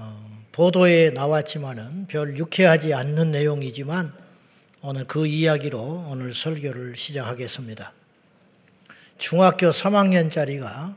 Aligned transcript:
어, 0.00 0.44
보도에 0.52 1.10
나왔지만은 1.10 2.06
별 2.06 2.38
유쾌하지 2.38 2.94
않는 2.94 3.32
내용이지만 3.32 4.12
오늘 4.80 5.04
그 5.04 5.26
이야기로 5.26 6.06
오늘 6.08 6.32
설교를 6.32 6.96
시작하겠습니다. 6.96 7.92
중학교 9.18 9.68
3학년짜리가 9.68 10.96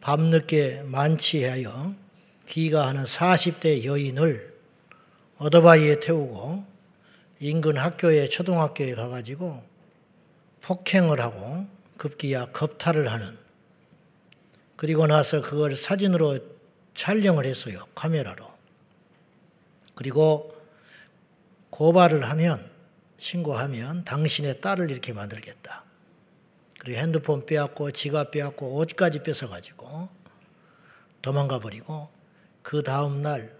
밤늦게 0.00 0.84
만취하여 0.86 1.94
귀가하는 2.48 3.04
40대 3.04 3.84
여인을 3.84 4.54
오토바이에 5.38 6.00
태우고 6.00 6.64
인근 7.40 7.76
학교에 7.76 8.30
초등학교에 8.30 8.94
가가지고 8.94 9.62
폭행을 10.62 11.20
하고 11.20 11.66
급기야 11.98 12.46
겁탈을 12.52 13.12
하는 13.12 13.36
그리고 14.76 15.06
나서 15.06 15.42
그걸 15.42 15.74
사진으로 15.74 16.38
촬영을 16.94 17.46
했어요. 17.46 17.86
카메라로. 17.94 18.50
그리고 19.94 20.54
고발을 21.70 22.28
하면 22.28 22.70
신고하면 23.16 24.04
당신의 24.04 24.60
딸을 24.60 24.90
이렇게 24.90 25.12
만들겠다. 25.12 25.84
그리고 26.78 26.98
핸드폰 26.98 27.44
빼앗고 27.44 27.90
지갑 27.90 28.30
빼앗고 28.30 28.76
옷까지 28.76 29.22
뺏어가지고 29.22 30.08
도망가 31.20 31.58
버리고 31.58 32.08
그 32.62 32.82
다음 32.82 33.22
날 33.22 33.54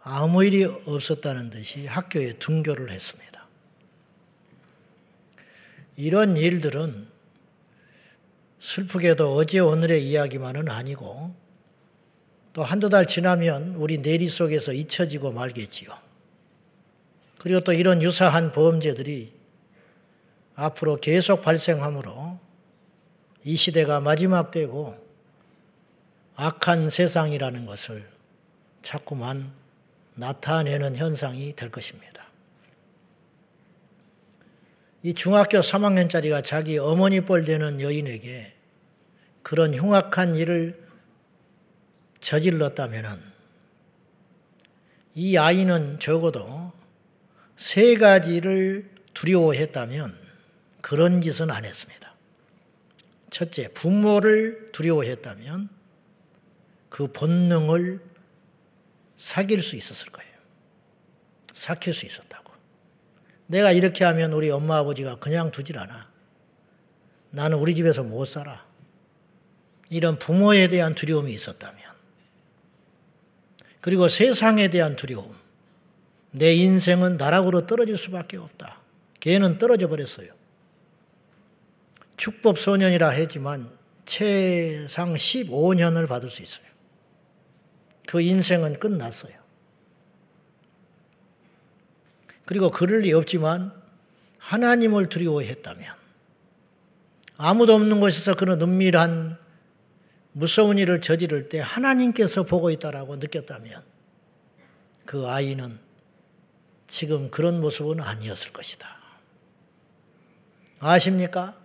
아무 0.00 0.44
일이 0.44 0.64
없었다는 0.64 1.50
듯이 1.50 1.86
학교에 1.86 2.34
등교를 2.34 2.90
했습니다. 2.90 3.46
이런 5.96 6.36
일들은 6.36 7.08
슬프게도 8.60 9.34
어제 9.34 9.58
오늘의 9.58 10.06
이야기만은 10.06 10.68
아니고 10.68 11.34
또 12.56 12.64
한두 12.64 12.88
달 12.88 13.04
지나면 13.04 13.74
우리 13.74 14.00
내리 14.00 14.30
속에서 14.30 14.72
잊혀지고 14.72 15.30
말겠지요. 15.30 15.90
그리고 17.36 17.60
또 17.60 17.74
이런 17.74 18.00
유사한 18.00 18.50
범죄들이 18.50 19.30
앞으로 20.54 20.96
계속 20.96 21.42
발생하므로 21.42 22.40
이 23.44 23.56
시대가 23.56 24.00
마지막 24.00 24.52
되고 24.52 24.96
악한 26.36 26.88
세상이라는 26.88 27.66
것을 27.66 28.08
자꾸만 28.80 29.52
나타내는 30.14 30.96
현상이 30.96 31.54
될 31.56 31.70
것입니다. 31.70 32.24
이 35.02 35.12
중학교 35.12 35.58
3학년짜리가 35.58 36.42
자기 36.42 36.78
어머니 36.78 37.20
뻘 37.20 37.44
되는 37.44 37.82
여인에게 37.82 38.54
그런 39.42 39.74
흉악한 39.74 40.36
일을 40.36 40.85
저질렀다면 42.26 43.22
이 45.14 45.36
아이는 45.36 46.00
적어도 46.00 46.72
세 47.56 47.94
가지를 47.94 48.90
두려워했다면 49.14 50.18
그런 50.80 51.20
짓은 51.20 51.52
안 51.52 51.64
했습니다. 51.64 52.12
첫째, 53.30 53.72
부모를 53.74 54.72
두려워했다면 54.72 55.68
그 56.88 57.12
본능을 57.12 58.00
사귈 59.16 59.62
수 59.62 59.76
있었을 59.76 60.10
거예요. 60.10 60.32
삭힐 61.52 61.94
수 61.94 62.06
있었다고. 62.06 62.52
내가 63.46 63.70
이렇게 63.70 64.04
하면 64.04 64.32
우리 64.32 64.50
엄마 64.50 64.78
아버지가 64.78 65.20
그냥 65.20 65.52
두질 65.52 65.78
않아. 65.78 66.10
나는 67.30 67.58
우리 67.58 67.76
집에서 67.76 68.02
못 68.02 68.24
살아. 68.24 68.66
이런 69.90 70.18
부모에 70.18 70.66
대한 70.66 70.96
두려움이 70.96 71.32
있었다면. 71.32 71.85
그리고 73.86 74.08
세상에 74.08 74.66
대한 74.66 74.96
두려움. 74.96 75.32
내 76.32 76.52
인생은 76.56 77.18
나락으로 77.18 77.68
떨어질 77.68 77.96
수밖에 77.96 78.36
없다. 78.36 78.80
걔는 79.20 79.58
떨어져 79.58 79.86
버렸어요. 79.86 80.32
축법 82.16 82.58
소년이라 82.58 83.10
했지만 83.10 83.70
최상 84.04 85.14
15년을 85.14 86.08
받을 86.08 86.30
수 86.30 86.42
있어요. 86.42 86.66
그 88.08 88.20
인생은 88.20 88.80
끝났어요. 88.80 89.34
그리고 92.44 92.72
그럴 92.72 93.02
리 93.02 93.12
없지만 93.12 93.72
하나님을 94.38 95.08
두려워했다면 95.08 95.94
아무도 97.36 97.74
없는 97.74 98.00
곳에서 98.00 98.34
그런 98.34 98.60
은밀한 98.60 99.45
무서운 100.38 100.76
일을 100.76 101.00
저지를 101.00 101.48
때 101.48 101.60
하나님께서 101.60 102.42
보고 102.42 102.68
있다라고 102.68 103.16
느꼈다면 103.16 103.82
그 105.06 105.26
아이는 105.26 105.78
지금 106.86 107.30
그런 107.30 107.58
모습은 107.62 108.02
아니었을 108.02 108.52
것이다. 108.52 108.86
아십니까? 110.78 111.56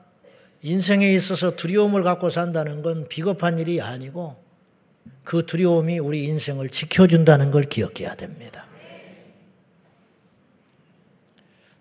인생에 0.61 1.13
있어서 1.15 1.57
두려움을 1.57 2.03
갖고 2.03 2.29
산다는 2.29 2.81
건 2.81 3.09
비겁한 3.09 3.59
일이 3.59 3.81
아니고 3.81 4.41
그 5.25 5.45
두려움이 5.45 5.99
우리 5.99 6.23
인생을 6.27 6.69
지켜준다는 6.69 7.51
걸 7.51 7.63
기억해야 7.63 8.15
됩니다. 8.15 8.65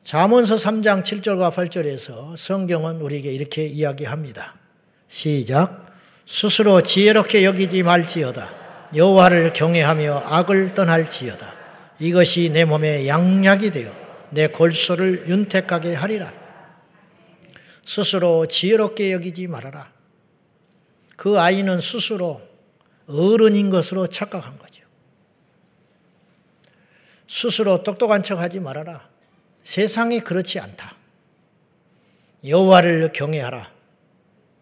잠언서 0.03 0.57
3장 0.57 1.05
7절과 1.05 1.53
8절에서 1.53 2.37
성경은 2.37 3.01
우리에게 3.01 3.31
이렇게 3.33 3.67
이야기합니다. 3.67 4.59
시작. 5.07 5.90
스스로 6.31 6.81
지혜롭게 6.81 7.45
여기지 7.45 7.83
말지어다. 7.83 8.89
여호와를 8.95 9.53
경외하며 9.53 10.23
악을 10.27 10.75
떠날지어다. 10.75 11.55
이것이 11.99 12.51
내 12.51 12.65
몸에 12.65 13.09
양약이 13.09 13.73
되어 13.73 13.91
내 14.31 14.47
골수를 14.47 15.29
윤택하게 15.29 15.95
하리라. 15.95 16.33
스스로 17.85 18.47
지혜롭게 18.47 19.13
여기지 19.13 19.49
말아라. 19.49 19.93
그 21.17 21.41
아이는 21.41 21.81
스스로 21.81 22.41
어른인 23.09 23.71
것으로 23.71 24.07
착각한 24.07 24.57
거죠. 24.57 24.85
스스로 27.27 27.83
똑똑한 27.83 28.23
척 28.23 28.39
하지 28.39 28.61
말아라. 28.61 29.09
세상이 29.63 30.21
그렇지 30.21 30.61
않다. 30.61 30.95
여호와를 32.47 33.13
경외하라. 33.13 33.73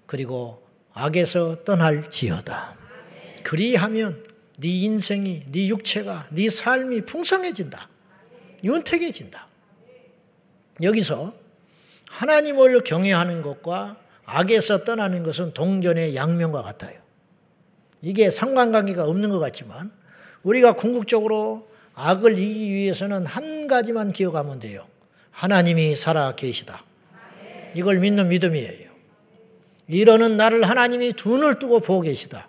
그리고 0.06 0.66
악에서 0.98 1.62
떠날지어다. 1.64 2.76
그리하면 3.44 4.20
네 4.58 4.68
인생이, 4.68 5.44
네 5.52 5.68
육체가, 5.68 6.26
네 6.32 6.50
삶이 6.50 7.02
풍성해진다. 7.02 7.88
윤택해진다. 8.64 9.46
여기서 10.82 11.32
하나님을 12.08 12.82
경외하는 12.82 13.42
것과 13.42 13.96
악에서 14.24 14.84
떠나는 14.84 15.22
것은 15.22 15.54
동전의 15.54 16.16
양면과 16.16 16.62
같아요. 16.62 17.00
이게 18.02 18.30
상관관계가 18.30 19.04
없는 19.04 19.30
것 19.30 19.38
같지만 19.38 19.92
우리가 20.42 20.72
궁극적으로 20.74 21.68
악을 21.94 22.38
이기기 22.38 22.74
위해서는 22.74 23.24
한 23.24 23.68
가지만 23.68 24.12
기억하면 24.12 24.58
돼요. 24.58 24.86
하나님이 25.30 25.94
살아 25.94 26.34
계시다. 26.34 26.84
이걸 27.74 27.98
믿는 27.98 28.28
믿음이에요. 28.28 28.87
이러는 29.88 30.36
나를 30.36 30.68
하나님이 30.68 31.14
눈을 31.24 31.58
뜨고 31.58 31.80
보고 31.80 32.02
계시다. 32.02 32.48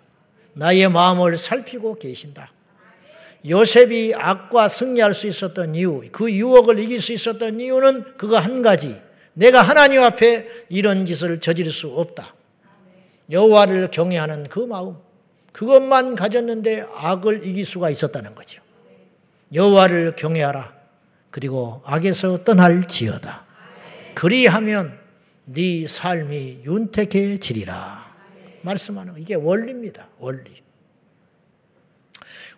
나의 0.52 0.88
마음을 0.90 1.38
살피고 1.38 1.98
계신다. 1.98 2.52
요셉이 3.48 4.14
악과 4.14 4.68
승리할 4.68 5.14
수 5.14 5.26
있었던 5.26 5.74
이유, 5.74 6.02
그 6.12 6.30
유혹을 6.30 6.78
이길 6.78 7.00
수 7.00 7.12
있었던 7.12 7.58
이유는 7.58 8.18
그거 8.18 8.38
한 8.38 8.62
가지. 8.62 9.00
내가 9.32 9.62
하나님 9.62 10.02
앞에 10.02 10.46
이런 10.68 11.06
짓을 11.06 11.40
저지를 11.40 11.72
수 11.72 11.88
없다. 11.88 12.34
여호와를 13.30 13.90
경외하는 13.90 14.44
그 14.44 14.60
마음. 14.60 14.96
그것만 15.52 16.16
가졌는데 16.16 16.86
악을 16.94 17.46
이길 17.46 17.64
수가 17.64 17.90
있었다는 17.90 18.34
거죠. 18.34 18.60
여호와를 19.54 20.16
경외하라. 20.16 20.74
그리고 21.30 21.80
악에서 21.84 22.44
떠날지어다. 22.44 23.46
그리하면 24.14 24.99
네 25.52 25.88
삶이 25.88 26.60
윤택해지리라. 26.64 28.08
말씀하는 28.62 29.14
이게 29.18 29.34
원리입니다. 29.34 30.08
원리. 30.18 30.62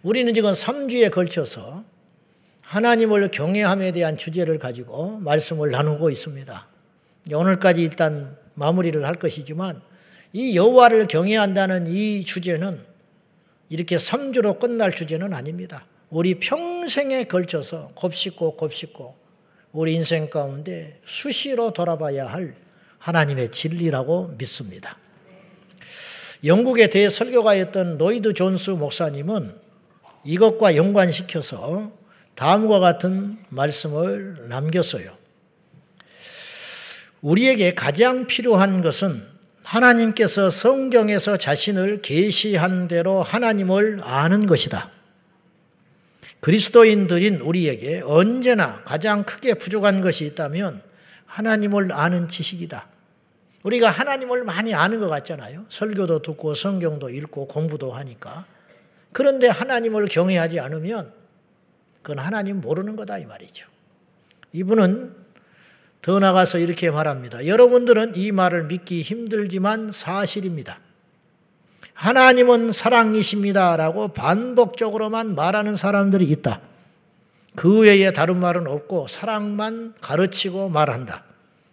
우리는 0.02 0.34
지금 0.34 0.52
3주에 0.52 1.10
걸쳐서 1.10 1.84
하나님을 2.60 3.30
경외함에 3.30 3.92
대한 3.92 4.18
주제를 4.18 4.58
가지고 4.58 5.16
말씀을 5.20 5.70
나누고 5.70 6.10
있습니다. 6.10 6.68
오늘까지 7.32 7.80
일단 7.80 8.36
마무리를 8.54 9.02
할 9.06 9.14
것이지만 9.14 9.80
이 10.34 10.54
여호와를 10.54 11.06
경외한다는 11.06 11.86
이 11.86 12.22
주제는 12.22 12.78
이렇게 13.70 13.96
3주로 13.96 14.58
끝날 14.58 14.92
주제는 14.92 15.32
아닙니다. 15.32 15.86
우리 16.10 16.38
평생에 16.38 17.24
걸쳐서 17.24 17.92
곱씹고 17.94 18.56
곱씹고 18.56 19.16
우리 19.72 19.94
인생 19.94 20.28
가운데 20.28 21.00
수시로 21.06 21.72
돌아봐야 21.72 22.26
할 22.26 22.61
하나님의 23.02 23.50
진리라고 23.50 24.34
믿습니다. 24.38 24.96
영국의 26.44 26.90
대설교가였던 26.90 27.98
로이드 27.98 28.32
존스 28.32 28.70
목사님은 28.70 29.54
이것과 30.24 30.76
연관시켜서 30.76 31.92
다음과 32.36 32.78
같은 32.78 33.38
말씀을 33.48 34.48
남겼어요. 34.48 35.16
우리에게 37.22 37.74
가장 37.74 38.26
필요한 38.26 38.82
것은 38.82 39.22
하나님께서 39.64 40.50
성경에서 40.50 41.36
자신을 41.36 42.02
계시한 42.02 42.88
대로 42.88 43.22
하나님을 43.22 44.00
아는 44.02 44.46
것이다. 44.46 44.90
그리스도인들인 46.40 47.40
우리에게 47.40 48.02
언제나 48.04 48.82
가장 48.84 49.24
크게 49.24 49.54
부족한 49.54 50.02
것이 50.02 50.24
있다면 50.26 50.82
하나님을 51.26 51.92
아는 51.92 52.28
지식이다. 52.28 52.91
우리가 53.62 53.90
하나님을 53.90 54.44
많이 54.44 54.74
아는 54.74 55.00
것 55.00 55.08
같잖아요. 55.08 55.66
설교도 55.68 56.22
듣고 56.22 56.54
성경도 56.54 57.10
읽고 57.10 57.46
공부도 57.46 57.92
하니까. 57.92 58.44
그런데 59.12 59.48
하나님을 59.48 60.08
경외하지 60.08 60.58
않으면 60.60 61.12
그건 62.02 62.18
하나님 62.18 62.60
모르는 62.60 62.96
거다 62.96 63.18
이 63.18 63.26
말이죠. 63.26 63.68
이분은 64.52 65.14
더 66.02 66.18
나가서 66.18 66.58
이렇게 66.58 66.90
말합니다. 66.90 67.46
여러분들은 67.46 68.16
이 68.16 68.32
말을 68.32 68.64
믿기 68.64 69.02
힘들지만 69.02 69.92
사실입니다. 69.92 70.80
하나님은 71.94 72.72
사랑이십니다라고 72.72 74.08
반복적으로만 74.08 75.36
말하는 75.36 75.76
사람들이 75.76 76.24
있다. 76.24 76.60
그 77.54 77.80
외에 77.80 78.12
다른 78.12 78.40
말은 78.40 78.66
없고 78.66 79.06
사랑만 79.06 79.94
가르치고 80.00 80.70
말한다. 80.70 81.22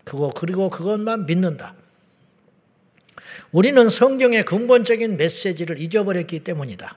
그거 0.04 0.30
그리고 0.36 0.70
그것만 0.70 1.26
믿는다. 1.26 1.74
우리는 3.51 3.90
성경의 3.90 4.46
근본적인 4.46 5.18
메시지를 5.18 5.80
잊어버렸기 5.80 6.40
때문이다. 6.40 6.96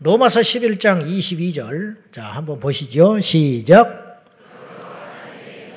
로마서 0.00 0.40
11장 0.40 1.04
22절. 1.04 1.96
자, 2.12 2.24
한번 2.24 2.60
보시죠. 2.60 3.18
시작. 3.18 4.22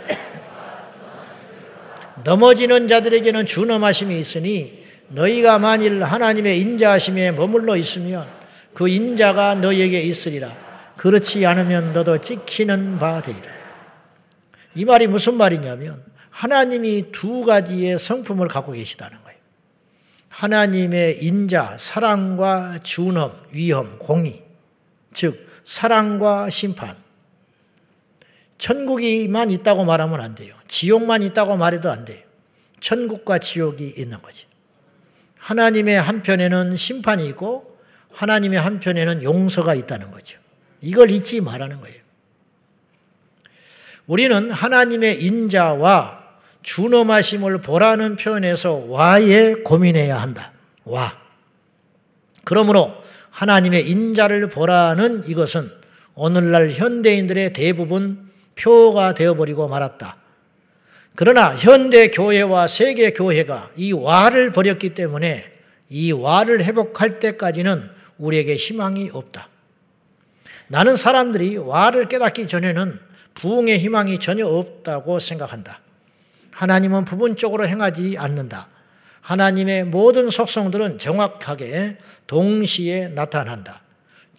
넘어지는 2.23 2.87
자들에게는 2.87 3.47
준엄하심이 3.47 4.19
있으니 4.19 4.83
너희가 5.07 5.57
만일 5.57 6.03
하나님의 6.03 6.61
인자하심에 6.61 7.31
머물러 7.31 7.75
있으면 7.75 8.29
그 8.75 8.87
인자가 8.87 9.55
너희에게 9.55 10.01
있으리라. 10.01 10.55
그렇지 10.97 11.43
않으면 11.47 11.93
너도 11.93 12.21
찍히는 12.21 12.99
바 12.99 13.23
되리라. 13.23 13.51
이 14.75 14.85
말이 14.85 15.07
무슨 15.07 15.33
말이냐면 15.33 16.03
하나님이 16.29 17.11
두 17.11 17.41
가지의 17.41 17.97
성품을 17.97 18.49
갖고 18.49 18.73
계시다는 18.73 19.17
거예요. 19.23 19.30
하나님의 20.31 21.23
인자, 21.23 21.75
사랑과 21.77 22.79
준엄, 22.79 23.33
위험, 23.51 23.99
공의. 23.99 24.43
즉, 25.13 25.47
사랑과 25.65 26.49
심판. 26.49 26.95
천국이만 28.57 29.51
있다고 29.51 29.83
말하면 29.83 30.21
안 30.21 30.33
돼요. 30.33 30.55
지옥만 30.67 31.21
있다고 31.21 31.57
말해도 31.57 31.91
안 31.91 32.05
돼요. 32.05 32.23
천국과 32.79 33.39
지옥이 33.39 33.93
있는 33.97 34.21
거지. 34.21 34.45
하나님의 35.37 36.01
한편에는 36.01 36.75
심판이 36.77 37.27
있고 37.29 37.77
하나님의 38.13 38.59
한편에는 38.59 39.23
용서가 39.23 39.75
있다는 39.75 40.11
거죠. 40.11 40.39
이걸 40.79 41.11
잊지 41.11 41.41
말라는 41.41 41.81
거예요. 41.81 41.99
우리는 44.07 44.49
하나님의 44.49 45.23
인자와 45.23 46.20
준엄하심을 46.63 47.61
보라는 47.61 48.15
표현에서 48.15 48.85
와에 48.87 49.55
고민해야 49.63 50.21
한다. 50.21 50.51
와. 50.83 51.17
그러므로 52.43 52.93
하나님의 53.29 53.89
인자를 53.89 54.49
보라는 54.49 55.23
이것은 55.27 55.69
오늘날 56.15 56.71
현대인들의 56.71 57.53
대부분 57.53 58.29
표가 58.55 59.13
되어버리고 59.13 59.67
말았다. 59.67 60.17
그러나 61.15 61.55
현대 61.55 62.09
교회와 62.09 62.67
세계 62.67 63.11
교회가 63.11 63.69
이 63.75 63.91
와를 63.91 64.51
버렸기 64.51 64.93
때문에 64.93 65.43
이 65.89 66.11
와를 66.11 66.63
회복할 66.63 67.19
때까지는 67.19 67.89
우리에게 68.17 68.55
희망이 68.55 69.09
없다. 69.11 69.49
나는 70.67 70.95
사람들이 70.95 71.57
와를 71.57 72.07
깨닫기 72.07 72.47
전에는 72.47 72.97
부흥의 73.35 73.79
희망이 73.79 74.19
전혀 74.19 74.45
없다고 74.45 75.19
생각한다. 75.19 75.81
하나님은 76.51 77.05
부분적으로 77.05 77.67
행하지 77.67 78.17
않는다. 78.17 78.67
하나님의 79.21 79.85
모든 79.85 80.29
속성들은 80.29 80.99
정확하게 80.99 81.97
동시에 82.27 83.09
나타난다. 83.09 83.81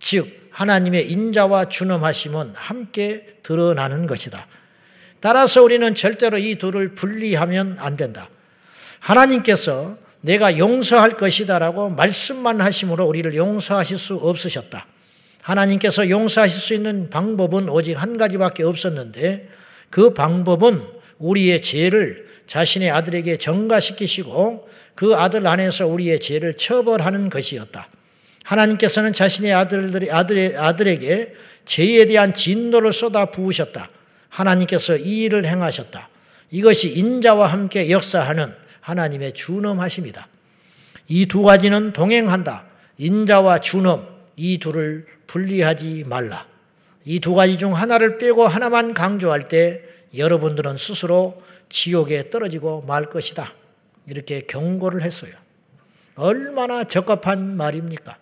즉, 0.01 0.49
하나님의 0.51 1.11
인자와 1.11 1.69
준엄하심은 1.69 2.53
함께 2.55 3.39
드러나는 3.43 4.07
것이다. 4.07 4.47
따라서 5.21 5.63
우리는 5.63 5.95
절대로 5.95 6.37
이 6.37 6.57
둘을 6.57 6.95
분리하면 6.95 7.77
안 7.79 7.97
된다. 7.97 8.29
하나님께서 8.99 9.97
내가 10.21 10.59
용서할 10.59 11.13
것이다라고 11.17 11.91
말씀만 11.91 12.61
하심으로 12.61 13.05
우리를 13.07 13.35
용서하실 13.35 13.99
수 13.99 14.17
없으셨다. 14.17 14.87
하나님께서 15.43 16.09
용서하실 16.09 16.61
수 16.61 16.75
있는 16.75 17.11
방법은 17.11 17.69
오직 17.69 17.95
한 17.95 18.17
가지밖에 18.17 18.63
없었는데 18.63 19.49
그 19.91 20.15
방법은 20.15 21.02
우리의 21.23 21.63
죄를 21.63 22.27
자신의 22.47 22.91
아들에게 22.91 23.37
전가시키시고 23.39 24.69
그 24.95 25.15
아들 25.15 25.47
안에서 25.47 25.87
우리의 25.87 26.19
죄를 26.21 26.57
처벌하는 26.57 27.31
것이었다. 27.31 27.89
하나님께서는 28.45 29.13
자신의 29.13 29.53
아들들이 29.55 30.11
아들의 30.11 30.57
아들에게 30.57 31.35
죄에 31.65 32.07
대한 32.07 32.35
진노를 32.35 32.93
쏟아 32.93 33.27
부으셨다. 33.27 33.89
하나님께서 34.29 34.97
이 34.97 35.23
일을 35.25 35.47
행하셨다. 35.47 36.09
이것이 36.51 36.99
인자와 36.99 37.47
함께 37.47 37.91
역사하는 37.91 38.53
하나님의 38.81 39.33
준엄하심이다. 39.35 40.29
이 41.09 41.27
두 41.27 41.43
가지는 41.43 41.93
동행한다. 41.93 42.67
인자와 42.99 43.61
준엄 43.61 44.07
이 44.37 44.59
둘을 44.59 45.07
분리하지 45.29 46.05
말라. 46.07 46.47
이 47.05 47.21
두 47.21 47.35
가지 47.35 47.59
중 47.59 47.77
하나를 47.77 48.19
빼고 48.19 48.47
하나만 48.49 48.93
강조할 48.95 49.49
때 49.49 49.83
여러분들은 50.17 50.77
스스로 50.77 51.43
지옥에 51.69 52.31
떨어지고 52.31 52.83
말 52.83 53.09
것이다. 53.09 53.53
이렇게 54.07 54.43
경고를 54.43 55.03
했어요. 55.03 55.33
얼마나 56.15 56.85
적합한 56.85 57.57
말입니까? 57.57 58.19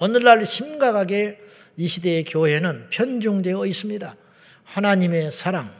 오늘날 0.00 0.44
심각하게 0.44 1.40
이 1.76 1.86
시대의 1.86 2.24
교회는 2.24 2.88
편중되어 2.90 3.66
있습니다. 3.66 4.16
하나님의 4.64 5.30
사랑. 5.30 5.72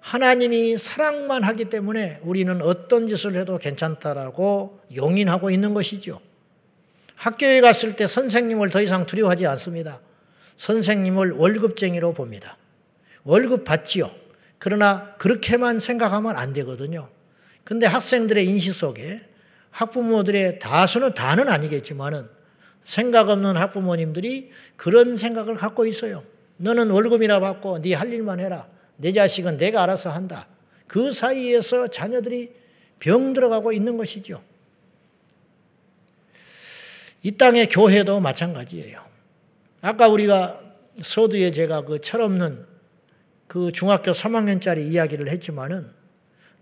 하나님이 0.00 0.78
사랑만 0.78 1.44
하기 1.44 1.66
때문에 1.66 2.18
우리는 2.22 2.60
어떤 2.62 3.06
짓을 3.06 3.34
해도 3.34 3.58
괜찮다라고 3.58 4.80
용인하고 4.94 5.50
있는 5.50 5.74
것이죠. 5.74 6.20
학교에 7.14 7.60
갔을 7.60 7.96
때 7.96 8.06
선생님을 8.06 8.70
더 8.70 8.80
이상 8.80 9.06
두려워하지 9.06 9.46
않습니다. 9.46 10.00
선생님을 10.56 11.32
월급쟁이로 11.32 12.14
봅니다. 12.14 12.56
월급 13.28 13.64
받지요. 13.64 14.10
그러나 14.58 15.14
그렇게만 15.18 15.80
생각하면 15.80 16.34
안 16.34 16.54
되거든요. 16.54 17.10
근데 17.62 17.84
학생들의 17.86 18.46
인식 18.46 18.74
속에 18.74 19.20
학부모들의 19.70 20.58
다수는 20.60 21.12
다는 21.12 21.50
아니겠지만은 21.50 22.26
생각 22.84 23.28
없는 23.28 23.58
학부모님들이 23.58 24.50
그런 24.76 25.18
생각을 25.18 25.56
갖고 25.56 25.84
있어요. 25.84 26.24
너는 26.56 26.88
월급이나 26.88 27.38
받고 27.38 27.82
네 27.82 27.92
할 27.92 28.10
일만 28.10 28.40
해라. 28.40 28.66
내 28.96 29.12
자식은 29.12 29.58
내가 29.58 29.82
알아서 29.82 30.08
한다. 30.08 30.48
그 30.86 31.12
사이에서 31.12 31.88
자녀들이 31.88 32.50
병 32.98 33.34
들어가고 33.34 33.72
있는 33.72 33.98
것이죠. 33.98 34.42
이 37.22 37.32
땅의 37.32 37.68
교회도 37.68 38.20
마찬가지예요. 38.20 39.04
아까 39.82 40.08
우리가 40.08 40.62
소두에 41.02 41.50
제가 41.50 41.82
그 41.82 42.00
철없는 42.00 42.67
그 43.48 43.72
중학교 43.72 44.12
3학년짜리 44.12 44.92
이야기를 44.92 45.28
했지만은 45.30 45.90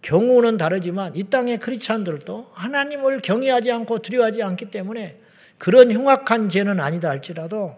경우는 0.02 0.56
다르지만 0.56 1.16
이 1.16 1.24
땅의 1.24 1.58
크리스찬들도 1.58 2.50
하나님을 2.52 3.20
경외하지 3.22 3.72
않고 3.72 3.98
두려워하지 3.98 4.42
않기 4.42 4.70
때문에 4.70 5.18
그런 5.58 5.90
흉악한 5.90 6.48
죄는 6.48 6.78
아니다 6.78 7.10
할지라도 7.10 7.76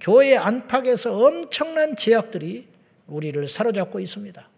교회 0.00 0.36
안팎에서 0.36 1.16
엄청난 1.16 1.94
제약들이 1.94 2.66
우리를 3.06 3.46
사로잡고 3.46 4.00
있습니다. 4.00 4.48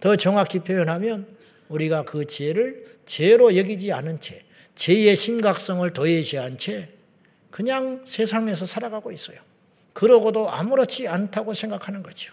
더 0.00 0.16
정확히 0.16 0.60
표현하면 0.60 1.26
우리가 1.68 2.02
그 2.02 2.26
죄를 2.26 2.84
죄로 3.06 3.56
여기지 3.56 3.92
않은 3.92 4.20
채, 4.20 4.42
죄의 4.74 5.16
심각성을 5.16 5.88
도외시한 5.90 6.58
채 6.58 6.88
그냥 7.50 8.02
세상에서 8.04 8.66
살아가고 8.66 9.10
있어요. 9.12 9.38
그러고도 9.92 10.50
아무렇지 10.50 11.08
않다고 11.08 11.54
생각하는 11.54 12.02
거죠. 12.02 12.32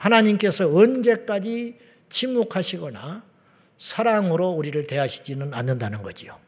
하나님께서 0.00 0.66
언제까지 0.74 1.78
침묵하시거나 2.08 3.22
사랑으로 3.78 4.50
우리를 4.50 4.86
대하시지는 4.86 5.52
않는다는 5.52 6.02
거지요. 6.02 6.38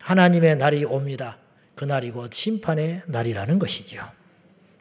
하나님의 0.00 0.56
날이 0.56 0.84
옵니다. 0.84 1.38
그 1.76 1.84
날이 1.84 2.10
곧 2.10 2.32
심판의 2.32 3.02
날이라는 3.06 3.58
것이죠. 3.58 4.02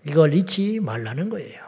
이걸 0.08 0.34
잊지 0.34 0.80
말라는 0.80 1.30
거예요. 1.30 1.62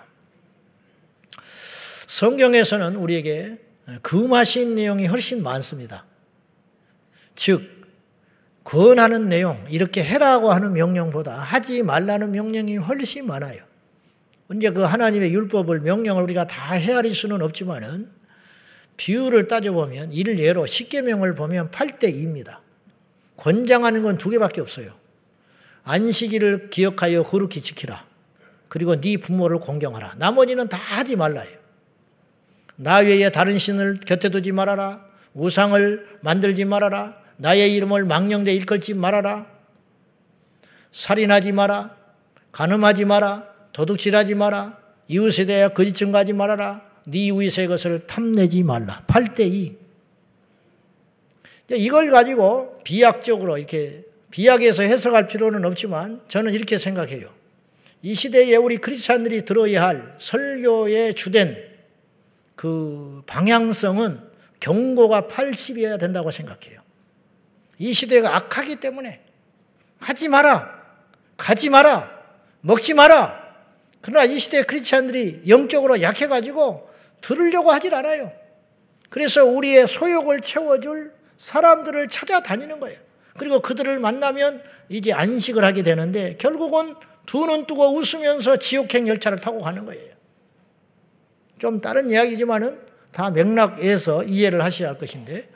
성경에서는 2.07 2.95
우리에게 2.95 3.59
금하신 4.01 4.75
내용이 4.75 5.05
훨씬 5.05 5.43
많습니다. 5.43 6.05
즉, 7.35 7.61
권하는 8.63 9.29
내용, 9.29 9.63
이렇게 9.69 10.03
해라고 10.03 10.51
하는 10.51 10.73
명령보다 10.73 11.37
하지 11.37 11.83
말라는 11.83 12.31
명령이 12.31 12.77
훨씬 12.77 13.27
많아요. 13.27 13.68
언제 14.49 14.71
그 14.71 14.81
하나님의 14.81 15.31
율법을, 15.31 15.81
명령을 15.81 16.23
우리가 16.23 16.47
다 16.47 16.73
헤아릴 16.73 17.13
수는 17.13 17.41
없지만은 17.41 18.09
비율을 18.97 19.47
따져보면 19.47 20.11
일례로 20.11 20.65
10계명을 20.65 21.37
보면 21.37 21.71
8대 21.71 22.05
2입니다. 22.13 22.57
권장하는 23.37 24.03
건 24.03 24.17
두 24.17 24.29
개밖에 24.29 24.59
없어요. 24.59 24.93
안식일을 25.83 26.69
기억하여 26.71 27.23
거룩히 27.23 27.61
지키라. 27.61 28.05
그리고 28.67 28.99
네 28.99 29.17
부모를 29.17 29.59
공경하라. 29.59 30.15
나머지는 30.17 30.67
다 30.67 30.77
하지 30.77 31.15
말라요. 31.15 31.49
나 32.75 32.97
외에 32.97 33.29
다른 33.29 33.57
신을 33.57 34.01
곁에 34.01 34.29
두지 34.29 34.51
말아라. 34.51 35.05
우상을 35.33 36.19
만들지 36.21 36.65
말아라. 36.65 37.17
나의 37.37 37.73
이름을 37.75 38.05
망령되 38.05 38.53
일컬지 38.53 38.95
말아라. 38.95 39.45
살인하지 40.91 41.51
마라. 41.53 41.95
가늠하지 42.51 43.05
마라. 43.05 43.48
도둑질하지 43.73 44.35
마라. 44.35 44.77
이웃에 45.07 45.45
대하여 45.45 45.69
거짓 45.69 45.93
증가하지 45.93 46.33
말아라. 46.33 46.81
네 47.07 47.25
이웃의 47.27 47.67
것을 47.67 48.05
탐내지 48.05 48.63
말라. 48.63 49.03
8대 49.07 49.41
2. 49.41 49.77
이걸 51.77 52.09
가지고 52.09 52.79
비약적으로 52.83 53.57
이렇게 53.57 54.03
비약에서 54.31 54.83
해석할 54.83 55.27
필요는 55.27 55.65
없지만 55.65 56.21
저는 56.27 56.53
이렇게 56.53 56.77
생각해요. 56.77 57.29
이 58.01 58.15
시대에 58.15 58.55
우리 58.55 58.77
크리스찬들이 58.77 59.45
들어야 59.45 59.83
할 59.83 60.15
설교의 60.19 61.15
주된 61.15 61.57
그 62.55 63.23
방향성은 63.25 64.29
경고가 64.59 65.23
80이어야 65.23 65.99
된다고 65.99 66.31
생각해요. 66.31 66.81
이 67.77 67.93
시대가 67.93 68.35
악하기 68.35 68.77
때문에 68.77 69.21
하지 69.99 70.27
마라. 70.27 70.77
가지 71.37 71.69
마라. 71.69 72.19
먹지 72.61 72.93
마라. 72.93 73.38
그러나 74.01 74.25
이 74.25 74.39
시대 74.39 74.63
크리스찬들이 74.63 75.43
영적으로 75.47 76.01
약해가지고 76.01 76.89
들으려고 77.21 77.71
하질 77.71 77.93
않아요. 77.93 78.31
그래서 79.09 79.43
우리의 79.43 79.87
소욕을 79.87 80.41
채워줄 80.41 81.13
사람들을 81.37 82.07
찾아다니는 82.09 82.79
거예요. 82.79 82.97
그리고 83.37 83.61
그들을 83.61 83.99
만나면 83.99 84.61
이제 84.89 85.11
안식을 85.13 85.63
하게 85.63 85.83
되는데 85.83 86.35
결국은 86.37 86.95
두 87.25 87.45
눈 87.45 87.67
뜨고 87.67 87.95
웃으면서 87.95 88.57
지옥행 88.57 89.07
열차를 89.07 89.39
타고 89.39 89.61
가는 89.61 89.85
거예요. 89.85 90.09
좀 91.59 91.79
다른 91.79 92.09
이야기지만은 92.09 92.79
다 93.11 93.29
맥락에서 93.29 94.23
이해를 94.23 94.63
하셔야 94.63 94.89
할 94.89 94.97
것인데 94.97 95.47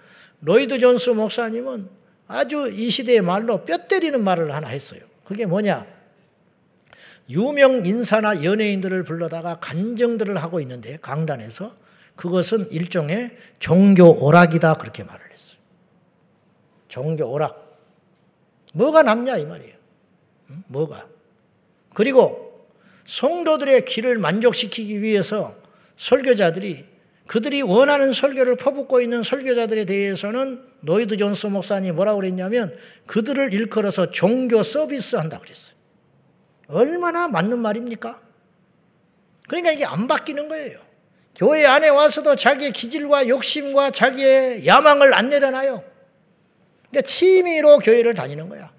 로이드 0.41 0.77
존스 0.79 1.11
목사님은 1.11 1.87
아주 2.27 2.69
이 2.71 2.89
시대의 2.89 3.21
말로 3.21 3.63
뼈 3.65 3.77
때리는 3.77 4.23
말을 4.23 4.53
하나 4.53 4.67
했어요. 4.67 5.01
그게 5.25 5.45
뭐냐? 5.45 5.85
유명 7.29 7.85
인사나 7.85 8.43
연예인들을 8.43 9.03
불러다가 9.03 9.59
간증들을 9.59 10.37
하고 10.37 10.59
있는데 10.59 10.97
강단에서 11.01 11.71
그것은 12.15 12.69
일종의 12.71 13.35
종교 13.59 14.23
오락이다 14.23 14.75
그렇게 14.75 15.03
말을 15.03 15.31
했어요. 15.31 15.57
종교 16.87 17.25
오락. 17.25 17.63
뭐가 18.73 19.03
남냐 19.03 19.37
이 19.37 19.45
말이에요. 19.45 19.75
뭐가? 20.67 21.07
그리고 21.93 22.67
성도들의 23.05 23.85
귀를 23.85 24.17
만족시키기 24.17 25.01
위해서 25.01 25.55
설교자들이 25.97 26.93
그들이 27.27 27.61
원하는 27.61 28.11
설교를 28.11 28.57
퍼붓고 28.57 28.99
있는 28.99 29.23
설교자들에 29.23 29.85
대해서는 29.85 30.61
로이드 30.81 31.17
존스 31.17 31.47
목사님 31.47 31.95
뭐라고 31.95 32.19
그랬냐면 32.19 32.75
그들을 33.05 33.53
일컬어서 33.53 34.11
종교 34.11 34.61
서비스 34.61 35.15
한다 35.15 35.39
그랬어요. 35.39 35.82
얼마나 36.73 37.27
맞는 37.27 37.59
말입니까? 37.59 38.19
그러니까 39.47 39.71
이게 39.71 39.85
안 39.85 40.07
바뀌는 40.07 40.49
거예요. 40.49 40.79
교회 41.35 41.65
안에 41.65 41.89
와서도 41.89 42.35
자기의 42.35 42.71
기질과 42.71 43.27
욕심과 43.27 43.91
자기의 43.91 44.65
야망을 44.65 45.13
안 45.13 45.29
내려놔요. 45.29 45.83
그러니까 46.89 47.01
취미로 47.07 47.79
교회를 47.79 48.13
다니는 48.13 48.49
거야. 48.49 48.71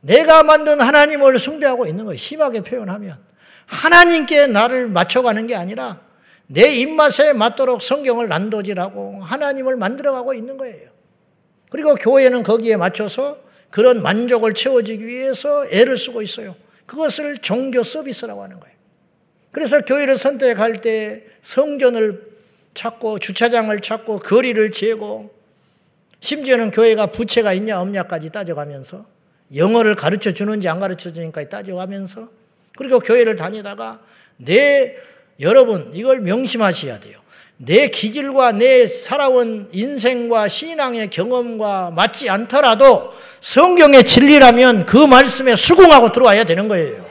내가 0.00 0.42
만든 0.42 0.80
하나님을 0.80 1.38
숭배하고 1.38 1.86
있는 1.86 2.04
거예요. 2.04 2.18
심하게 2.18 2.60
표현하면. 2.60 3.18
하나님께 3.66 4.46
나를 4.46 4.88
맞춰가는 4.88 5.46
게 5.46 5.56
아니라 5.56 6.00
내 6.46 6.74
입맛에 6.76 7.32
맞도록 7.32 7.82
성경을 7.82 8.28
난도질하고 8.28 9.22
하나님을 9.22 9.76
만들어가고 9.76 10.34
있는 10.34 10.56
거예요. 10.56 10.90
그리고 11.70 11.94
교회는 11.94 12.44
거기에 12.44 12.76
맞춰서 12.76 13.38
그런 13.70 14.02
만족을 14.02 14.54
채워주기 14.54 15.04
위해서 15.04 15.66
애를 15.70 15.98
쓰고 15.98 16.22
있어요. 16.22 16.54
그것을 16.86 17.38
종교 17.38 17.82
서비스라고 17.82 18.42
하는 18.42 18.60
거예요. 18.60 18.74
그래서 19.50 19.80
교회를 19.80 20.18
선택할 20.18 20.80
때 20.80 21.24
성전을 21.42 22.24
찾고 22.74 23.18
주차장을 23.18 23.78
찾고 23.80 24.20
거리를 24.20 24.70
재고 24.72 25.34
심지어는 26.20 26.70
교회가 26.70 27.06
부채가 27.06 27.52
있냐 27.54 27.80
없냐까지 27.80 28.30
따져가면서 28.30 29.06
영어를 29.54 29.94
가르쳐 29.94 30.32
주는지 30.32 30.68
안 30.68 30.80
가르쳐 30.80 31.12
주는지까지 31.12 31.48
따져가면서 31.48 32.28
그리고 32.76 33.00
교회를 33.00 33.36
다니다가 33.36 34.02
내 34.36 34.96
여러분 35.40 35.90
이걸 35.94 36.20
명심하셔야 36.20 37.00
돼요. 37.00 37.20
내 37.58 37.88
기질과 37.88 38.52
내 38.52 38.86
살아온 38.86 39.68
인생과 39.72 40.48
신앙의 40.48 41.08
경험과 41.08 41.90
맞지 41.90 42.28
않더라도 42.28 43.12
성경의 43.40 44.04
진리라면 44.04 44.84
그 44.86 44.98
말씀에 44.98 45.56
수긍하고 45.56 46.12
들어와야 46.12 46.44
되는 46.44 46.68
거예요. 46.68 47.06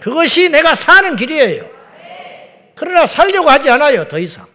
그것이 0.00 0.50
내가 0.50 0.74
사는 0.74 1.16
길이에요. 1.16 1.68
그러나 2.76 3.06
살려고 3.06 3.50
하지 3.50 3.70
않아요, 3.70 4.06
더 4.06 4.18
이상. 4.18 4.46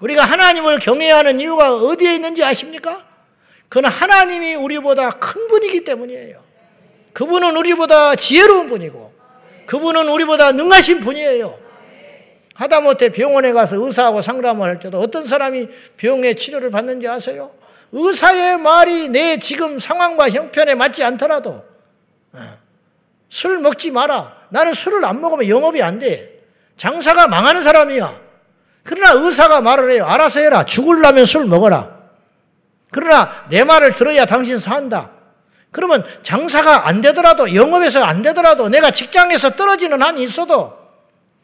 우리가 0.00 0.24
하나님을 0.24 0.78
경외 0.78 1.10
하는 1.10 1.40
이유가 1.40 1.74
어디에 1.74 2.16
있는지 2.16 2.44
아십니까? 2.44 3.06
그건 3.68 3.90
하나님이 3.90 4.56
우리보다 4.56 5.10
큰 5.10 5.48
분이기 5.48 5.84
때문이에요. 5.84 6.42
그분은 7.12 7.56
우리보다 7.56 8.16
지혜로운 8.16 8.68
분이고, 8.68 9.12
그분은 9.66 10.08
우리보다 10.08 10.52
능하신 10.52 11.00
분이에요. 11.00 11.69
하다못해 12.60 13.08
병원에 13.08 13.52
가서 13.52 13.82
의사하고 13.82 14.20
상담을 14.20 14.68
할 14.68 14.78
때도 14.78 14.98
어떤 14.98 15.24
사람이 15.24 15.68
병의 15.96 16.36
치료를 16.36 16.70
받는지 16.70 17.08
아세요? 17.08 17.50
의사의 17.90 18.58
말이 18.58 19.08
내 19.08 19.38
지금 19.38 19.78
상황과 19.78 20.28
형편에 20.28 20.74
맞지 20.74 21.02
않더라도 21.02 21.64
어, 22.34 22.38
술 23.30 23.60
먹지 23.60 23.90
마라. 23.90 24.36
나는 24.50 24.74
술을 24.74 25.04
안 25.06 25.22
먹으면 25.22 25.48
영업이 25.48 25.82
안 25.82 25.98
돼. 25.98 26.42
장사가 26.76 27.28
망하는 27.28 27.62
사람이야. 27.62 28.20
그러나 28.84 29.12
의사가 29.14 29.62
말을 29.62 29.92
해요. 29.92 30.04
알아서 30.06 30.40
해라. 30.40 30.64
죽을라면 30.64 31.24
술 31.24 31.46
먹어라. 31.46 31.98
그러나 32.90 33.46
내 33.48 33.64
말을 33.64 33.94
들어야 33.94 34.26
당신 34.26 34.58
산다. 34.58 35.10
그러면 35.70 36.04
장사가 36.22 36.88
안 36.88 37.00
되더라도 37.00 37.54
영업에서 37.54 38.04
안 38.04 38.20
되더라도 38.20 38.68
내가 38.68 38.90
직장에서 38.90 39.50
떨어지는 39.50 40.02
한이 40.02 40.22
있어도 40.22 40.79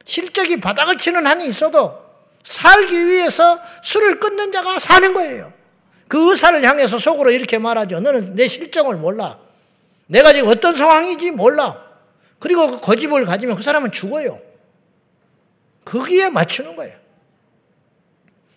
실적이 0.06 0.60
바닥을 0.60 0.96
치는 0.96 1.26
한이 1.26 1.46
있어도 1.48 2.02
살기 2.44 3.08
위해서 3.08 3.60
술을 3.82 4.20
끊는 4.20 4.52
자가 4.52 4.78
사는 4.78 5.12
거예요. 5.12 5.52
그 6.08 6.30
의사를 6.30 6.62
향해서 6.66 6.98
속으로 6.98 7.32
이렇게 7.32 7.58
말하죠. 7.58 8.00
너는 8.00 8.36
내 8.36 8.46
실정을 8.46 8.96
몰라. 8.96 9.38
내가 10.06 10.32
지금 10.32 10.48
어떤 10.48 10.74
상황인지 10.74 11.32
몰라. 11.32 11.84
그리고 12.38 12.70
그 12.70 12.80
거짓을 12.80 13.26
가지면 13.26 13.56
그 13.56 13.62
사람은 13.62 13.90
죽어요. 13.90 14.40
거기에 15.84 16.30
맞추는 16.30 16.76
거예요. 16.76 16.96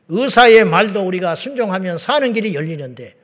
의사의 0.09 0.65
말도 0.65 1.01
우리가 1.05 1.33
순종하면 1.33 1.97
사는 1.97 2.31
길이 2.33 2.53
열리는데 2.53 3.15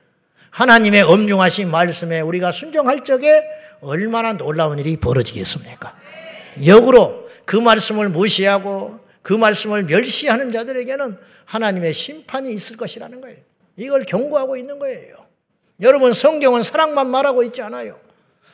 하나님의 0.49 1.03
엄중하신 1.03 1.69
말씀에 1.69 2.21
우리가 2.21 2.51
순종할 2.51 3.03
적에 3.03 3.43
얼마나 3.81 4.33
놀라운 4.33 4.79
일이 4.79 4.97
벌어지겠습니까? 4.97 5.95
역으로 6.65 7.24
그 7.45 7.55
말씀을 7.55 8.09
무시하고 8.09 8.99
그 9.21 9.33
말씀을 9.33 9.83
멸시하는 9.83 10.51
자들에게는 10.51 11.17
하나님의 11.45 11.93
심판이 11.93 12.51
있을 12.53 12.77
것이라는 12.77 13.21
거예요. 13.21 13.37
이걸 13.77 14.03
경고하고 14.03 14.57
있는 14.57 14.79
거예요. 14.79 15.25
여러분, 15.81 16.13
성경은 16.13 16.63
사랑만 16.63 17.09
말하고 17.09 17.43
있지 17.43 17.61
않아요. 17.61 17.99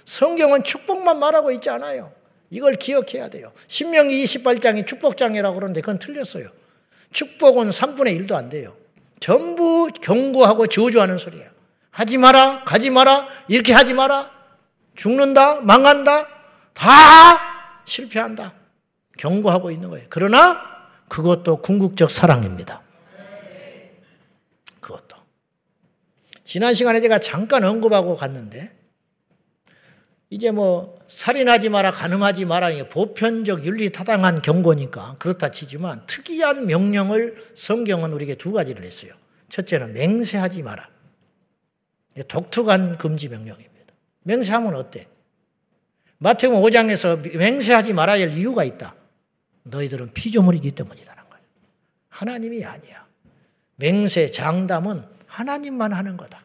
성경은 0.05 0.63
축복만 0.63 1.19
말하고 1.19 1.51
있지 1.51 1.69
않아요. 1.69 2.11
이걸 2.49 2.75
기억해야 2.75 3.29
돼요. 3.29 3.51
신명기 3.67 4.25
28장이 4.25 4.87
축복장이라고 4.87 5.55
그러는데 5.55 5.81
그건 5.81 5.99
틀렸어요. 5.99 6.49
축복은 7.11 7.69
3분의 7.69 8.19
1도 8.21 8.33
안 8.33 8.49
돼요. 8.49 8.75
전부 9.19 9.89
경고하고 10.01 10.67
저주하는 10.67 11.17
소리예요. 11.17 11.49
하지 11.91 12.17
마라, 12.17 12.63
가지 12.65 12.89
마라, 12.89 13.27
이렇게 13.47 13.73
하지 13.73 13.93
마라. 13.93 14.31
죽는다, 14.95 15.61
망한다, 15.61 16.27
다 16.73 17.83
실패한다. 17.85 18.60
경고하고 19.21 19.69
있는 19.69 19.89
거예요. 19.91 20.07
그러나 20.09 20.59
그것도 21.07 21.61
궁극적 21.61 22.09
사랑입니다. 22.09 22.81
그것도. 24.79 25.15
지난 26.43 26.73
시간에 26.73 27.01
제가 27.01 27.19
잠깐 27.19 27.63
언급하고 27.63 28.15
갔는데, 28.15 28.71
이제 30.31 30.49
뭐, 30.49 30.99
살인하지 31.07 31.69
마라, 31.69 31.91
가늠하지 31.91 32.45
마라, 32.45 32.69
보편적 32.89 33.63
윤리 33.65 33.91
타당한 33.91 34.41
경고니까 34.41 35.17
그렇다 35.19 35.51
치지만 35.51 36.03
특이한 36.07 36.65
명령을 36.65 37.51
성경은 37.55 38.13
우리에게 38.13 38.35
두 38.35 38.51
가지를 38.51 38.83
했어요. 38.83 39.13
첫째는 39.49 39.93
맹세하지 39.93 40.63
마라. 40.63 40.89
독특한 42.27 42.97
금지 42.97 43.29
명령입니다. 43.29 43.93
맹세하면 44.23 44.73
어때? 44.75 45.07
마태복음 46.17 46.63
5장에서 46.63 47.37
맹세하지 47.37 47.93
말아야 47.93 48.21
할 48.21 48.37
이유가 48.37 48.63
있다. 48.63 48.95
너희들은 49.63 50.13
피조물이기 50.13 50.71
때문이다는 50.71 51.23
거예요. 51.29 51.45
하나님이 52.09 52.65
아니야. 52.65 53.05
맹세, 53.75 54.29
장담은 54.29 55.03
하나님만 55.25 55.93
하는 55.93 56.17
거다. 56.17 56.43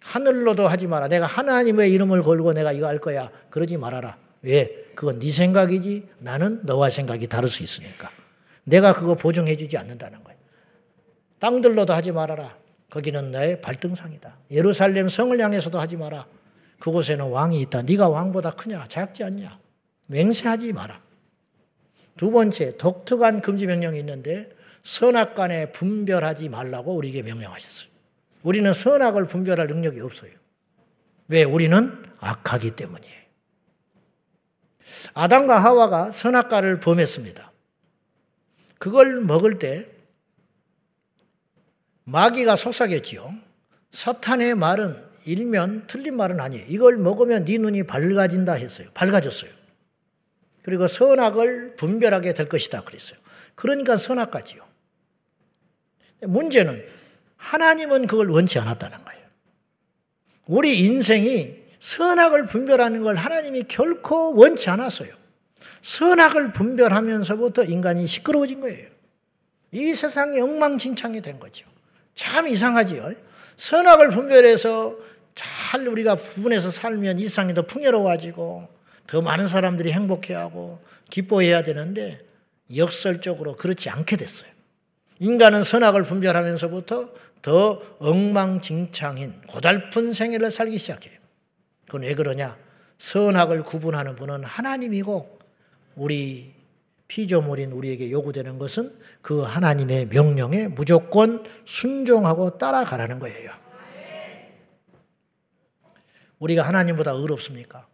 하늘로도 0.00 0.68
하지 0.68 0.86
마라. 0.86 1.08
내가 1.08 1.26
하나님의 1.26 1.92
이름을 1.92 2.22
걸고 2.22 2.52
내가 2.52 2.72
이거 2.72 2.86
할 2.86 2.98
거야. 2.98 3.30
그러지 3.50 3.76
말아라. 3.76 4.16
왜? 4.42 4.86
그건 4.94 5.20
네 5.20 5.30
생각이지 5.30 6.08
나는 6.18 6.60
너와 6.64 6.90
생각이 6.90 7.28
다를 7.28 7.48
수 7.48 7.62
있으니까. 7.62 8.10
내가 8.64 8.92
그거 8.92 9.14
보증해 9.14 9.56
주지 9.56 9.76
않는다는 9.76 10.22
거예요. 10.24 10.38
땅들로도 11.38 11.92
하지 11.92 12.12
말아라. 12.12 12.56
거기는 12.90 13.32
나의 13.32 13.60
발등상이다. 13.60 14.38
예루살렘 14.50 15.08
성을 15.08 15.38
향해서도 15.38 15.80
하지 15.80 15.96
마라. 15.96 16.26
그곳에는 16.78 17.24
왕이 17.30 17.60
있다. 17.62 17.82
네가 17.82 18.08
왕보다 18.08 18.50
크냐? 18.52 18.84
작지 18.88 19.24
않냐? 19.24 19.58
맹세하지 20.06 20.72
마라. 20.72 21.00
두 22.22 22.30
번째, 22.30 22.76
독특한 22.76 23.42
금지 23.42 23.66
명령이 23.66 23.98
있는데 23.98 24.48
선악 24.84 25.34
간에 25.34 25.72
분별하지 25.72 26.50
말라고 26.50 26.94
우리에게 26.94 27.22
명령하셨어요. 27.22 27.88
우리는 28.44 28.72
선악을 28.72 29.26
분별할 29.26 29.66
능력이 29.66 29.98
없어요. 29.98 30.30
왜? 31.26 31.42
우리는 31.42 32.00
악하기 32.20 32.76
때문이에요. 32.76 33.16
아담과 35.14 35.64
하와가 35.64 36.12
선악과를 36.12 36.78
범했습니다. 36.78 37.50
그걸 38.78 39.20
먹을 39.22 39.58
때 39.58 39.88
마귀가 42.04 42.54
속삭였지요. 42.54 43.34
사탄의 43.90 44.54
말은 44.54 44.96
일면 45.24 45.88
틀린 45.88 46.16
말은 46.16 46.38
아니에요. 46.38 46.66
이걸 46.68 46.98
먹으면 46.98 47.46
네 47.46 47.58
눈이 47.58 47.82
밝아진다 47.82 48.52
했어요. 48.52 48.86
밝아졌어요. 48.94 49.61
그리고 50.62 50.86
선악을 50.86 51.76
분별하게 51.76 52.34
될 52.34 52.48
것이다 52.48 52.82
그랬어요. 52.82 53.18
그러니까 53.54 53.96
선악까지요. 53.96 54.62
문제는 56.22 56.84
하나님은 57.36 58.06
그걸 58.06 58.30
원치 58.30 58.58
않았다는 58.58 59.04
거예요. 59.04 59.22
우리 60.46 60.80
인생이 60.84 61.62
선악을 61.80 62.46
분별하는 62.46 63.02
걸 63.02 63.16
하나님이 63.16 63.64
결코 63.66 64.36
원치 64.36 64.70
않았어요. 64.70 65.12
선악을 65.82 66.52
분별하면서부터 66.52 67.64
인간이 67.64 68.06
시끄러워진 68.06 68.60
거예요. 68.60 68.88
이 69.72 69.92
세상이 69.94 70.40
엉망진창이 70.40 71.20
된 71.22 71.40
거죠. 71.40 71.66
참 72.14 72.46
이상하지요. 72.46 73.10
선악을 73.56 74.10
분별해서 74.10 74.96
잘 75.34 75.88
우리가 75.88 76.14
구분해서 76.14 76.70
살면 76.70 77.18
이 77.18 77.26
세상이 77.26 77.54
더 77.54 77.62
풍요로워지고 77.62 78.68
더 79.06 79.20
많은 79.20 79.48
사람들이 79.48 79.92
행복해하고 79.92 80.80
기뻐해야 81.10 81.62
되는데 81.62 82.20
역설적으로 82.74 83.56
그렇지 83.56 83.90
않게 83.90 84.16
됐어요. 84.16 84.50
인간은 85.18 85.62
선악을 85.62 86.04
분별하면서부터 86.04 87.10
더 87.42 87.82
엉망진창인 87.98 89.42
고달픈 89.48 90.12
생애를 90.12 90.50
살기 90.50 90.78
시작해요. 90.78 91.18
그건 91.86 92.02
왜 92.02 92.14
그러냐? 92.14 92.56
선악을 92.98 93.64
구분하는 93.64 94.16
분은 94.16 94.44
하나님이고 94.44 95.38
우리 95.96 96.54
피조물인 97.08 97.72
우리에게 97.72 98.10
요구되는 98.10 98.58
것은 98.58 98.90
그 99.20 99.42
하나님의 99.42 100.06
명령에 100.06 100.68
무조건 100.68 101.44
순종하고 101.66 102.56
따라가라는 102.56 103.18
거예요. 103.18 103.50
우리가 106.38 106.62
하나님보다 106.62 107.10
의롭습니까? 107.12 107.86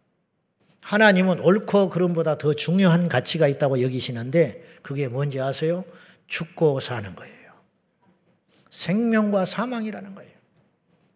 하나님은 0.89 1.41
옳고 1.41 1.91
그름보다 1.91 2.39
더 2.39 2.55
중요한 2.55 3.09
가치가 3.09 3.47
있다고 3.47 3.83
여기시는데 3.83 4.63
그게 4.81 5.07
뭔지 5.07 5.39
아세요? 5.39 5.85
죽고 6.25 6.79
사는 6.79 7.15
거예요. 7.15 7.35
생명과 8.71 9.45
사망이라는 9.45 10.15
거예요. 10.15 10.31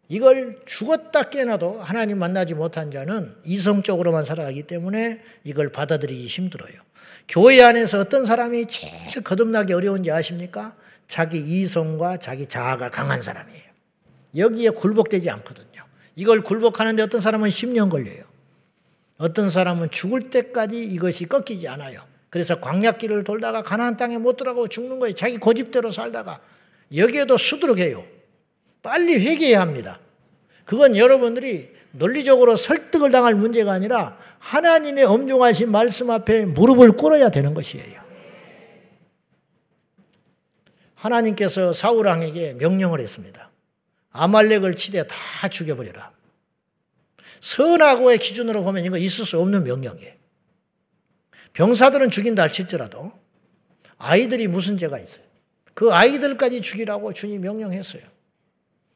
이걸 0.09 0.61
죽었다 0.67 1.23
깨어나도 1.23 1.81
하나님 1.81 2.19
만나지 2.19 2.53
못한 2.53 2.91
자는 2.91 3.33
이성적으로만 3.45 4.25
살아가기 4.25 4.67
때문에 4.67 5.21
이걸 5.43 5.71
받아들이기 5.71 6.27
힘들어요. 6.27 6.73
교회 7.27 7.63
안에서 7.63 7.99
어떤 7.99 8.27
사람이 8.27 8.67
제일 8.67 9.23
거듭나기 9.23 9.73
어려운지 9.73 10.11
아십니까? 10.11 10.75
자기 11.07 11.39
이성과 11.39 12.17
자기 12.17 12.45
자아가 12.45 12.91
강한 12.91 13.23
사람이에요. 13.23 13.63
여기에 14.37 14.69
굴복되지 14.69 15.31
않거든요. 15.31 15.83
이걸 16.15 16.41
굴복하는데 16.41 17.01
어떤 17.01 17.19
사람은 17.21 17.49
10년 17.49 17.89
걸려요. 17.89 18.32
어떤 19.17 19.49
사람은 19.49 19.91
죽을 19.91 20.29
때까지 20.29 20.83
이것이 20.83 21.27
꺾이지 21.27 21.67
않아요. 21.67 22.03
그래서 22.29 22.59
광약길을 22.59 23.23
돌다가 23.23 23.61
가나안 23.61 23.95
땅에 23.95 24.17
못 24.17 24.37
들어가고 24.37 24.67
죽는 24.67 24.99
거예요. 24.99 25.13
자기 25.13 25.37
고집대로 25.37 25.91
살다가 25.91 26.39
여기에도 26.95 27.37
수두룩해요. 27.37 28.03
빨리 28.81 29.15
회개해야 29.15 29.61
합니다. 29.61 29.99
그건 30.65 30.97
여러분들이 30.97 31.71
논리적으로 31.91 32.57
설득을 32.57 33.11
당할 33.11 33.35
문제가 33.35 33.71
아니라 33.71 34.17
하나님의 34.39 35.03
엄중하신 35.03 35.71
말씀 35.71 36.09
앞에 36.09 36.45
무릎을 36.45 36.93
꿇어야 36.93 37.29
되는 37.29 37.53
것이에요. 37.53 38.01
하나님께서 40.95 41.73
사울왕에게 41.73 42.55
명령을 42.55 42.99
했습니다. 42.99 43.51
아말렉을 44.11 44.75
치되 44.75 45.05
다 45.05 45.47
죽여버려라. 45.49 46.11
선하고의 47.43 48.19
기준으로 48.19 48.63
보면 48.63 48.85
이거 48.85 48.97
있을 48.97 49.25
수 49.25 49.37
없는 49.37 49.65
명령이에요. 49.65 50.13
병사들은 51.51 52.09
죽인다 52.09 52.43
할지라도 52.43 53.11
아이들이 53.97 54.47
무슨 54.47 54.77
죄가 54.77 54.97
있어요? 54.97 55.25
그 55.73 55.93
아이들까지 55.93 56.61
죽이라고 56.61 57.11
주님 57.11 57.41
명령했어요. 57.41 58.01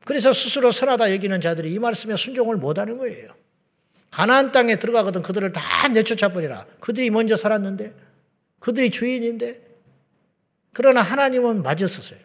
그래서 0.05 0.31
스스로 0.31 0.71
선하다 0.71 1.13
여기는 1.13 1.41
자들이 1.41 1.73
이 1.73 1.79
말씀에 1.79 2.15
순종을 2.15 2.55
못하는 2.55 2.97
거예요. 2.97 3.35
가나안 4.11 4.53
땅에 4.53 4.77
들어가거든 4.77 5.23
그들을 5.23 5.51
다 5.51 5.87
내쫓아 5.89 6.29
버리라. 6.29 6.65
그들이 6.79 7.09
먼저 7.09 7.35
살았는데 7.35 7.93
그들이 8.59 8.89
주인인데 8.89 9.61
그러나 10.71 11.01
하나님은 11.01 11.63
맞았었어요. 11.63 12.19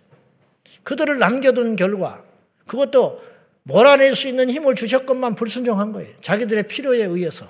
그들을 0.85 1.19
남겨둔 1.19 1.75
결과 1.75 2.25
그것도 2.69 3.32
몰아낼 3.64 4.14
수 4.16 4.29
있는 4.29 4.51
힘을 4.51 4.75
주셨건만 4.75 5.35
불순종한 5.35 5.92
거예요. 5.92 6.11
자기들의 6.20 6.64
필요에 6.64 7.05
의해서 7.05 7.46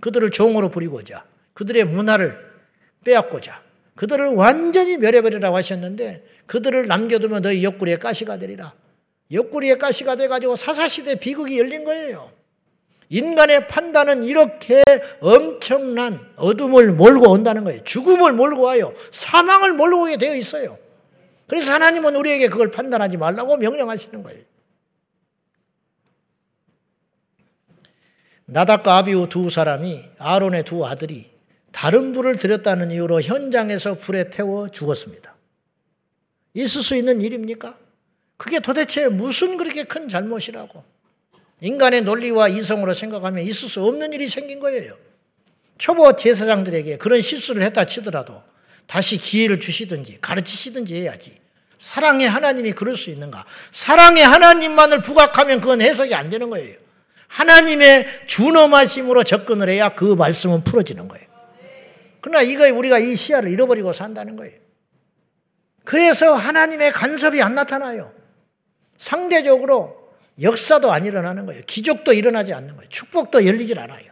그들을 0.00 0.30
종으로 0.30 0.70
부리고자 0.70 1.24
그들의 1.52 1.84
문화를 1.84 2.38
빼앗고자 3.04 3.62
그들을 3.96 4.34
완전히 4.34 4.96
멸해버리라고 4.96 5.54
하셨는데 5.56 6.24
그들을 6.46 6.86
남겨두면 6.86 7.42
너희 7.42 7.62
옆구리에 7.62 7.98
가시가 7.98 8.38
되리라. 8.38 8.72
옆구리에 9.30 9.76
가시가 9.76 10.16
돼가지고 10.16 10.56
사사시대 10.56 11.16
비극이 11.16 11.58
열린 11.58 11.84
거예요. 11.84 12.32
인간의 13.10 13.68
판단은 13.68 14.24
이렇게 14.24 14.82
엄청난 15.20 16.18
어둠을 16.36 16.92
몰고 16.92 17.30
온다는 17.30 17.64
거예요. 17.64 17.84
죽음을 17.84 18.32
몰고 18.32 18.62
와요. 18.62 18.92
사망을 19.12 19.74
몰고 19.74 20.02
오게 20.02 20.16
되어 20.16 20.34
있어요. 20.34 20.78
그래서 21.46 21.72
하나님은 21.72 22.16
우리에게 22.16 22.48
그걸 22.48 22.70
판단하지 22.70 23.16
말라고 23.16 23.56
명령하시는 23.56 24.22
거예요. 24.22 24.40
나답과 28.50 28.98
아비우 28.98 29.28
두 29.28 29.48
사람이 29.48 30.02
아론의 30.18 30.64
두 30.64 30.84
아들이 30.84 31.24
다른 31.72 32.12
불을 32.12 32.36
들였다는 32.36 32.90
이유로 32.90 33.22
현장에서 33.22 33.94
불에 33.94 34.30
태워 34.30 34.68
죽었습니다. 34.68 35.36
있을 36.54 36.82
수 36.82 36.96
있는 36.96 37.20
일입니까? 37.20 37.78
그게 38.36 38.58
도대체 38.58 39.06
무슨 39.06 39.56
그렇게 39.56 39.84
큰 39.84 40.08
잘못이라고. 40.08 40.82
인간의 41.60 42.02
논리와 42.02 42.48
이성으로 42.48 42.92
생각하면 42.92 43.44
있을 43.44 43.68
수 43.68 43.84
없는 43.84 44.12
일이 44.14 44.28
생긴 44.28 44.58
거예요. 44.58 44.96
초보 45.78 46.16
제사장들에게 46.16 46.96
그런 46.96 47.20
실수를 47.20 47.62
했다 47.62 47.84
치더라도 47.84 48.42
다시 48.86 49.16
기회를 49.16 49.60
주시든지 49.60 50.18
가르치시든지 50.20 51.02
해야지. 51.02 51.38
사랑의 51.78 52.28
하나님이 52.28 52.72
그럴 52.72 52.96
수 52.96 53.10
있는가? 53.10 53.44
사랑의 53.70 54.24
하나님만을 54.24 55.02
부각하면 55.02 55.60
그건 55.60 55.80
해석이 55.80 56.14
안 56.14 56.30
되는 56.30 56.50
거예요. 56.50 56.89
하나님의 57.30 58.26
준엄하심으로 58.26 59.22
접근을 59.22 59.68
해야 59.68 59.94
그 59.94 60.14
말씀은 60.14 60.64
풀어지는 60.64 61.06
거예요. 61.06 61.26
그러나 62.20 62.42
이거 62.42 62.64
우리가 62.74 62.98
이 62.98 63.14
시야를 63.14 63.50
잃어버리고 63.50 63.92
산다는 63.92 64.36
거예요. 64.36 64.58
그래서 65.84 66.34
하나님의 66.34 66.92
간섭이 66.92 67.40
안 67.40 67.54
나타나요. 67.54 68.12
상대적으로 68.98 70.12
역사도 70.42 70.92
안 70.92 71.04
일어나는 71.04 71.46
거예요. 71.46 71.62
기적도 71.66 72.12
일어나지 72.12 72.52
않는 72.52 72.76
거예요. 72.76 72.88
축복도 72.88 73.46
열리질 73.46 73.78
않아요. 73.78 74.10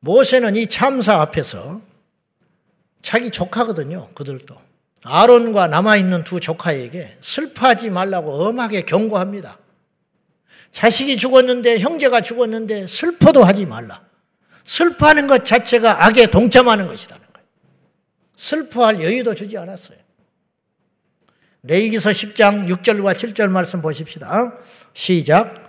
모세는 0.00 0.56
이 0.56 0.66
참사 0.68 1.20
앞에서 1.20 1.80
자기 3.02 3.30
조카거든요. 3.30 4.10
그들도. 4.14 4.71
아론과 5.04 5.66
남아있는 5.66 6.24
두 6.24 6.38
조카에게 6.38 7.08
슬퍼하지 7.20 7.90
말라고 7.90 8.46
엄하게 8.46 8.82
경고합니다. 8.82 9.58
자식이 10.70 11.16
죽었는데, 11.16 11.80
형제가 11.80 12.20
죽었는데 12.20 12.86
슬퍼도 12.86 13.44
하지 13.44 13.66
말라. 13.66 14.02
슬퍼하는 14.64 15.26
것 15.26 15.44
자체가 15.44 16.06
악에 16.06 16.26
동참하는 16.26 16.86
것이라는 16.86 17.22
거예요. 17.32 17.46
슬퍼할 18.36 19.02
여유도 19.02 19.34
주지 19.34 19.58
않았어요. 19.58 19.98
레이기서 21.64 22.10
10장 22.10 22.68
6절과 22.68 23.14
7절 23.14 23.48
말씀 23.48 23.82
보십시다. 23.82 24.52
시작. 24.94 25.60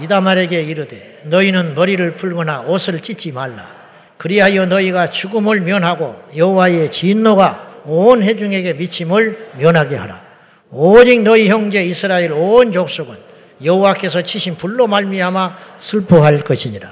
이다말에게 0.00 0.62
이르되 0.62 1.22
너희는 1.26 1.74
머리를 1.74 2.16
풀거나 2.16 2.62
옷을 2.62 3.00
찢지 3.00 3.32
말라. 3.32 3.81
그리하여 4.22 4.66
너희가 4.66 5.10
죽음을 5.10 5.62
면하고 5.62 6.14
여호와의 6.36 6.92
진노가 6.92 7.82
온 7.86 8.22
회중에게 8.22 8.74
미침을 8.74 9.54
면하게 9.58 9.96
하라. 9.96 10.24
오직 10.70 11.22
너희 11.22 11.48
형제 11.48 11.84
이스라엘 11.84 12.30
온 12.30 12.70
족속은 12.70 13.16
여호와께서 13.64 14.22
치신 14.22 14.54
불로 14.54 14.86
말미암아 14.86 15.58
슬퍼할 15.76 16.44
것이니라. 16.44 16.88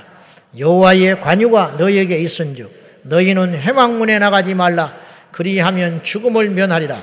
여호와의 0.59 1.21
관유가 1.21 1.77
너희에게 1.79 2.19
있은즉 2.19 3.01
너희는 3.05 3.55
해망문에 3.55 4.19
나가지 4.19 4.57
말라. 4.57 4.99
그리하면 5.31 6.03
죽음을 6.03 6.51
면하리라. 6.51 7.01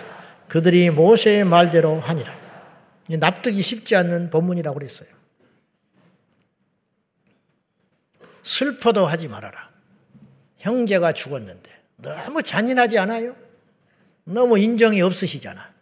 그들이 0.49 0.89
모세의 0.89 1.45
말대로 1.45 2.01
하니라. 2.01 2.35
납득이 3.07 3.61
쉽지 3.61 3.95
않는 3.95 4.29
본문이라고 4.31 4.77
그랬어요. 4.77 5.07
슬퍼도 8.43 9.05
하지 9.05 9.29
말아라. 9.29 9.66
형제가 10.57 11.13
죽었는데 11.13 11.71
너무 11.97 12.43
잔인하지 12.43 12.99
않아요? 12.99 13.35
너무 14.23 14.57
인정이 14.59 15.01
없으시잖아. 15.01 15.73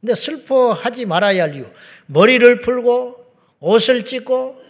근데 0.00 0.14
슬퍼하지 0.14 1.06
말아야 1.06 1.44
할 1.44 1.54
이유. 1.56 1.66
머리를 2.06 2.60
풀고 2.60 3.26
옷을 3.60 4.04
찢고 4.06 4.62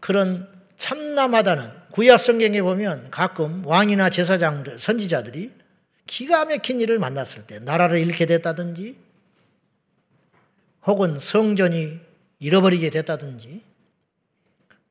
그런 0.00 0.48
참남하다는 0.76 1.70
구약 1.92 2.18
성경에 2.18 2.60
보면 2.62 3.10
가끔 3.10 3.64
왕이나 3.64 4.10
제사장들, 4.10 4.78
선지자들이 4.78 5.52
기가 6.06 6.44
막힌 6.44 6.80
일을 6.80 6.98
만났을 6.98 7.46
때 7.46 7.58
나라를 7.58 7.98
잃게 7.98 8.26
됐다든지 8.26 8.98
혹은 10.84 11.18
성전이 11.18 11.98
잃어버리게 12.38 12.90
됐다든지 12.90 13.62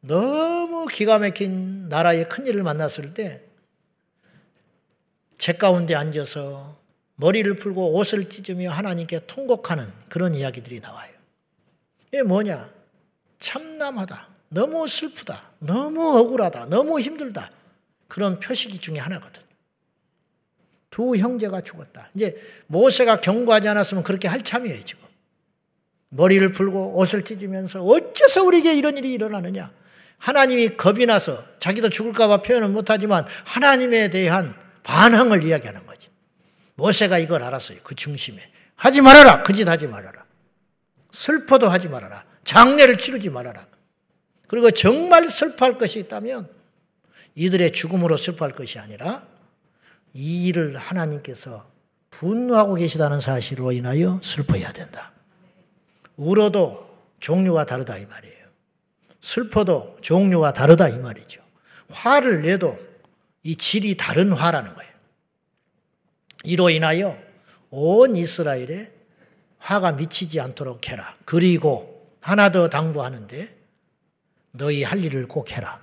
너무 0.02 0.88
기가 0.88 1.20
막힌 1.20 1.90
나라의 1.90 2.28
큰 2.30 2.46
일을 2.46 2.64
만났을 2.64 3.14
때 3.14 3.45
제 5.46 5.54
가운데 5.54 5.94
앉아서 5.94 6.76
머리를 7.18 7.56
풀고 7.58 7.94
옷을 7.94 8.28
찢으며 8.32 8.72
하나님께 8.72 9.28
통곡하는 9.28 9.94
그런 10.10 10.34
이야기들이 10.34 10.80
나와요. 10.80 11.12
이게 12.08 12.24
뭐냐? 12.24 12.68
참남하다. 13.40 14.28
너무 14.50 14.88
슬프다. 14.88 15.52
너무 15.60 16.18
억울하다. 16.18 16.66
너무 16.70 17.00
힘들다. 17.00 17.52
그런 18.08 18.40
표시기 18.40 18.80
중에 18.80 18.98
하나거든. 18.98 19.44
두 20.90 21.16
형제가 21.16 21.62
죽었다. 21.62 22.10
이제 22.16 22.42
모세가 22.66 23.22
경고하지 23.22 23.68
않았으면 23.68 24.04
그렇게 24.04 24.28
할 24.28 24.42
참이에요, 24.42 24.84
지금. 24.84 25.04
머리를 26.10 26.54
풀고 26.54 26.98
옷을 26.98 27.24
찢으면서 27.24 27.84
어째서 27.84 28.46
우리에게 28.46 28.74
이런 28.74 28.98
일이 28.98 29.14
일어나느냐? 29.14 29.72
하나님이 30.18 30.70
겁이 30.70 31.06
나서 31.06 31.38
자기도 31.60 31.90
죽을까봐 31.90 32.42
표현은 32.42 32.74
못하지만 32.74 33.28
하나님에 33.44 34.10
대한 34.10 34.65
반항을 34.86 35.44
이야기하는 35.44 35.86
거지. 35.86 36.08
모세가 36.76 37.18
이걸 37.18 37.44
알았어요. 37.44 37.80
그 37.84 37.96
중심에. 37.96 38.38
하지 38.76 39.02
말아라. 39.02 39.44
그 39.44 39.54
짓 39.54 39.68
하지 39.68 39.88
말아라. 39.88 40.24
슬퍼도 41.12 41.68
하지 41.70 41.90
말아라. 41.90 42.24
장례를 42.44 42.98
치르지 42.98 43.30
말아라. 43.32 43.66
그리고 44.48 44.70
정말 44.72 45.28
슬퍼할 45.30 45.78
것이 45.78 46.00
있다면 46.00 46.48
이들의 47.34 47.72
죽음으로 47.72 48.16
슬퍼할 48.16 48.56
것이 48.56 48.78
아니라 48.80 49.26
이 50.14 50.46
일을 50.48 50.78
하나님께서 50.78 51.70
분노하고 52.12 52.76
계시다는 52.76 53.20
사실로 53.20 53.72
인하여 53.72 54.20
슬퍼해야 54.24 54.72
된다. 54.72 55.12
울어도 56.16 56.86
종류가 57.20 57.66
다르다 57.66 57.98
이 57.98 58.06
말이에요. 58.06 58.46
슬퍼도 59.20 59.98
종류가 60.02 60.54
다르다 60.54 60.90
이 60.90 61.00
말이죠. 61.00 61.42
화를 61.90 62.44
내도 62.44 62.78
이 63.46 63.56
질이 63.56 63.96
다른 63.96 64.34
화라는 64.34 64.74
거예요. 64.74 64.92
이로 66.46 66.72
인하여 66.72 67.16
온 67.70 68.16
이스라엘에 68.16 68.92
화가 69.60 69.94
미치지 69.94 70.42
않도록 70.42 70.90
해라. 70.90 71.16
그리고 71.26 72.10
하나 72.22 72.52
더 72.52 72.70
당부하는데 72.70 73.48
너희 74.52 74.82
할 74.82 75.04
일을 75.04 75.28
꼭 75.28 75.52
해라. 75.52 75.80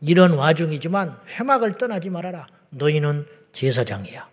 이런 0.00 0.32
와중이지만 0.32 1.16
회막을 1.28 1.78
떠나지 1.78 2.10
말아라. 2.10 2.48
너희는 2.70 3.28
제사장이야. 3.52 4.28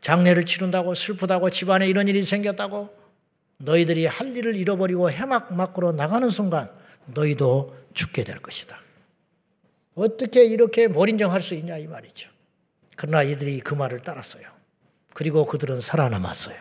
장례를 0.00 0.46
치른다고 0.46 0.94
슬프다고 0.94 1.50
집안에 1.50 1.86
이런 1.88 2.08
일이 2.08 2.24
생겼다고 2.24 2.96
너희들이 3.58 4.06
할 4.06 4.34
일을 4.34 4.56
잃어버리고 4.56 5.10
해막 5.10 5.58
밖으로 5.58 5.92
나가는 5.92 6.30
순간 6.30 6.70
너희도 7.04 7.76
죽게 7.92 8.24
될 8.24 8.38
것이다. 8.38 8.85
어떻게 9.96 10.44
이렇게 10.44 10.86
몰인정할 10.86 11.42
수 11.42 11.54
있냐 11.54 11.76
이 11.78 11.86
말이죠. 11.88 12.30
그러나 12.96 13.22
이들이 13.22 13.60
그 13.60 13.74
말을 13.74 14.00
따랐어요. 14.00 14.44
그리고 15.14 15.44
그들은 15.46 15.80
살아남았어요. 15.80 16.56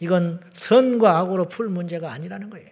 이건 0.00 0.42
선과 0.52 1.18
악으로 1.18 1.48
풀 1.48 1.68
문제가 1.68 2.12
아니라는 2.12 2.50
거예요. 2.50 2.68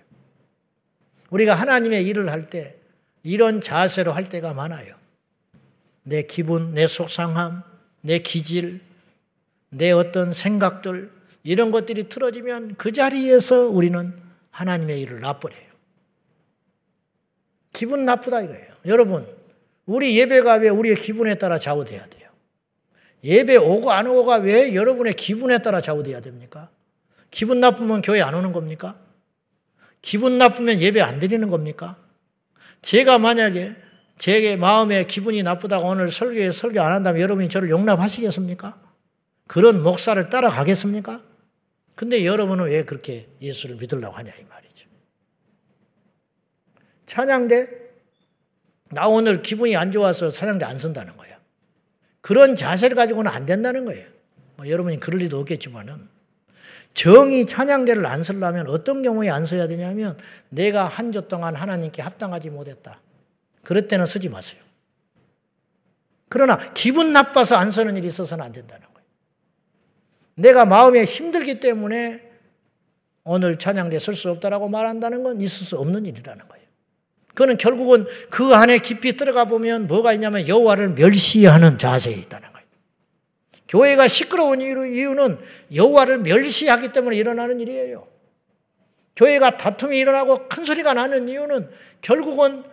우리가 1.31 1.55
하나님의 1.55 2.07
일을 2.07 2.31
할 2.31 2.51
때 2.51 2.77
이런 3.23 3.61
자세로 3.61 4.13
할 4.13 4.29
때가 4.29 4.55
많아요. 4.55 4.97
내 6.03 6.23
기분, 6.23 6.75
내 6.75 6.87
속상함, 6.87 7.63
내 8.01 8.19
기질, 8.19 8.81
내 9.71 9.91
어떤 9.93 10.33
생각들, 10.33 11.13
이런 11.43 11.71
것들이 11.71 12.09
틀어지면 12.09 12.77
그 12.77 12.93
자리에서 12.93 13.69
우리는 13.69 14.15
하나님의 14.51 15.01
일을 15.03 15.21
놔버려요. 15.21 15.69
기분 17.73 18.05
나쁘다 18.05 18.41
이거예요. 18.41 18.75
여러분, 18.87 19.27
우리 19.87 20.19
예배가 20.19 20.57
왜 20.57 20.69
우리의 20.69 20.97
기분에 20.97 21.37
따라 21.37 21.59
좌우돼야 21.59 22.07
돼요? 22.07 22.29
예배 23.25 23.57
오고 23.57 23.91
안 23.91 24.07
오고가 24.07 24.37
왜 24.37 24.75
여러분의 24.75 25.15
기분에 25.15 25.59
따라 25.59 25.81
좌우돼야 25.81 26.21
됩니까? 26.21 26.71
기분 27.31 27.61
나쁘면 27.61 28.03
교회 28.03 28.21
안 28.21 28.35
오는 28.35 28.53
겁니까? 28.53 28.99
기분 30.03 30.39
나쁘면 30.39 30.81
예배 30.81 31.01
안 31.01 31.19
드리는 31.19 31.49
겁니까? 31.51 31.97
제가 32.83 33.19
만약에 33.19 33.75
제 34.19 34.57
마음에 34.57 35.05
기분이 35.05 35.43
나쁘다고 35.43 35.89
오늘 35.89 36.11
설교에 36.11 36.53
설교 36.53 36.81
안 36.81 36.93
한다면 36.93 37.21
여러분이 37.21 37.49
저를 37.49 37.71
용납하시겠습니까? 37.71 38.81
그런 39.47 39.83
목사를 39.83 40.29
따라가겠습니까? 40.31 41.23
근데 41.95 42.25
여러분은 42.25 42.67
왜 42.67 42.85
그렇게 42.85 43.27
예수를 43.41 43.77
믿으려고 43.77 44.15
하냐 44.17 44.33
이 44.39 44.45
말이죠. 44.45 44.87
찬양대 47.07 47.88
나 48.91 49.07
오늘 49.07 49.43
기분이 49.43 49.77
안 49.77 49.93
좋아서 49.93 50.31
찬양대 50.31 50.65
안 50.65 50.79
쓴다는 50.79 51.17
거야. 51.17 51.39
그런 52.21 52.57
자세를 52.57 52.97
가지고는 52.97 53.31
안 53.31 53.47
된다는 53.47 53.85
거예요. 53.85 54.07
뭐 54.57 54.69
여러분이 54.69 54.99
그럴 55.01 55.21
리도 55.21 55.39
없겠지만은 55.41 56.09
정이 56.95 57.47
찬양대를 57.47 58.05
안 58.07 58.23
쓰려면 58.25 58.67
어떤 58.69 59.03
경우에 59.03 59.29
안 59.31 59.47
써야 59.47 59.69
되냐면 59.69 60.19
내가 60.49 60.87
한 60.87 61.13
주 61.13 61.29
동안 61.29 61.55
하나님께 61.55 62.03
합당하지 62.03 62.51
못했다. 62.51 63.01
그럴 63.63 63.87
때는 63.89 64.07
쓰지 64.07 64.29
마세요. 64.29 64.61
그러나 66.29 66.73
기분 66.75 67.13
나빠서 67.13 67.57
안 67.57 67.71
쓰는 67.71 67.97
일이 67.97 68.09
있어서는 68.09 68.45
안 68.45 68.53
된다는 68.53 68.87
거예요. 68.93 69.07
내가 70.35 70.65
마음에 70.65 71.05
힘들기 71.05 71.61
때문에 71.61 72.23
오늘 73.25 73.59
찬양대 73.59 73.99
쓸 73.99 74.15
수 74.15 74.31
없다라고 74.31 74.69
말한다는 74.69 75.23
건 75.23 75.41
있을 75.41 75.67
수 75.67 75.79
없는 75.79 76.07
일이라는 76.07 76.49
거예요. 76.49 76.58
그거는 77.39 77.57
결국은 77.57 78.05
그 78.31 78.53
안에 78.53 78.81
깊이 78.81 79.17
들어가 79.17 79.45
보면 79.45 79.87
뭐가 79.87 80.13
있냐면 80.13 80.49
여호와를 80.49 80.89
멸시하는 80.95 81.79
자세에 81.79 82.13
있다는 82.13 82.49
거예요. 82.53 82.67
교회가 83.69 84.09
시끄러운 84.09 84.61
이유는 84.61 85.39
여호와를 85.73 86.19
멸시하기 86.19 86.93
때문에 86.93 87.17
일어나는 87.17 87.61
일이에요. 87.61 88.09
교회가 89.15 89.57
다툼이 89.57 89.97
일어나고 89.99 90.49
큰 90.49 90.65
소리가 90.65 90.95
나는 90.95 91.29
이유는 91.29 91.71
결국은 92.01 92.65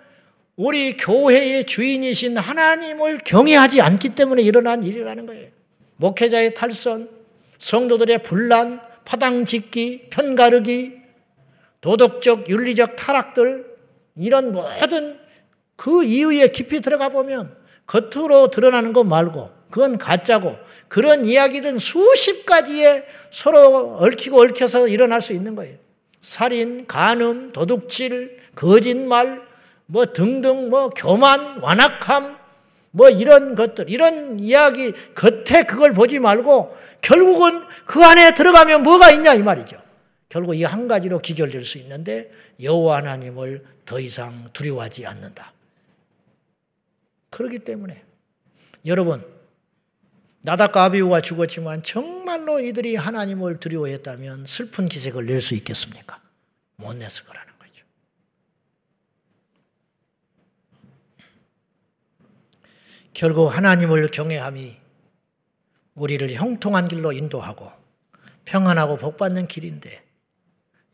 우리 0.56 0.98
교회의 0.98 1.66
주인이신 1.66 2.36
하나님을 2.36 3.20
경외하지 3.20 3.82
않기 3.82 4.16
때문에 4.16 4.42
일어난 4.42 4.82
일이라는 4.82 5.28
거예요. 5.28 5.50
목회자의 5.98 6.56
탈선, 6.56 7.08
성도들의 7.60 8.24
분란, 8.24 8.82
파당 9.06 9.46
짓기, 9.46 10.08
편가르기, 10.10 11.02
도덕적, 11.82 12.50
윤리적 12.50 12.96
타락들, 12.96 13.75
이런 14.16 14.52
모든 14.52 15.20
그 15.76 16.04
이유에 16.04 16.50
깊이 16.50 16.82
들어가 16.82 17.10
보면 17.10 17.56
겉으로 17.88 18.50
드러나는 18.50 18.94
것 18.94 19.04
말고 19.04 19.52
그건 19.70 19.98
가짜고 19.98 20.56
그런 20.88 21.26
이야기는 21.26 21.80
수십 21.80 22.46
가지에 22.46 23.04
서로 23.32 23.98
얽히고 24.00 24.42
얽혀서 24.42 24.88
일어날 24.88 25.22
수 25.22 25.34
있는 25.34 25.56
거예요. 25.56 25.78
살인, 26.22 26.88
간음, 26.88 27.52
도둑질, 27.52 28.40
거짓말, 28.56 29.42
뭐 29.86 30.06
등등 30.06 30.70
뭐 30.70 30.90
교만, 30.90 31.60
완악함, 31.62 32.38
뭐 32.92 33.10
이런 33.10 33.56
것들, 33.56 33.90
이런 33.90 34.40
이야기 34.40 34.94
겉에 35.14 35.66
그걸 35.66 35.94
보지 35.94 36.20
말고 36.20 36.76
결국은 37.02 37.62
그 37.86 38.02
안에 38.02 38.34
들어가면 38.34 38.84
뭐가 38.84 39.12
있냐 39.12 39.34
이 39.34 39.44
말이죠. 39.44 39.85
결국 40.36 40.54
이 40.56 40.64
한 40.64 40.90
가지로 40.90 41.20
기결될 41.20 41.64
수 41.64 41.78
있는데 41.78 42.30
여호와 42.62 42.98
하나님을 42.98 43.64
더 43.86 44.02
이상 44.02 44.50
두려워하지 44.52 45.06
않는다. 45.06 45.54
그렇기 47.30 47.60
때문에 47.60 48.04
여러분 48.86 49.26
나답과 50.42 50.84
아비우가 50.84 51.22
죽었지만 51.22 51.84
정말로 51.84 52.60
이들이 52.60 52.98
하나님을 52.98 53.62
두려워했다면 53.62 54.46
슬픈 54.46 54.90
기색을 54.90 55.26
낼 55.26 55.40
수 55.40 55.54
있겠습니까? 55.56 56.22
못 56.76 56.94
냈을 56.98 57.24
거라는 57.24 57.54
거죠. 57.58 57.86
결국 63.14 63.48
하나님을 63.48 64.10
경외함이 64.10 64.76
우리를 65.94 66.30
형통한 66.34 66.90
길로 66.90 67.14
인도하고 67.14 67.72
평안하고 68.44 68.98
복받는 68.98 69.48
길인데 69.48 70.04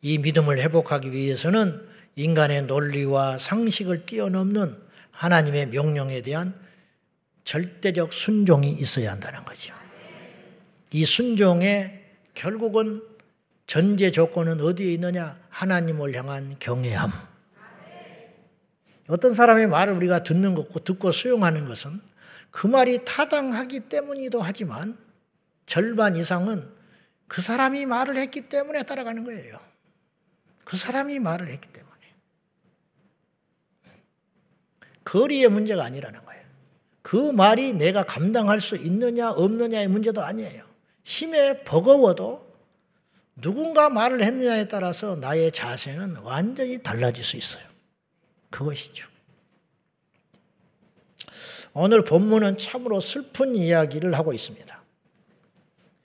이 0.02 0.18
믿음을 0.18 0.60
회복하기 0.60 1.12
위해서는 1.12 1.80
인간의 2.16 2.64
논리와 2.64 3.38
상식을 3.38 4.06
뛰어넘는 4.06 4.76
하나님의 5.12 5.68
명령에 5.68 6.22
대한 6.22 6.54
절대적 7.44 8.14
순종이 8.14 8.72
있어야 8.72 9.12
한다는 9.12 9.44
거죠. 9.46 9.74
이 10.92 11.06
순종의 11.06 12.02
결국은 12.34 13.02
전제 13.68 14.12
조건은 14.12 14.60
어디에 14.60 14.94
있느냐? 14.94 15.40
하나님을 15.50 16.16
향한 16.16 16.56
경외함. 16.60 17.12
어떤 19.08 19.34
사람의 19.34 19.68
말을 19.68 19.94
우리가 19.94 20.24
듣는 20.24 20.56
것고 20.56 20.80
듣고 20.80 21.12
수용하는 21.12 21.68
것은 21.68 22.00
그 22.50 22.68
말이 22.68 23.04
타당하기 23.06 23.82
때문이기도 23.82 24.42
하지만 24.42 24.98
절반 25.66 26.16
이상은 26.16 26.68
그 27.28 27.42
사람이 27.42 27.86
말을 27.86 28.18
했기 28.18 28.50
때문에 28.50 28.84
따라가는 28.84 29.24
거예요. 29.24 29.71
그 30.64 30.78
사람이 30.78 31.20
말을 31.20 31.48
했기 31.48 31.68
때문에. 31.72 31.92
거리의 35.04 35.50
문제가 35.50 35.84
아니라는 35.84 36.24
거예요. 36.24 36.42
그 37.02 37.16
말이 37.16 37.74
내가 37.74 38.04
감당할 38.04 38.62
수 38.62 38.76
있느냐 38.76 39.32
없느냐의 39.32 39.88
문제도 39.88 40.22
아니에요. 40.22 40.66
힘에 41.04 41.64
버거워도 41.64 42.50
누군가 43.36 43.90
말을 43.90 44.24
했느냐에 44.24 44.68
따라서 44.68 45.16
나의 45.16 45.52
자세는 45.52 46.18
완전히 46.18 46.82
달라질 46.82 47.24
수 47.24 47.38
있어요. 47.38 47.64
그것이죠. 48.50 49.10
오늘 51.74 52.04
본문은 52.04 52.58
참으로 52.58 53.00
슬픈 53.00 53.56
이야기를 53.56 54.14
하고 54.14 54.34
있습니다. 54.34 54.82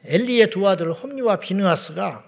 엘리의 0.04 0.50
두 0.50 0.66
아들 0.68 0.92
홈리와 0.92 1.38
비느하스가 1.40 2.25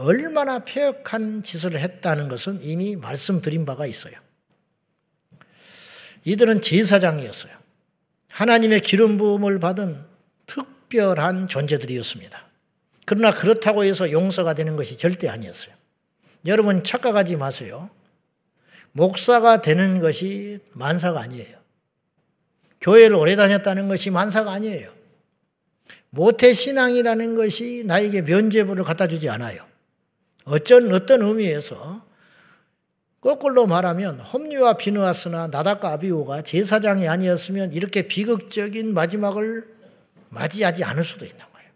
얼마나 0.00 0.60
폐역한 0.60 1.42
짓을 1.42 1.78
했다는 1.78 2.28
것은 2.28 2.62
이미 2.62 2.96
말씀드린 2.96 3.66
바가 3.66 3.84
있어요. 3.84 4.14
이들은 6.24 6.62
제사장이었어요. 6.62 7.52
하나님의 8.28 8.80
기름 8.80 9.18
부음을 9.18 9.58
받은 9.58 10.02
특별한 10.46 11.48
존재들이었습니다. 11.48 12.46
그러나 13.04 13.30
그렇다고 13.30 13.84
해서 13.84 14.10
용서가 14.10 14.54
되는 14.54 14.76
것이 14.76 14.96
절대 14.96 15.28
아니었어요. 15.28 15.74
여러분 16.46 16.82
착각하지 16.82 17.36
마세요. 17.36 17.90
목사가 18.92 19.60
되는 19.60 20.00
것이 20.00 20.60
만사가 20.72 21.20
아니에요. 21.20 21.58
교회를 22.80 23.16
오래 23.16 23.36
다녔다는 23.36 23.88
것이 23.88 24.10
만사가 24.10 24.50
아니에요. 24.50 24.94
모태 26.08 26.54
신앙이라는 26.54 27.36
것이 27.36 27.84
나에게 27.84 28.22
면죄부를 28.22 28.84
갖다 28.84 29.06
주지 29.06 29.28
않아요. 29.28 29.69
어쩐 30.50 30.92
어떤 30.92 31.22
의미에서 31.22 32.04
거꾸로 33.20 33.66
말하면 33.66 34.18
홈리와 34.18 34.74
비누아스나 34.74 35.48
나닥과 35.48 35.92
아비오가 35.92 36.42
제사장이 36.42 37.06
아니었으면 37.06 37.72
이렇게 37.72 38.08
비극적인 38.08 38.94
마지막을 38.94 39.68
맞이하지 40.30 40.84
않을 40.84 41.04
수도 41.04 41.26
있는 41.26 41.38
거예요. 41.38 41.68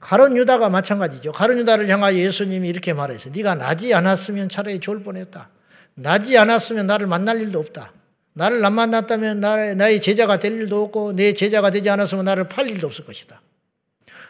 가론 0.00 0.36
유다가 0.36 0.68
마찬가지죠. 0.68 1.32
가론 1.32 1.58
유다를 1.60 1.88
향하여 1.88 2.16
예수님이 2.16 2.68
이렇게 2.68 2.92
말했어요. 2.92 3.32
네가 3.34 3.54
나지 3.54 3.94
않았으면 3.94 4.48
차라리 4.48 4.80
좋을 4.80 5.04
뻔했다. 5.04 5.50
나지 5.94 6.36
않았으면 6.36 6.86
나를 6.86 7.06
만날 7.06 7.40
일도 7.40 7.60
없다. 7.60 7.92
나를 8.34 8.64
안 8.64 8.72
만났다면 8.72 9.40
나의 9.40 10.00
제자가 10.00 10.38
될 10.38 10.52
일도 10.52 10.84
없고 10.84 11.12
내 11.12 11.32
제자가 11.32 11.70
되지 11.70 11.90
않았으면 11.90 12.24
나를 12.24 12.48
팔 12.48 12.68
일도 12.68 12.86
없을 12.86 13.04
것이다. 13.04 13.40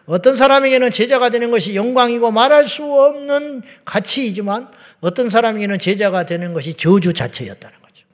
어떤 0.07 0.35
사람에게는 0.35 0.91
제자가 0.91 1.29
되는 1.31 1.51
것이 1.51 1.77
영광이고 1.77 2.31
말할 2.31 2.69
수 2.69 2.85
없는 2.85 3.63
가치이지만 3.85 4.69
어떤 5.01 5.31
사람에게는 5.31 5.79
제자가 5.79 6.27
되는 6.27 6.53
것이 6.55 6.75
저주 6.75 7.13
자체였다는 7.13 7.81
거죠. 7.81 8.07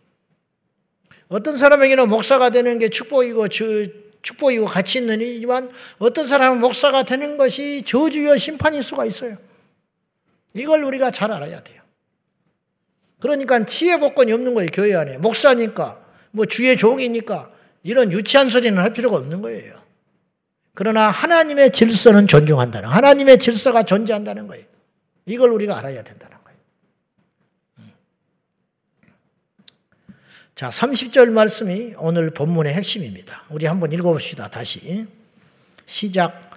어떤 1.29 1.57
사람에게는 1.57 2.09
목사가 2.09 2.51
되는 2.51 2.79
게 2.79 2.89
축복이고 2.89 3.49
축복이고 4.23 4.67
가치 4.67 4.99
있는 4.99 5.21
일이지만 5.21 5.71
어떤 5.99 6.27
사람은 6.27 6.61
목사가 6.61 7.05
되는 7.05 7.39
것이 7.39 7.83
저주여 7.87 8.37
심판일 8.37 8.83
수가 8.83 9.05
있어요. 9.05 9.37
이걸 10.55 10.85
우리가 10.85 11.11
잘 11.11 11.31
알아야 11.31 11.63
돼요. 11.63 11.83
그러니까 13.21 13.65
치유 13.65 13.99
복권이 13.99 14.33
없는 14.33 14.55
거예요, 14.55 14.71
교회 14.73 14.95
안에. 14.95 15.19
목사니까, 15.19 16.01
뭐 16.31 16.47
주의 16.47 16.77
종이니까 16.77 17.51
이런 17.83 18.13
유치한 18.13 18.49
소리는 18.49 18.77
할 18.81 18.93
필요가 18.93 19.17
없는 19.17 19.43
거예요. 19.43 19.78
그러나 20.79 21.11
하나님의 21.11 21.73
질서는 21.73 22.29
존중한다는 22.29 22.89
하나님의 22.89 23.41
질서가 23.41 23.83
존재한다는 23.83 24.47
거예요. 24.47 24.65
이걸 25.27 25.51
우리가 25.51 25.77
알아야 25.77 26.05
된다는 26.05 26.37
거예요. 26.45 26.59
음. 27.79 27.93
자, 30.55 30.71
30절 30.71 31.33
말씀이 31.33 31.95
오늘 31.97 32.31
본문의 32.31 32.75
핵심입니다. 32.75 33.43
우리 33.49 33.67
한번 33.67 33.91
읽어봅시다. 33.91 34.51
다시. 34.51 35.09
시작. 35.85 36.49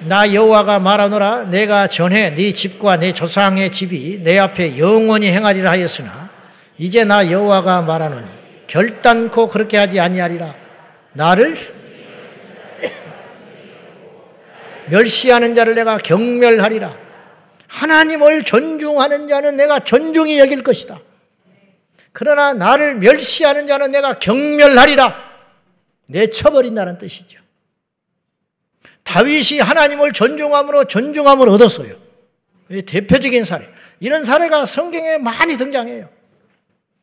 나 0.00 0.32
여호와가 0.32 0.78
말하노라 0.78 1.44
내가 1.50 1.88
전에 1.88 2.34
네 2.34 2.54
집과 2.54 3.00
네 3.00 3.12
조상의 3.12 3.70
집이 3.70 4.20
내 4.22 4.38
앞에 4.38 4.78
영원히 4.78 5.30
행하리라 5.30 5.72
하였으나 5.72 6.30
이제 6.78 7.04
나 7.04 7.30
여호와가 7.30 7.82
말하노니 7.82 8.26
결단코 8.66 9.46
그렇게 9.48 9.76
하지 9.76 10.00
아니하리라 10.00 10.54
나를 11.12 11.83
멸시하는 14.90 15.54
자를 15.54 15.74
내가 15.74 15.98
경멸하리라. 15.98 17.04
하나님을 17.68 18.44
존중하는 18.44 19.28
자는 19.28 19.56
내가 19.56 19.80
존중히 19.80 20.38
여길 20.38 20.62
것이다. 20.62 21.00
그러나 22.12 22.52
나를 22.52 22.94
멸시하는 22.96 23.66
자는 23.66 23.90
내가 23.90 24.18
경멸하리라. 24.18 25.34
내쳐버린다는 26.08 26.98
뜻이죠. 26.98 27.40
다윗이 29.02 29.60
하나님을 29.60 30.12
존중함으로 30.12 30.84
존중함을 30.84 31.48
얻었어요. 31.48 31.94
대표적인 32.86 33.44
사례. 33.44 33.66
이런 34.00 34.24
사례가 34.24 34.66
성경에 34.66 35.18
많이 35.18 35.56
등장해요. 35.56 36.08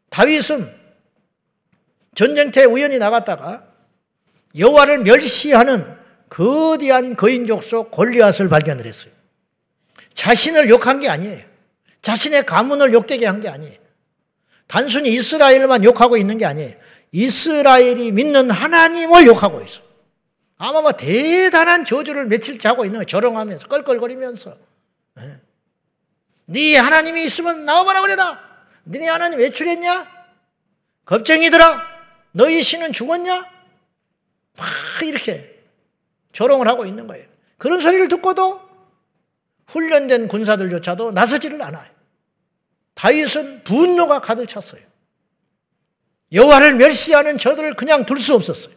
다윗은 0.09 0.67
전쟁터에 2.15 2.65
우연히 2.65 2.97
나갔다가 2.97 3.65
여호와를 4.57 4.99
멸시하는 4.99 6.00
거대한 6.31 7.17
거인족 7.17 7.61
속 7.61 7.91
골리앗을 7.91 8.47
발견을 8.47 8.85
했어요. 8.85 9.11
자신을 10.13 10.69
욕한 10.69 11.01
게 11.01 11.09
아니에요. 11.09 11.45
자신의 12.01 12.45
가문을 12.45 12.93
욕되게 12.93 13.25
한 13.25 13.41
게 13.41 13.49
아니에요. 13.49 13.77
단순히 14.65 15.09
이스라엘만 15.09 15.83
욕하고 15.83 16.15
있는 16.15 16.37
게 16.37 16.45
아니에요. 16.45 16.73
이스라엘이 17.11 18.13
믿는 18.13 18.49
하나님을 18.49 19.25
욕하고 19.25 19.61
있어. 19.61 19.81
아마 20.57 20.79
뭐 20.81 20.93
대단한 20.93 21.83
저주를 21.83 22.27
며칠째 22.27 22.69
하고 22.69 22.85
있는 22.85 22.99
거예요. 22.99 23.05
조롱하면서 23.05 23.67
껄껄거리면서. 23.67 24.55
네. 25.15 25.23
네 26.45 26.77
하나님이 26.77 27.25
있으면 27.25 27.65
나와봐라 27.65 27.99
그래라. 28.01 28.39
너네 28.85 29.05
하나님 29.09 29.39
외출했냐? 29.39 30.07
겁쟁이들아, 31.03 31.81
너희 32.31 32.63
신은 32.63 32.93
죽었냐? 32.93 33.45
막 34.55 34.67
이렇게 35.03 35.50
조롱을 36.31 36.67
하고 36.67 36.85
있는 36.85 37.07
거예요. 37.07 37.25
그런 37.57 37.79
소리를 37.79 38.07
듣고도 38.07 38.59
훈련된 39.67 40.27
군사들조차도 40.27 41.11
나서지를 41.11 41.61
않아요. 41.61 41.89
다윗은 42.95 43.63
분노가 43.63 44.19
가득 44.21 44.47
찼어요. 44.47 44.81
여호와를 46.33 46.75
멸시하는 46.75 47.37
저들을 47.37 47.75
그냥 47.75 48.05
둘 48.05 48.17
수 48.17 48.33
없었어요. 48.35 48.73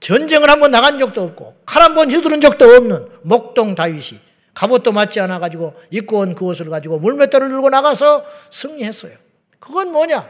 전쟁을 0.00 0.48
한번 0.50 0.70
나간 0.70 0.98
적도 0.98 1.22
없고 1.22 1.56
칼 1.66 1.82
한 1.82 1.94
번 1.94 2.10
휘두른 2.10 2.40
적도 2.40 2.64
없는 2.66 3.08
목동 3.22 3.74
다윗이 3.74 4.20
갑옷도 4.54 4.92
맞지 4.92 5.20
않아 5.20 5.38
가지고 5.38 5.74
입고 5.90 6.18
온 6.18 6.34
그 6.34 6.44
옷을 6.44 6.68
가지고 6.70 6.98
물맷돌을 6.98 7.48
들고 7.48 7.68
나가서 7.70 8.24
승리했어요. 8.50 9.12
그건 9.58 9.92
뭐냐? 9.92 10.24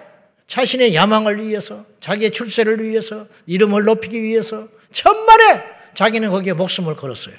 자신의 0.47 0.95
야망을 0.95 1.43
위해서, 1.43 1.79
자기의 2.01 2.31
출세를 2.31 2.83
위해서, 2.83 3.27
이름을 3.45 3.85
높이기 3.85 4.23
위해서 4.23 4.67
천만에 4.93 5.63
자기는 5.99 6.31
거기에 6.31 6.53
목숨을 6.53 6.95
걸었어요. 6.95 7.35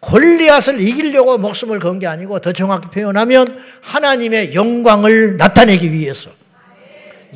골리앗을 0.00 0.80
이기려고 0.80 1.38
목숨을 1.38 1.78
건 1.78 2.00
게 2.00 2.08
아니고 2.08 2.40
더 2.40 2.52
정확히 2.52 2.88
표현하면 2.90 3.46
하나님의 3.82 4.52
영광을 4.52 5.36
나타내기 5.36 5.92
위해서 5.92 6.28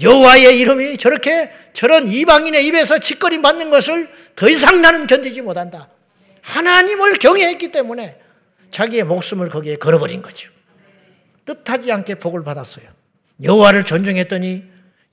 여호와의 0.02 0.58
이름이 0.58 0.96
저렇게 0.98 1.52
저런 1.74 2.08
이방인의 2.08 2.66
입에서 2.66 2.98
짓거림 2.98 3.40
받는 3.40 3.70
것을 3.70 4.08
더 4.34 4.48
이상 4.48 4.82
나는 4.82 5.06
견디지 5.06 5.42
못한다. 5.42 5.88
하나님을 6.42 7.18
경외했기 7.18 7.70
때문에 7.70 8.18
자기의 8.72 9.04
목숨을 9.04 9.48
거기에 9.48 9.76
걸어버린 9.76 10.22
거죠. 10.22 10.50
뜻하지 11.44 11.92
않게 11.92 12.16
복을 12.16 12.42
받았어요. 12.42 12.84
여호와를 13.44 13.84
존중했더니 13.84 14.64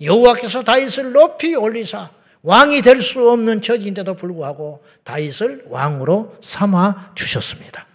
여호와께서 0.02 0.64
다윗을 0.64 1.12
높이 1.12 1.54
올리사 1.54 2.10
왕이 2.44 2.82
될 2.82 3.02
수 3.02 3.30
없는 3.32 3.62
처지인데도 3.62 4.16
불구하고 4.16 4.84
다윗을 5.04 5.64
왕으로 5.68 6.36
삼아 6.42 7.14
주셨습니다. 7.16 7.86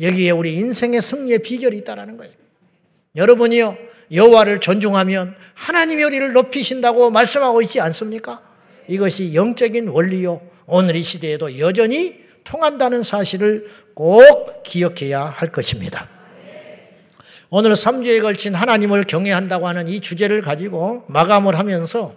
여기에 0.00 0.32
우리 0.32 0.54
인생의 0.56 1.00
승리의 1.00 1.38
비결이 1.40 1.76
있다라는 1.78 2.16
거예요. 2.16 2.32
여러분이요 3.16 3.76
여호와를 4.12 4.60
존중하면 4.60 5.34
하나님이 5.54 6.02
우리를 6.02 6.32
높이신다고 6.32 7.10
말씀하고 7.10 7.62
있지 7.62 7.80
않습니까? 7.80 8.42
이것이 8.88 9.34
영적인 9.34 9.88
원리요 9.88 10.40
오늘 10.66 10.96
이 10.96 11.02
시대에도 11.02 11.58
여전히 11.60 12.22
통한다는 12.42 13.02
사실을 13.04 13.70
꼭 13.94 14.62
기억해야 14.64 15.24
할 15.24 15.52
것입니다. 15.52 16.08
오늘 17.48 17.72
3주에 17.72 18.20
걸친 18.20 18.54
하나님을 18.54 19.04
경외한다고 19.04 19.68
하는 19.68 19.86
이 19.86 20.00
주제를 20.00 20.42
가지고 20.42 21.04
마감을 21.06 21.56
하면서 21.56 22.12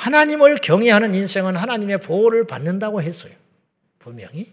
하나님을 0.00 0.56
경외하는 0.56 1.14
인생은 1.14 1.56
하나님의 1.56 1.98
보호를 1.98 2.46
받는다고 2.46 3.02
했어요. 3.02 3.32
분명히. 3.98 4.50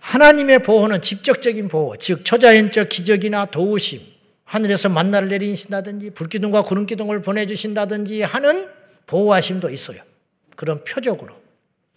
하나님의 0.00 0.64
보호는 0.64 1.00
직접적인 1.00 1.68
보호, 1.68 1.96
즉 1.98 2.24
초자연적 2.24 2.88
기적이나 2.88 3.46
도우심, 3.46 4.00
하늘에서 4.44 4.88
만나를 4.88 5.28
내리신다든지 5.28 6.10
불기둥과 6.10 6.62
구름기둥을 6.62 7.22
보내주신다든지 7.22 8.22
하는 8.22 8.68
보호하심도 9.06 9.70
있어요. 9.70 10.02
그런 10.56 10.82
표적으로. 10.82 11.40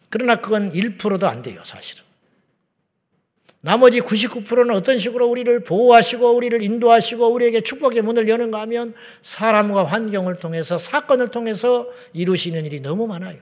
그러나 0.10 0.36
그건 0.36 0.71
1%도 0.71 1.27
안 1.27 1.41
돼요, 1.41 1.60
사실은. 1.65 2.02
나머지 3.65 4.02
99%는 4.02 4.71
어떤 4.71 4.97
식으로 4.97 5.26
우리를 5.30 5.62
보호하시고 5.62 6.36
우리를 6.36 6.62
인도하시고 6.62 7.30
우리에게 7.30 7.62
축복의 7.62 8.02
문을 8.02 8.28
여는가 8.28 8.60
하면 8.60 8.93
사람과 9.21 9.86
환경을 9.86 10.36
통해서 10.39 10.78
사건을 10.78 11.30
통해서 11.30 11.88
이루시는 12.12 12.65
일이 12.65 12.82
너무 12.82 13.08
많아요. 13.08 13.38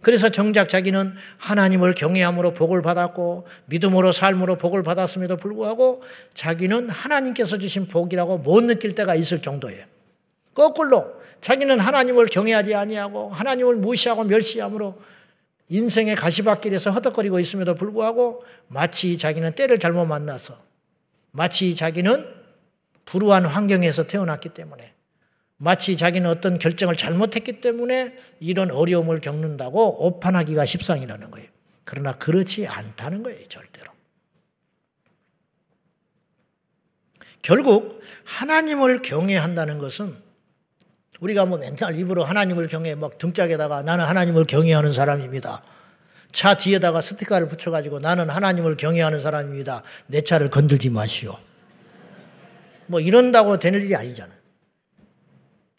그래서 0.00 0.28
정작 0.28 0.68
자기는 0.68 1.12
하나님을 1.38 1.96
경외함으로 1.96 2.54
복을 2.54 2.82
받았고 2.82 3.48
믿음으로 3.64 4.12
삶으로 4.12 4.58
복을 4.58 4.84
받았음에도 4.84 5.36
불구하고 5.38 6.04
자기는 6.34 6.88
하나님께서 6.88 7.58
주신 7.58 7.88
복이라고 7.88 8.38
못 8.38 8.62
느낄 8.62 8.94
때가 8.94 9.16
있을 9.16 9.42
정도예요. 9.42 9.84
거꾸로 10.54 11.14
자기는 11.40 11.80
하나님을 11.80 12.26
경외하지 12.26 12.76
아니하고 12.76 13.30
하나님을 13.30 13.74
무시하고 13.74 14.22
멸시함으로 14.22 14.96
인생의 15.68 16.16
가시밭길에서 16.16 16.90
허덕거리고 16.90 17.38
있음에도 17.40 17.74
불구하고 17.74 18.44
마치 18.68 19.18
자기는 19.18 19.52
때를 19.52 19.78
잘못 19.78 20.06
만나서 20.06 20.56
마치 21.30 21.74
자기는 21.74 22.26
불우한 23.04 23.44
환경에서 23.44 24.06
태어났기 24.06 24.50
때문에 24.50 24.94
마치 25.58 25.96
자기는 25.96 26.28
어떤 26.30 26.58
결정을 26.58 26.96
잘못했기 26.96 27.60
때문에 27.60 28.16
이런 28.40 28.70
어려움을 28.70 29.20
겪는다고 29.20 30.06
오판하기가 30.06 30.64
십상이라는 30.64 31.30
거예요. 31.30 31.48
그러나 31.84 32.12
그렇지 32.16 32.66
않다는 32.66 33.22
거예요, 33.22 33.44
절대로. 33.48 33.90
결국 37.42 38.00
하나님을 38.24 39.02
경외한다는 39.02 39.78
것은 39.78 40.14
우리가 41.20 41.46
뭐 41.46 41.58
맨날 41.58 41.98
입으로 41.98 42.24
하나님을 42.24 42.68
경외 42.68 42.94
막 42.94 43.18
등짝에다가 43.18 43.82
나는 43.82 44.04
하나님을 44.04 44.44
경외하는 44.44 44.92
사람입니다. 44.92 45.62
차 46.32 46.54
뒤에다가 46.54 47.00
스티커를 47.00 47.48
붙여가지고 47.48 47.98
나는 48.00 48.30
하나님을 48.30 48.76
경외하는 48.76 49.20
사람입니다. 49.20 49.82
내 50.06 50.20
차를 50.20 50.50
건들지 50.50 50.90
마시오. 50.90 51.36
뭐 52.86 53.00
이런다고 53.00 53.58
되는 53.58 53.80
일이 53.80 53.94
아니잖아요. 53.96 54.38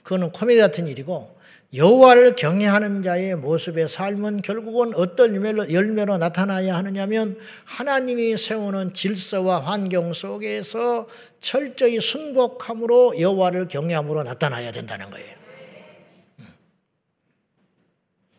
그거는 0.04 0.32
코미디 0.32 0.60
같은 0.60 0.88
일이고 0.88 1.39
여호와를 1.74 2.36
경외하는 2.36 3.04
자의 3.04 3.36
모습의 3.36 3.90
삶은 3.90 4.42
결국은 4.42 4.96
어떤 4.96 5.36
열매로, 5.36 5.72
열매로 5.72 6.18
나타나야 6.18 6.76
하느냐면 6.76 7.38
하나님이 7.64 8.38
세우는 8.38 8.96
질서와 8.96 9.60
환경 9.60 10.12
속에서 10.14 11.08
철저히 11.42 12.00
순복함으로 12.00 13.20
여호와를 13.20 13.68
경외함으로 13.68 14.24
나타나야 14.24 14.72
된다는 14.72 15.12
거예요. 15.12 15.38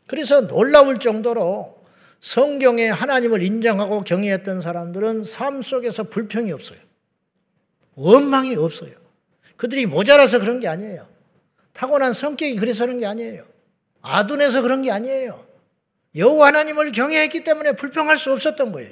그래서 0.08 0.48
놀라울 0.48 0.98
정도로 0.98 1.84
성경에 2.20 2.88
하나님을 2.88 3.44
인정하고 3.44 4.02
경외했던 4.02 4.60
사람들은 4.60 5.22
삶 5.22 5.62
속에서 5.62 6.02
불평이 6.02 6.50
없어요. 6.50 6.80
원망이 7.94 8.56
없어요. 8.56 8.92
그들이 9.56 9.86
모자라서 9.86 10.40
그런 10.40 10.58
게 10.58 10.66
아니에요. 10.66 11.19
타고난 11.72 12.12
성격이 12.12 12.56
그래서 12.56 12.85
그런 12.85 13.00
게 13.00 13.06
아니에요. 13.06 13.44
아둔해서 14.02 14.62
그런 14.62 14.83
게 14.83 14.90
아니에요. 14.90 15.46
여호와 16.14 16.48
하나님을 16.48 16.92
경외했기 16.92 17.44
때문에 17.44 17.72
불평할 17.72 18.18
수 18.18 18.33
없었던 18.33 18.72
거예요. 18.72 18.90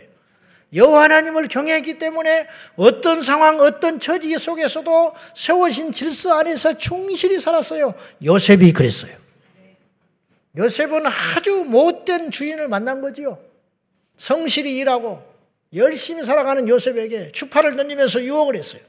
여호와 0.74 1.04
하나님을 1.04 1.48
경외했기 1.48 1.98
때문에 1.98 2.46
어떤 2.76 3.22
상황, 3.22 3.58
어떤 3.60 3.98
처지 3.98 4.36
속에서도 4.38 5.14
세워진 5.34 5.92
질서 5.92 6.38
안에서 6.38 6.76
충실히 6.76 7.40
살았어요. 7.40 7.94
요셉이 8.22 8.72
그랬어요. 8.72 9.12
요셉은 10.56 11.06
아주 11.06 11.64
못된 11.66 12.30
주인을 12.30 12.68
만난 12.68 13.00
거지요. 13.00 13.38
성실히 14.18 14.76
일하고 14.78 15.22
열심히 15.74 16.24
살아가는 16.24 16.68
요셉에게 16.68 17.32
추파를 17.32 17.76
던지면서 17.76 18.22
유혹을 18.24 18.56
했어요. 18.56 18.82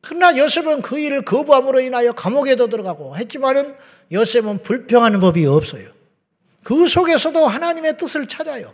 그러나 0.00 0.36
요셉은 0.36 0.82
그 0.82 0.98
일을 0.98 1.24
거부함으로 1.24 1.80
인하여 1.80 2.12
감옥에도 2.12 2.68
들어가고 2.68 3.16
했지만은 3.16 3.74
요셉은 4.12 4.62
불평하는 4.62 5.20
법이 5.20 5.44
없어요. 5.46 5.88
그 6.62 6.88
속에서도 6.88 7.46
하나님의 7.46 7.98
뜻을 7.98 8.26
찾아요. 8.26 8.72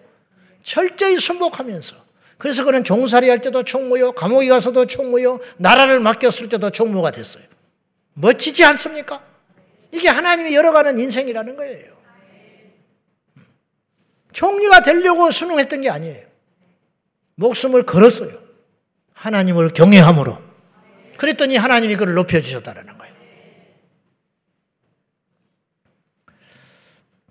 철저히 0.62 1.18
순복하면서. 1.18 1.96
그래서 2.38 2.64
그는 2.64 2.84
종살이 2.84 3.28
할 3.28 3.40
때도 3.40 3.64
총무요, 3.64 4.12
감옥에 4.12 4.48
가서도 4.48 4.86
총무요, 4.86 5.40
나라를 5.56 6.00
맡겼을 6.00 6.48
때도 6.48 6.70
총무가 6.70 7.10
됐어요. 7.10 7.44
멋지지 8.14 8.64
않습니까? 8.64 9.22
이게 9.92 10.08
하나님이 10.08 10.54
열어가는 10.54 10.98
인생이라는 10.98 11.56
거예요. 11.56 11.96
총리가 14.32 14.82
되려고 14.82 15.30
수능했던 15.30 15.80
게 15.80 15.90
아니에요. 15.90 16.26
목숨을 17.36 17.84
걸었어요. 17.84 18.38
하나님을 19.14 19.72
경외함으로. 19.72 20.45
그랬더니 21.16 21.56
하나님이 21.56 21.96
그를 21.96 22.14
높여주셨다는 22.14 22.98
거예요. 22.98 23.14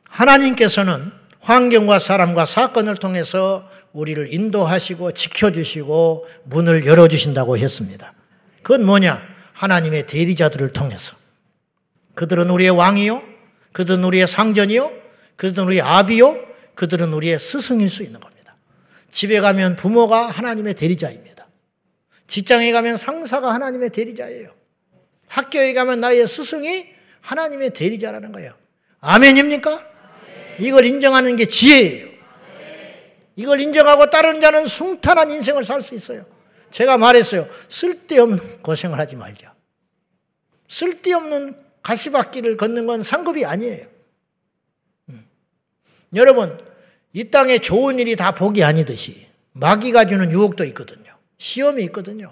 하나님께서는 0.09 1.11
환경과 1.41 1.99
사람과 1.99 2.45
사건을 2.45 2.95
통해서 2.95 3.69
우리를 3.93 4.33
인도하시고 4.33 5.11
지켜주시고 5.11 6.27
문을 6.45 6.85
열어주신다고 6.85 7.57
했습니다. 7.57 8.13
그건 8.63 8.85
뭐냐? 8.85 9.21
하나님의 9.53 10.07
대리자들을 10.07 10.73
통해서. 10.73 11.15
그들은 12.15 12.49
우리의 12.49 12.71
왕이요. 12.71 13.21
그들은 13.73 14.03
우리의 14.03 14.27
상전이요. 14.27 14.91
그들은 15.35 15.67
우리의 15.67 15.81
아비요. 15.81 16.37
그들은 16.75 17.13
우리의 17.13 17.39
스승일 17.39 17.89
수 17.89 18.03
있는 18.03 18.19
겁니다. 18.19 18.55
집에 19.11 19.39
가면 19.39 19.75
부모가 19.75 20.27
하나님의 20.27 20.73
대리자입니다. 20.73 21.44
직장에 22.27 22.71
가면 22.71 22.97
상사가 22.97 23.53
하나님의 23.53 23.89
대리자예요. 23.91 24.49
학교에 25.27 25.73
가면 25.73 25.99
나의 25.99 26.27
스승이 26.27 26.87
하나님의 27.21 27.71
대리자라는 27.71 28.31
거예요. 28.31 28.53
아멘입니까? 28.99 29.95
이걸 30.59 30.85
인정하는 30.85 31.35
게 31.35 31.45
지혜예요. 31.45 32.15
이걸 33.35 33.59
인정하고 33.59 34.09
다른 34.09 34.39
자는 34.39 34.65
숭탄한 34.65 35.29
인생을 35.31 35.65
살 35.65 35.81
수 35.81 35.93
있어요. 35.95 36.25
제가 36.71 36.97
말했어요. 36.97 37.47
쓸데없는 37.69 38.61
고생을 38.61 38.97
하지 38.99 39.15
말자. 39.15 39.53
쓸데없는 40.67 41.55
가시밭길을 41.83 42.57
걷는 42.57 42.87
건 42.87 43.03
상급이 43.03 43.45
아니에요. 43.45 43.85
음. 45.09 45.25
여러분, 46.15 46.57
이 47.13 47.29
땅에 47.29 47.59
좋은 47.59 47.99
일이 47.99 48.15
다 48.15 48.33
복이 48.33 48.63
아니듯이 48.63 49.27
마귀가 49.53 50.05
주는 50.05 50.31
유혹도 50.31 50.63
있거든요. 50.65 51.04
시험이 51.37 51.83
있거든요. 51.85 52.31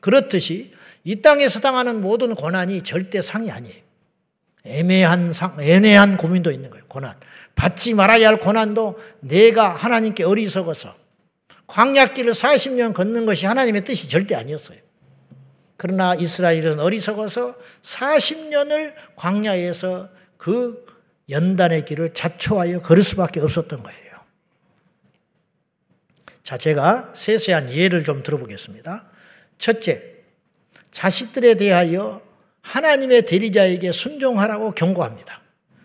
그렇듯이 0.00 0.72
이 1.04 1.22
땅에서 1.22 1.60
당하는 1.60 2.00
모든 2.00 2.34
고난이 2.34 2.82
절대 2.82 3.22
상이 3.22 3.50
아니에요. 3.50 3.88
애매한 4.66 5.32
상, 5.32 5.56
애매한 5.60 6.16
고민도 6.16 6.50
있는 6.50 6.70
거예요. 6.70 6.84
고난. 6.88 7.14
받지 7.54 7.94
말아야 7.94 8.28
할 8.28 8.38
고난도 8.38 8.98
내가 9.20 9.70
하나님께 9.70 10.24
어리석어서 10.24 10.94
광약길을 11.66 12.32
40년 12.32 12.94
걷는 12.94 13.26
것이 13.26 13.46
하나님의 13.46 13.84
뜻이 13.84 14.08
절대 14.08 14.34
아니었어요. 14.34 14.78
그러나 15.76 16.14
이스라엘은 16.14 16.80
어리석어서 16.80 17.54
40년을 17.82 18.94
광야에서 19.16 20.08
그 20.36 20.86
연단의 21.30 21.84
길을 21.84 22.14
자초하여 22.14 22.80
걸을 22.80 23.02
수밖에 23.02 23.40
없었던 23.40 23.82
거예요. 23.82 24.07
자, 26.48 26.56
제가 26.56 27.12
세세한 27.14 27.70
예를 27.74 28.04
좀 28.04 28.22
들어보겠습니다. 28.22 29.04
첫째, 29.58 30.14
자식들에 30.90 31.56
대하여 31.56 32.22
하나님의 32.62 33.26
대리자에게 33.26 33.92
순종하라고 33.92 34.70
경고합니다. 34.70 35.42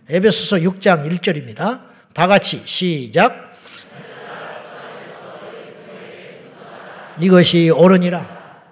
에베소서 0.07 0.59
6장 0.59 1.05
1절입니다. 1.11 1.81
다 2.13 2.27
같이 2.27 2.55
시작. 2.59 3.51
이것이 7.19 7.69
옳으니라. 7.69 8.63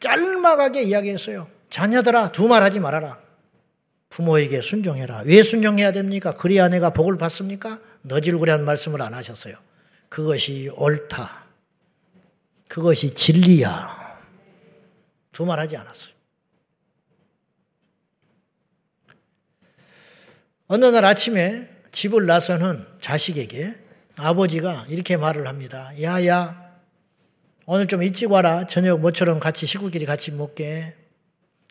짤막하게 0.00 0.82
이야기했어요. 0.82 1.46
자녀들아 1.70 2.32
두 2.32 2.48
말 2.48 2.64
하지 2.64 2.80
말아라. 2.80 3.20
부모에게 4.08 4.60
순종해라. 4.60 5.22
왜 5.26 5.44
순종해야 5.44 5.92
됩니까? 5.92 6.34
그리야 6.34 6.66
내가 6.66 6.90
복을 6.90 7.16
받습니까? 7.16 7.78
너질구리한 8.02 8.64
말씀을 8.64 9.00
안 9.02 9.14
하셨어요. 9.14 9.54
그것이 10.12 10.68
옳다. 10.76 11.46
그것이 12.68 13.14
진리야. 13.14 14.02
두 15.32 15.46
말 15.46 15.58
하지 15.58 15.78
않았어요. 15.78 16.12
어느 20.66 20.84
날 20.84 21.06
아침에 21.06 21.66
집을 21.92 22.26
나서는 22.26 22.86
자식에게 23.00 23.74
아버지가 24.16 24.84
이렇게 24.90 25.16
말을 25.16 25.48
합니다. 25.48 25.90
야야, 26.02 26.78
오늘 27.64 27.86
좀 27.86 28.02
일찍 28.02 28.30
와라. 28.30 28.66
저녁 28.66 29.00
모처럼 29.00 29.40
같이 29.40 29.64
식구끼리 29.64 30.04
같이 30.04 30.30
먹게. 30.30 30.94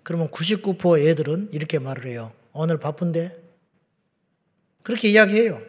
그러면 0.02 0.30
99% 0.30 1.00
애들은 1.08 1.50
이렇게 1.52 1.78
말을 1.78 2.08
해요. 2.08 2.34
오늘 2.54 2.80
바쁜데? 2.80 3.40
그렇게 4.82 5.10
이야기해요. 5.10 5.62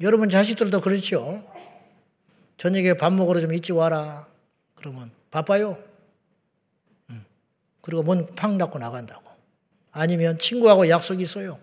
여러분 0.00 0.30
자식들도 0.30 0.80
그렇죠. 0.80 1.49
저녁에 2.60 2.92
밥 2.92 3.10
먹으러 3.14 3.40
좀 3.40 3.54
일찍 3.54 3.74
와라. 3.74 4.28
그러면 4.74 5.10
바빠요. 5.30 5.82
그리고 7.80 8.02
문 8.02 8.34
팡 8.36 8.58
닫고 8.58 8.78
나간다고. 8.78 9.30
아니면 9.92 10.38
친구하고 10.38 10.86
약속이 10.90 11.22
있어요. 11.22 11.58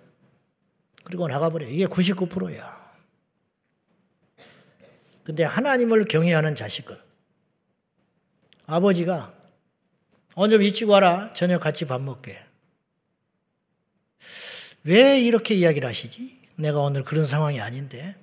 그리고 1.03 1.27
나가버려. 1.27 1.67
이게 1.67 1.85
99%야. 1.85 2.95
근데 5.23 5.43
하나님을 5.43 6.05
경외하는 6.05 6.55
자식은 6.55 6.97
아버지가 8.65 9.31
오늘 10.35 10.63
일찍 10.63 10.89
와라. 10.89 11.31
저녁 11.33 11.61
같이 11.61 11.85
밥 11.85 12.01
먹게. 12.01 12.43
왜 14.83 15.21
이렇게 15.21 15.53
이야기를 15.53 15.87
하시지? 15.87 16.41
내가 16.55 16.79
오늘 16.79 17.03
그런 17.03 17.27
상황이 17.27 17.61
아닌데. 17.61 18.15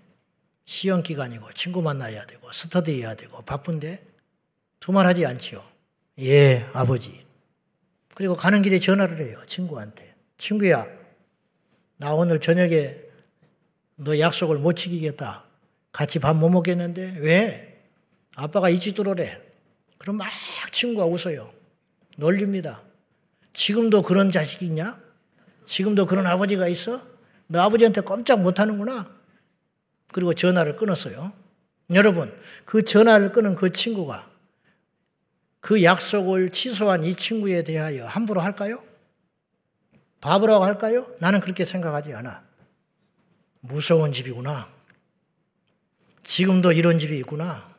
시험 0.65 1.03
기간이고 1.03 1.53
친구 1.53 1.83
만나야 1.83 2.25
되고 2.27 2.51
스터디 2.51 3.01
해야 3.01 3.15
되고 3.15 3.43
바쁜데 3.43 4.03
두말하지 4.81 5.27
않지요. 5.27 5.63
예, 6.21 6.65
아버지. 6.73 7.25
그리고 8.15 8.37
가는 8.37 8.63
길에 8.63 8.79
전화를 8.79 9.21
해요. 9.21 9.39
친구한테. 9.47 10.15
친구야, 10.39 10.87
나 11.97 12.13
오늘 12.15 12.41
저녁에 12.41 12.95
너 13.97 14.19
약속을 14.19 14.59
못 14.59 14.75
지키겠다. 14.75 15.45
같이 15.93 16.19
밥 16.19 16.35
못 16.37 16.49
먹겠는데 16.49 17.19
왜? 17.21 17.83
아빠가 18.35 18.69
들어오래. 18.71 19.41
그럼 19.99 20.17
막 20.17 20.29
친구가 20.73 21.07
웃어요. 21.07 21.53
놀립니다. 22.17 22.83
지금도 23.53 24.03
그런 24.03 24.31
자식이 24.33 24.67
있냐? 24.67 25.01
지금도 25.67 26.07
그런 26.07 26.27
아버지가 26.27 26.69
있어? 26.69 27.01
너 27.47 27.61
아버지한테 27.61 28.01
꼼짝 28.01 28.41
못 28.43 28.59
하는구나. 28.59 29.14
그리고 30.15 30.33
전화를 30.33 30.77
끊었어요. 30.77 31.33
여러분, 31.91 32.33
그 32.67 32.85
전화를 32.85 33.33
끊은 33.33 33.57
그 33.57 33.73
친구가 33.73 34.25
그 35.59 35.83
약속을 35.83 36.51
취소한 36.51 37.03
이 37.03 37.17
친구에 37.17 37.65
대하여 37.65 38.07
함부로 38.07 38.41
할까요? 38.41 38.81
바보라고 40.21 40.63
할까요? 40.65 41.13
나는 41.19 41.41
그렇게 41.41 41.65
생각하지 41.65 42.15
않아. 42.15 42.45
무서운 43.59 44.13
집이구나. 44.13 44.69
지금도 46.23 46.71
이런 46.71 47.01
집이 47.01 47.19
있구나. 47.19 47.75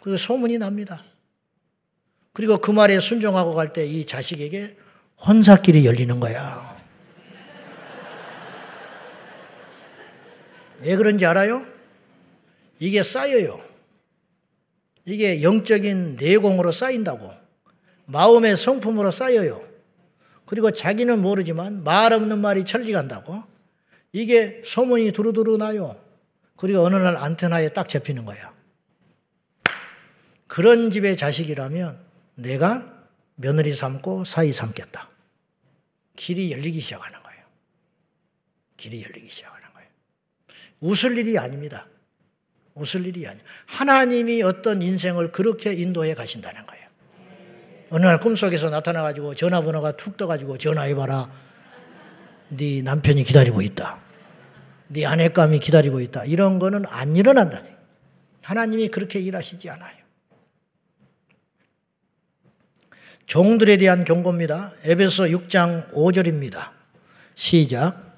그 0.00 0.16
소문이 0.16 0.56
납니다. 0.56 1.04
그리고 2.32 2.56
그 2.56 2.70
말에 2.70 2.98
순종하고 2.98 3.52
갈 3.54 3.74
때 3.74 3.84
이 3.86 4.06
자식에게 4.06 4.78
혼사길이 5.26 5.84
열리는 5.84 6.18
거야. 6.18 6.73
왜 10.84 10.96
그런지 10.96 11.24
알아요? 11.24 11.66
이게 12.78 13.02
쌓여요. 13.02 13.62
이게 15.06 15.42
영적인 15.42 16.16
내공으로 16.16 16.72
쌓인다고. 16.72 17.30
마음의 18.06 18.56
성품으로 18.56 19.10
쌓여요. 19.10 19.66
그리고 20.46 20.70
자기는 20.70 21.20
모르지만 21.20 21.84
말 21.84 22.12
없는 22.12 22.38
말이 22.40 22.64
천리간다고. 22.64 23.42
이게 24.12 24.62
소문이 24.64 25.12
두루두루 25.12 25.56
나요. 25.56 26.00
그리고 26.56 26.80
어느 26.80 26.96
날 26.96 27.16
안테나에 27.16 27.70
딱 27.70 27.88
잡히는 27.88 28.24
거예요. 28.26 28.52
그런 30.46 30.90
집의 30.90 31.16
자식이라면 31.16 31.98
내가 32.36 33.06
며느리 33.36 33.74
삼고 33.74 34.24
사이 34.24 34.52
삼겠다. 34.52 35.08
길이 36.14 36.52
열리기 36.52 36.80
시작하는 36.80 37.20
거예요. 37.22 37.42
길이 38.76 39.02
열리기 39.02 39.28
거예요. 39.28 39.53
웃을 40.80 41.16
일이 41.18 41.38
아닙니다. 41.38 41.86
웃을 42.74 43.06
일이 43.06 43.26
아니에요. 43.26 43.44
하나님이 43.66 44.42
어떤 44.42 44.82
인생을 44.82 45.32
그렇게 45.32 45.72
인도해 45.72 46.14
가신다는 46.14 46.66
거예요. 46.66 46.84
어느 47.90 48.04
날 48.04 48.18
꿈속에서 48.18 48.70
나타나가지고 48.70 49.34
전화번호가 49.34 49.96
툭 49.96 50.16
떠가지고 50.16 50.58
전화해봐라. 50.58 51.30
네 52.48 52.82
남편이 52.82 53.22
기다리고 53.24 53.62
있다. 53.62 54.00
네 54.88 55.06
아내감이 55.06 55.60
기다리고 55.60 56.00
있다. 56.00 56.24
이런 56.24 56.58
거는 56.58 56.84
안 56.88 57.14
일어난다니. 57.16 57.68
하나님이 58.42 58.88
그렇게 58.88 59.20
일하시지 59.20 59.70
않아요. 59.70 60.04
종들에 63.26 63.78
대한 63.78 64.04
경고입니다. 64.04 64.72
에베소 64.84 65.24
6장 65.24 65.92
5절입니다. 65.92 66.70
시작. 67.34 68.13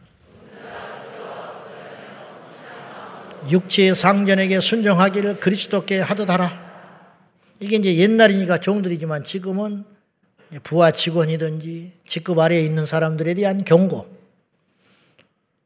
육체의 3.51 3.95
상전에게 3.95 4.61
순종하기를 4.61 5.41
그리스도께 5.41 6.01
하듯 6.01 6.31
하라. 6.31 6.67
이게 7.61 7.77
이제 7.77 7.97
옛날이니까 7.97 8.59
종들이지만 8.59 9.25
지금은 9.25 9.85
부하 10.63 10.91
직원이든지 10.91 11.93
직급 12.07 12.39
아래에 12.39 12.61
있는 12.63 12.87
사람들에 12.87 13.35
대한 13.35 13.65
경고. 13.65 14.15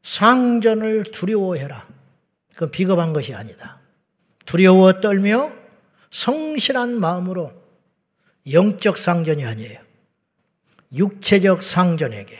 상전을 0.02 1.04
두려워해라. 1.12 1.86
그건 2.54 2.70
비겁한 2.70 3.12
것이 3.12 3.34
아니다. 3.34 3.78
두려워 4.46 5.00
떨며 5.00 5.50
성실한 6.10 6.98
마음으로 6.98 7.52
영적 8.50 8.98
상전이 8.98 9.44
아니에요. 9.44 9.78
육체적 10.96 11.62
상전에게 11.62 12.36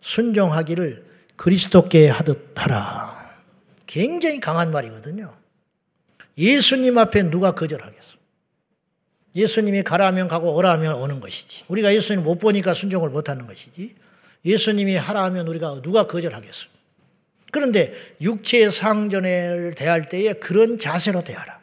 순종하기를 0.00 1.04
그리스도께 1.36 2.08
하듯 2.08 2.52
하라. 2.54 3.13
굉장히 3.94 4.40
강한 4.40 4.72
말이거든요. 4.72 5.32
예수님 6.36 6.98
앞에 6.98 7.30
누가 7.30 7.54
거절하겠어? 7.54 8.16
예수님이 9.36 9.84
가라 9.84 10.06
하면 10.06 10.26
가고 10.26 10.52
오라 10.56 10.72
하면 10.72 10.94
오는 10.94 11.20
것이지. 11.20 11.62
우리가 11.68 11.94
예수님 11.94 12.24
못 12.24 12.38
보니까 12.38 12.74
순종을 12.74 13.10
못 13.10 13.28
하는 13.28 13.46
것이지. 13.46 13.94
예수님이 14.44 14.96
하라 14.96 15.22
하면 15.26 15.46
우리가 15.46 15.80
누가 15.82 16.08
거절하겠어? 16.08 16.66
그런데 17.52 17.94
육체의 18.20 18.72
상전을 18.72 19.74
대할 19.76 20.08
때에 20.08 20.32
그런 20.32 20.76
자세로 20.80 21.22
대하라. 21.22 21.60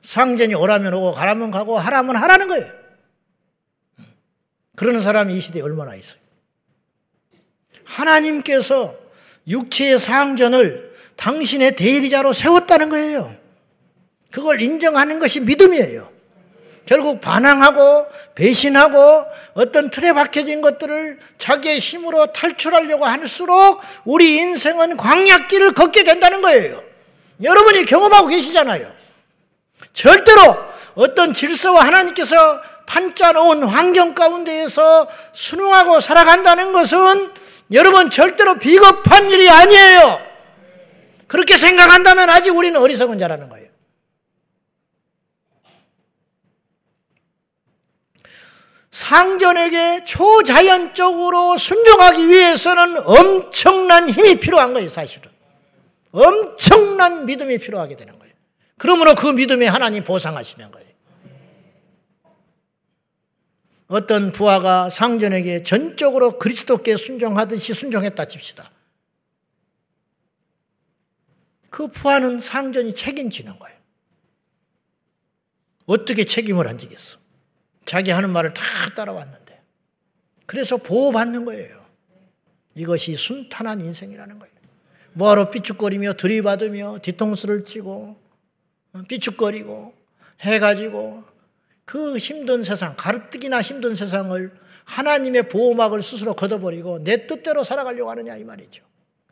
상전이 0.00 0.54
오라면 0.54 0.94
오고 0.94 1.12
가라면 1.12 1.50
가고 1.50 1.76
하라면 1.76 2.16
하라는 2.16 2.48
거예요. 2.48 2.72
그러는 4.76 5.02
사람이 5.02 5.36
이 5.36 5.40
시대에 5.40 5.60
얼마나 5.60 5.94
있어요. 5.94 6.18
하나님께서 7.84 8.98
육체의 9.46 9.98
상전을 9.98 10.89
당신의 11.20 11.76
대리자로 11.76 12.32
세웠다는 12.32 12.88
거예요. 12.88 13.34
그걸 14.32 14.62
인정하는 14.62 15.18
것이 15.18 15.40
믿음이에요. 15.40 16.08
결국 16.86 17.20
반항하고 17.20 18.06
배신하고 18.34 19.26
어떤 19.54 19.90
틀에 19.90 20.12
박혀진 20.12 20.62
것들을 20.62 21.18
자기의 21.36 21.78
힘으로 21.78 22.32
탈출하려고 22.32 23.04
할수록 23.04 23.80
우리 24.04 24.36
인생은 24.36 24.96
광약길을 24.96 25.74
걷게 25.74 26.04
된다는 26.04 26.40
거예요. 26.40 26.82
여러분이 27.42 27.84
경험하고 27.84 28.28
계시잖아요. 28.28 28.90
절대로 29.92 30.56
어떤 30.94 31.34
질서와 31.34 31.86
하나님께서 31.86 32.60
판짜놓은 32.86 33.62
환경 33.64 34.14
가운데에서 34.14 35.06
순응하고 35.32 36.00
살아간다는 36.00 36.72
것은 36.72 37.30
여러분 37.72 38.10
절대로 38.10 38.58
비겁한 38.58 39.30
일이 39.30 39.48
아니에요. 39.48 40.29
그렇게 41.30 41.56
생각한다면 41.56 42.28
아직 42.28 42.50
우리는 42.50 42.78
어리석은 42.80 43.16
자라는 43.16 43.48
거예요. 43.50 43.70
상전에게 48.90 50.04
초자연적으로 50.04 51.56
순종하기 51.56 52.26
위해서는 52.26 53.06
엄청난 53.06 54.08
힘이 54.08 54.40
필요한 54.40 54.72
거예요, 54.72 54.88
사실은. 54.88 55.30
엄청난 56.10 57.26
믿음이 57.26 57.58
필요하게 57.58 57.96
되는 57.96 58.18
거예요. 58.18 58.34
그러므로 58.76 59.14
그 59.14 59.28
믿음에 59.28 59.68
하나님 59.68 60.02
보상하시는 60.02 60.68
거예요. 60.72 60.90
어떤 63.86 64.32
부하가 64.32 64.90
상전에게 64.90 65.62
전적으로 65.62 66.40
그리스도께 66.40 66.96
순종하듯이 66.96 67.72
순종했다 67.72 68.24
칩시다. 68.24 68.68
그 71.70 71.88
부하는 71.88 72.40
상전이 72.40 72.94
책임지는 72.94 73.58
거예요. 73.58 73.78
어떻게 75.86 76.24
책임을 76.24 76.68
안 76.68 76.78
지겠어? 76.78 77.18
자기 77.84 78.10
하는 78.10 78.30
말을 78.30 78.54
다 78.54 78.62
따라왔는데. 78.94 79.60
그래서 80.46 80.76
보호받는 80.76 81.44
거예요. 81.44 81.84
이것이 82.74 83.16
순탄한 83.16 83.80
인생이라는 83.80 84.38
거예요. 84.38 84.54
뭐하러 85.12 85.50
삐죽거리며 85.50 86.14
들이받으며 86.14 86.98
뒤통수를 87.02 87.64
치고 87.64 88.16
삐죽거리고 89.08 89.94
해가지고 90.40 91.24
그 91.84 92.16
힘든 92.18 92.62
세상, 92.62 92.94
가르뜨기나 92.96 93.60
힘든 93.60 93.94
세상을 93.94 94.52
하나님의 94.84 95.48
보호막을 95.48 96.02
스스로 96.02 96.34
걷어버리고 96.34 97.02
내 97.02 97.26
뜻대로 97.26 97.64
살아가려고 97.64 98.10
하느냐 98.10 98.36
이 98.36 98.44
말이죠. 98.44 98.84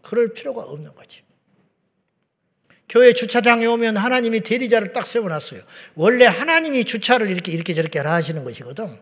그럴 0.02 0.32
필요가 0.32 0.62
없는 0.62 0.94
거지. 0.94 1.22
교회 2.88 3.12
주차장에 3.12 3.66
오면 3.66 3.96
하나님이 3.96 4.40
대리자를 4.40 4.92
딱 4.92 5.06
세워놨어요. 5.06 5.60
원래 5.94 6.24
하나님이 6.24 6.84
주차를 6.84 7.30
이렇게 7.30 7.52
이렇게 7.52 7.74
저렇게 7.74 7.98
하시는 7.98 8.42
것이거든. 8.44 8.98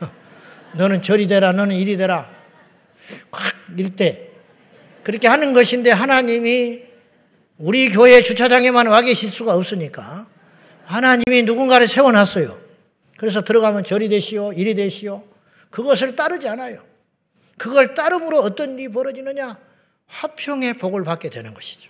너는 0.74 1.02
저리 1.02 1.26
되라, 1.26 1.52
너는 1.52 1.76
이리 1.76 1.96
되라. 1.96 2.30
확 3.30 3.54
일때 3.76 4.30
그렇게 5.02 5.28
하는 5.28 5.52
것인데 5.52 5.90
하나님이 5.90 6.82
우리 7.58 7.90
교회 7.90 8.22
주차장에만 8.22 8.86
와 8.86 9.02
계실 9.02 9.28
수가 9.28 9.54
없으니까 9.54 10.26
하나님이 10.86 11.42
누군가를 11.42 11.86
세워놨어요. 11.86 12.58
그래서 13.16 13.42
들어가면 13.42 13.84
절이 13.84 14.08
되시오, 14.08 14.54
일이 14.54 14.74
되시오. 14.74 15.22
그것을 15.68 16.16
따르지 16.16 16.48
않아요. 16.48 16.82
그걸 17.58 17.94
따름으로 17.94 18.38
어떤 18.38 18.78
일이 18.78 18.88
벌어지느냐? 18.88 19.58
화평의 20.06 20.74
복을 20.74 21.04
받게 21.04 21.28
되는 21.28 21.52
것이죠. 21.52 21.89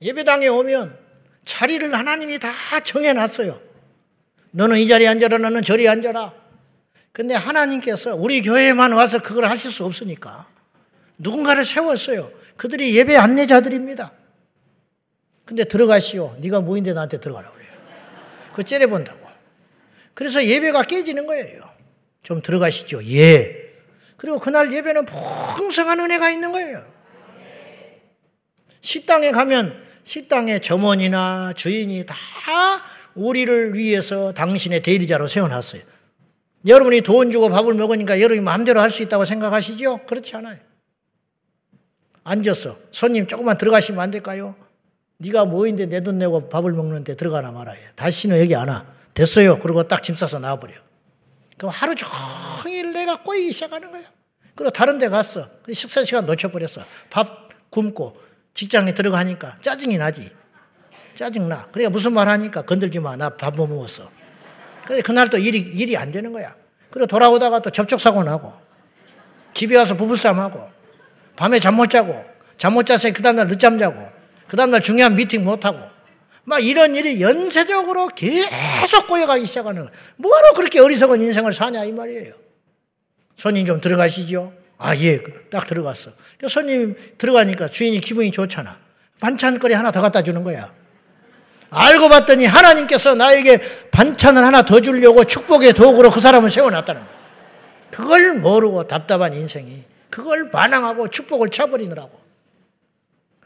예배당에 0.00 0.48
오면 0.48 0.96
자리를 1.44 1.92
하나님이 1.94 2.38
다 2.38 2.50
정해놨어요. 2.80 3.60
너는 4.50 4.78
이 4.78 4.86
자리에 4.86 5.08
앉아라, 5.08 5.38
너는 5.38 5.62
저리 5.62 5.88
앉아라. 5.88 6.34
근데 7.12 7.34
하나님께서 7.34 8.14
우리 8.14 8.42
교회에만 8.42 8.92
와서 8.92 9.20
그걸 9.20 9.46
하실 9.46 9.70
수 9.70 9.84
없으니까 9.84 10.46
누군가를 11.18 11.64
세웠어요. 11.64 12.30
그들이 12.56 12.96
예배 12.96 13.16
안내자들입니다. 13.16 14.12
근데 15.44 15.64
들어가시오. 15.64 16.36
네가 16.40 16.60
뭐인데 16.60 16.92
나한테 16.92 17.18
들어가라 17.18 17.50
그래요. 17.50 17.70
그 18.52 18.62
째려본다고. 18.62 19.26
그래서 20.14 20.44
예배가 20.44 20.82
깨지는 20.82 21.26
거예요. 21.26 21.68
좀 22.22 22.42
들어가시죠. 22.42 23.04
예. 23.06 23.72
그리고 24.16 24.38
그날 24.38 24.72
예배는 24.72 25.06
풍성한 25.06 26.00
은혜가 26.00 26.30
있는 26.30 26.52
거예요. 26.52 26.82
식당에 28.80 29.30
가면 29.30 29.87
식당의 30.12 30.62
점원이나 30.62 31.52
주인이 31.52 32.06
다 32.06 32.16
우리를 33.14 33.74
위해서 33.74 34.32
당신의 34.32 34.82
대리자로 34.82 35.28
세워놨어요. 35.28 35.82
여러분이 36.66 37.02
돈 37.02 37.30
주고 37.30 37.50
밥을 37.50 37.74
먹으니까 37.74 38.18
여러분이 38.18 38.40
마음대로 38.40 38.80
할 38.80 38.88
수 38.90 39.02
있다고 39.02 39.26
생각하시죠? 39.26 40.06
그렇지 40.06 40.34
않아요. 40.36 40.56
앉았어. 42.24 42.78
손님 42.90 43.26
조금만 43.26 43.58
들어가시면 43.58 44.00
안 44.00 44.10
될까요? 44.10 44.56
네가 45.18 45.44
뭐인데 45.44 45.84
내 45.86 46.00
돈 46.00 46.16
내고 46.18 46.48
밥을 46.48 46.72
먹는데 46.72 47.14
들어가나 47.14 47.52
말아요. 47.52 47.78
다시는 47.94 48.40
여기 48.40 48.54
안 48.56 48.70
와. 48.70 48.86
됐어요. 49.12 49.58
그리고 49.58 49.86
딱 49.88 50.00
짐 50.02 50.14
싸서 50.16 50.38
나와버려. 50.38 50.72
그럼 51.58 51.70
하루 51.74 51.94
종일 51.94 52.94
내가 52.94 53.22
꼬이기 53.22 53.52
시작하는 53.52 53.90
거야. 53.92 54.04
그리고 54.54 54.70
다른 54.70 54.98
데 54.98 55.10
갔어. 55.10 55.46
식사 55.70 56.02
시간 56.02 56.24
놓쳐버렸어. 56.24 56.82
밥 57.10 57.50
굶고 57.70 58.27
직장에 58.54 58.92
들어가니까 58.94 59.56
짜증이 59.62 59.98
나지. 59.98 60.30
짜증나. 61.16 61.68
그러니까 61.72 61.90
무슨 61.90 62.12
말 62.12 62.28
하니까 62.28 62.62
건들지 62.62 63.00
마. 63.00 63.16
나 63.16 63.30
밥 63.30 63.54
못 63.56 63.66
먹었어. 63.66 64.08
그래 64.86 65.00
그날 65.02 65.28
또 65.30 65.36
일이, 65.38 65.58
일이 65.58 65.96
안 65.96 66.10
되는 66.12 66.32
거야. 66.32 66.54
그리고 66.90 67.06
돌아오다가 67.06 67.60
또 67.60 67.70
접촉사고 67.70 68.24
나고 68.24 68.52
집에 69.54 69.76
와서 69.76 69.96
부부싸움하고 69.96 70.70
밤에 71.36 71.58
잠 71.58 71.74
못 71.74 71.88
자고 71.90 72.24
잠 72.56 72.72
못 72.74 72.84
자서 72.86 73.12
그 73.12 73.22
다음날 73.22 73.46
늦잠 73.48 73.78
자고 73.78 74.08
그 74.48 74.56
다음날 74.56 74.80
중요한 74.80 75.14
미팅 75.14 75.44
못 75.44 75.64
하고 75.64 75.78
막 76.44 76.64
이런 76.64 76.96
일이 76.96 77.20
연쇄적으로 77.20 78.08
계속 78.08 79.06
꼬여가기 79.06 79.46
시작하는 79.46 79.82
거예요. 79.82 79.94
뭐하러 80.16 80.54
그렇게 80.54 80.80
어리석은 80.80 81.20
인생을 81.20 81.52
사냐 81.52 81.84
이 81.84 81.92
말이에요. 81.92 82.32
손님 83.36 83.66
좀 83.66 83.80
들어가시죠. 83.80 84.52
아, 84.78 84.96
예, 84.96 85.20
딱 85.50 85.66
들어갔어. 85.66 86.12
손님 86.48 86.96
들어가니까 87.18 87.68
주인이 87.68 88.00
기분이 88.00 88.30
좋잖아. 88.30 88.78
반찬거리 89.20 89.74
하나 89.74 89.90
더 89.90 90.00
갖다 90.00 90.22
주는 90.22 90.44
거야. 90.44 90.72
알고 91.70 92.08
봤더니 92.08 92.46
하나님께서 92.46 93.14
나에게 93.14 93.60
반찬을 93.90 94.42
하나 94.44 94.62
더 94.62 94.80
주려고 94.80 95.24
축복의 95.24 95.74
도구로 95.74 96.10
그 96.10 96.20
사람을 96.20 96.48
세워놨다는 96.48 97.00
거야. 97.02 97.18
그걸 97.90 98.34
모르고 98.34 98.86
답답한 98.86 99.34
인생이 99.34 99.84
그걸 100.08 100.50
반항하고 100.50 101.08
축복을 101.08 101.50
쳐버리느라고. 101.50 102.18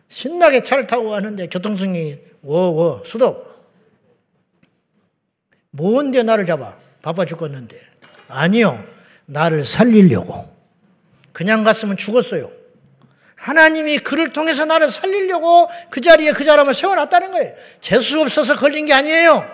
신나게 0.08 0.62
차를 0.62 0.86
타고 0.86 1.08
가는데 1.08 1.46
교통승이 1.48 2.18
워워 2.42 3.02
수도 3.04 3.46
뭔데 5.70 6.22
나를 6.22 6.44
잡아 6.44 6.76
바빠 7.00 7.24
죽겠는데 7.24 7.76
아니요 8.28 8.84
나를 9.24 9.64
살리려고 9.64 10.54
그냥 11.32 11.64
갔으면 11.64 11.96
죽었어요. 11.96 12.50
하나님이 13.36 13.98
그를 13.98 14.32
통해서 14.32 14.64
나를 14.64 14.88
살리려고 14.88 15.68
그 15.90 16.00
자리에 16.00 16.32
그 16.32 16.44
사람을 16.44 16.74
세워놨다는 16.74 17.32
거예요. 17.32 17.54
재수 17.80 18.20
없어서 18.20 18.54
걸린 18.56 18.86
게 18.86 18.92
아니에요. 18.92 19.44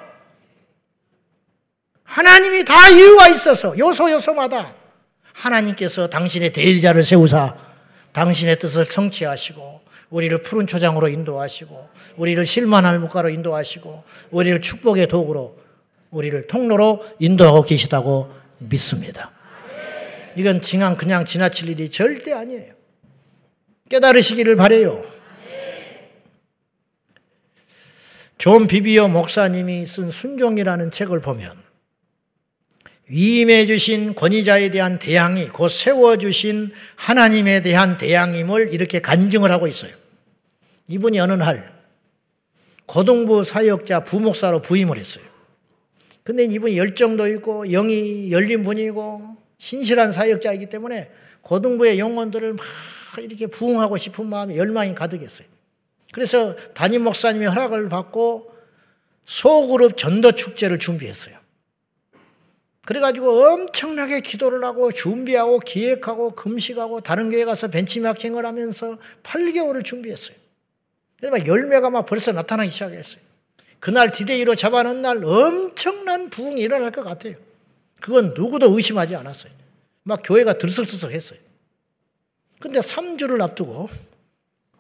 하나님이 2.05 2.65
다 2.65 2.89
이유가 2.89 3.29
있어서 3.29 3.77
요소 3.79 4.11
요소마다 4.11 4.75
하나님께서 5.33 6.09
당신의 6.09 6.53
대리자를 6.53 7.03
세우사 7.03 7.57
당신의 8.13 8.59
뜻을 8.59 8.87
성취하시고 8.87 9.81
우리를 10.11 10.43
푸른 10.43 10.67
초장으로 10.67 11.09
인도하시고 11.09 11.89
우리를 12.17 12.45
쉴 12.45 12.66
만한 12.66 12.99
물가로 12.99 13.29
인도하시고 13.29 14.05
우리를 14.31 14.61
축복의 14.61 15.07
도구로 15.07 15.57
우리를 16.11 16.47
통로로 16.47 17.07
인도하고 17.19 17.63
계시다고 17.63 18.33
믿습니다. 18.59 19.31
이건 20.39 20.61
그냥 20.61 20.97
그냥 20.97 21.25
지나칠 21.25 21.69
일이 21.69 21.91
절대 21.91 22.33
아니에요. 22.33 22.73
깨달으시기를 23.89 24.55
바래요. 24.55 25.05
존 28.39 28.69
비비어 28.69 29.09
목사님이 29.09 29.85
쓴 29.89 30.13
순종이라는 30.13 30.93
책을 30.93 31.21
보면 31.21 31.61
위임해 33.09 33.67
주신 33.67 34.15
권위자에 34.15 34.71
대한 34.71 35.01
대항이 35.01 35.49
곧 35.49 35.71
세워 35.71 36.17
주신 36.19 36.71
하나님에 36.95 37.63
대한 37.63 37.99
대항임을 37.99 38.73
이렇게 38.73 39.01
간증을 39.01 39.51
하고 39.51 39.67
있어요. 39.67 39.91
이분이 40.87 41.19
어느 41.19 41.33
날 41.33 41.77
고등부 42.87 43.43
사역자 43.43 44.05
부목사로 44.05 44.63
부임을 44.63 44.99
했어요. 44.99 45.25
근데 46.23 46.45
이분이 46.45 46.79
열정도 46.79 47.27
있고 47.27 47.65
영이 47.67 48.31
열린 48.31 48.63
분이고 48.63 49.48
신실한 49.59 50.13
사역자이기 50.13 50.67
때문에 50.67 51.11
고등부의 51.43 51.99
영혼들을 51.99 52.55
막 52.55 52.65
이렇게 53.19 53.47
부흥하고 53.47 53.97
싶은 53.97 54.27
마음에 54.27 54.57
열망이 54.57 54.95
가득했어요. 54.95 55.47
그래서 56.13 56.57
담임 56.75 57.03
목사님의 57.03 57.49
허락을 57.49 57.89
받고 57.89 58.55
소그룹 59.25 59.97
전도 59.97 60.33
축제를 60.33 60.79
준비했어요. 60.79 61.37
그래가지고 62.87 63.45
엄청나게 63.45 64.21
기도를 64.21 64.65
하고 64.65 64.91
준비하고 64.91 65.59
기획하고 65.59 66.31
금식하고 66.31 67.03
다른 67.03 67.31
교회 67.31 67.45
가서 67.45 67.69
벤치마킹을 67.69 68.47
하면서 68.47 68.97
8개월을 69.23 69.85
준비했어요. 69.85 70.37
그래서 71.21 71.47
열매가 71.47 71.91
막 71.91 72.07
벌써 72.07 72.33
나타나기 72.33 72.71
시작했어요. 72.71 73.21
그날 73.81 74.11
디데이로 74.11 74.55
잡아놓은 74.55 75.03
날 75.03 75.23
엄청난 75.23 76.31
부흥이 76.31 76.63
일어날 76.63 76.91
것 76.91 77.03
같아요. 77.03 77.35
그건 78.01 78.35
누구도 78.35 78.75
의심하지 78.75 79.17
않았어요. 79.17 79.53
막 80.03 80.23
교회가 80.25 80.59
들썩들썩 80.59 81.13
했어요. 81.13 81.39
근데 82.61 82.81
3주를 82.81 83.41
앞두고 83.41 83.89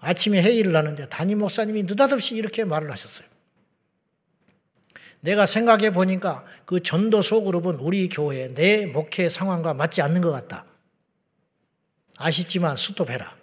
아침에 0.00 0.42
회의를 0.42 0.74
하는데 0.74 1.08
담임 1.08 1.38
목사님이 1.38 1.84
느닷없이 1.84 2.34
이렇게 2.34 2.64
말을 2.64 2.90
하셨어요. 2.90 3.26
내가 5.20 5.46
생각해 5.46 5.92
보니까 5.92 6.44
그 6.64 6.80
전도 6.80 7.22
소그룹은 7.22 7.76
우리 7.76 8.08
교회 8.08 8.52
내 8.54 8.86
목회 8.86 9.28
상황과 9.28 9.74
맞지 9.74 10.00
않는 10.02 10.20
것 10.20 10.30
같다. 10.30 10.64
아쉽지만 12.16 12.76
스톱해라. 12.76 13.38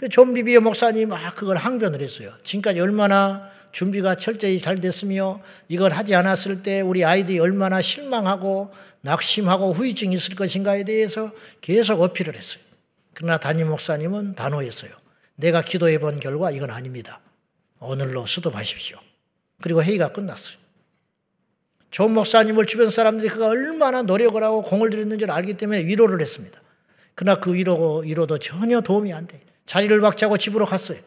그 0.00 0.16
존 0.16 0.32
비비어 0.32 0.62
목사님 0.62 1.10
막 1.10 1.34
그걸 1.36 1.58
항변을 1.58 2.00
했어요. 2.00 2.32
지금까지 2.42 2.80
얼마나 2.80 3.50
준비가 3.70 4.14
철저히 4.14 4.58
잘 4.58 4.80
됐으며 4.80 5.42
이걸 5.68 5.92
하지 5.92 6.14
않았을 6.14 6.62
때 6.62 6.80
우리 6.80 7.04
아이들이 7.04 7.38
얼마나 7.38 7.82
실망하고 7.82 8.72
낙심하고 9.02 9.74
후유증이 9.74 10.14
있을 10.14 10.36
것인가에 10.36 10.84
대해서 10.84 11.30
계속 11.60 12.00
어필을 12.00 12.34
했어요. 12.34 12.62
그러나 13.12 13.36
담임 13.36 13.68
목사님은 13.68 14.36
단호했어요. 14.36 14.90
내가 15.36 15.60
기도해 15.60 15.98
본 15.98 16.18
결과 16.18 16.50
이건 16.50 16.70
아닙니다. 16.70 17.20
오늘로 17.78 18.24
스톱하십시오. 18.24 18.96
그리고 19.60 19.82
회의가 19.82 20.14
끝났어요. 20.14 20.56
존 21.90 22.14
목사님을 22.14 22.64
주변 22.64 22.88
사람들이 22.88 23.28
그가 23.28 23.48
얼마나 23.48 24.00
노력을 24.00 24.42
하고 24.42 24.62
공을 24.62 24.88
들였는지를 24.88 25.30
알기 25.30 25.58
때문에 25.58 25.84
위로를 25.84 26.22
했습니다. 26.22 26.58
그러나 27.14 27.38
그 27.38 27.52
위로, 27.52 27.98
위로도 27.98 28.38
전혀 28.38 28.80
도움이 28.80 29.12
안 29.12 29.26
돼. 29.26 29.42
자리를 29.70 30.00
박차고 30.00 30.36
집으로 30.36 30.66
갔어요. 30.66 30.98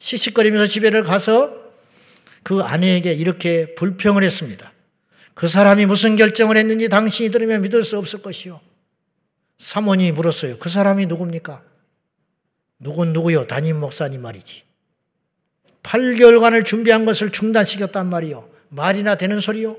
씩씩거리면서 0.00 0.66
집에를 0.66 1.04
가서 1.04 1.54
그 2.42 2.62
아내에게 2.62 3.12
이렇게 3.12 3.76
불평을 3.76 4.24
했습니다. 4.24 4.72
그 5.34 5.46
사람이 5.46 5.86
무슨 5.86 6.16
결정을 6.16 6.56
했는지 6.56 6.88
당신이 6.88 7.30
들으면 7.30 7.62
믿을 7.62 7.84
수 7.84 7.96
없을 7.96 8.22
것이요. 8.22 8.60
사모님이 9.58 10.10
물었어요. 10.10 10.58
그 10.58 10.68
사람이 10.68 11.06
누굽니까? 11.06 11.62
누군 12.80 13.12
누구요? 13.12 13.46
담임 13.46 13.78
목사님 13.78 14.20
말이지. 14.20 14.64
8개월간을 15.84 16.66
준비한 16.66 17.04
것을 17.04 17.30
중단시켰단 17.30 18.08
말이요. 18.08 18.50
말이나 18.70 19.14
되는 19.14 19.38
소리요? 19.38 19.76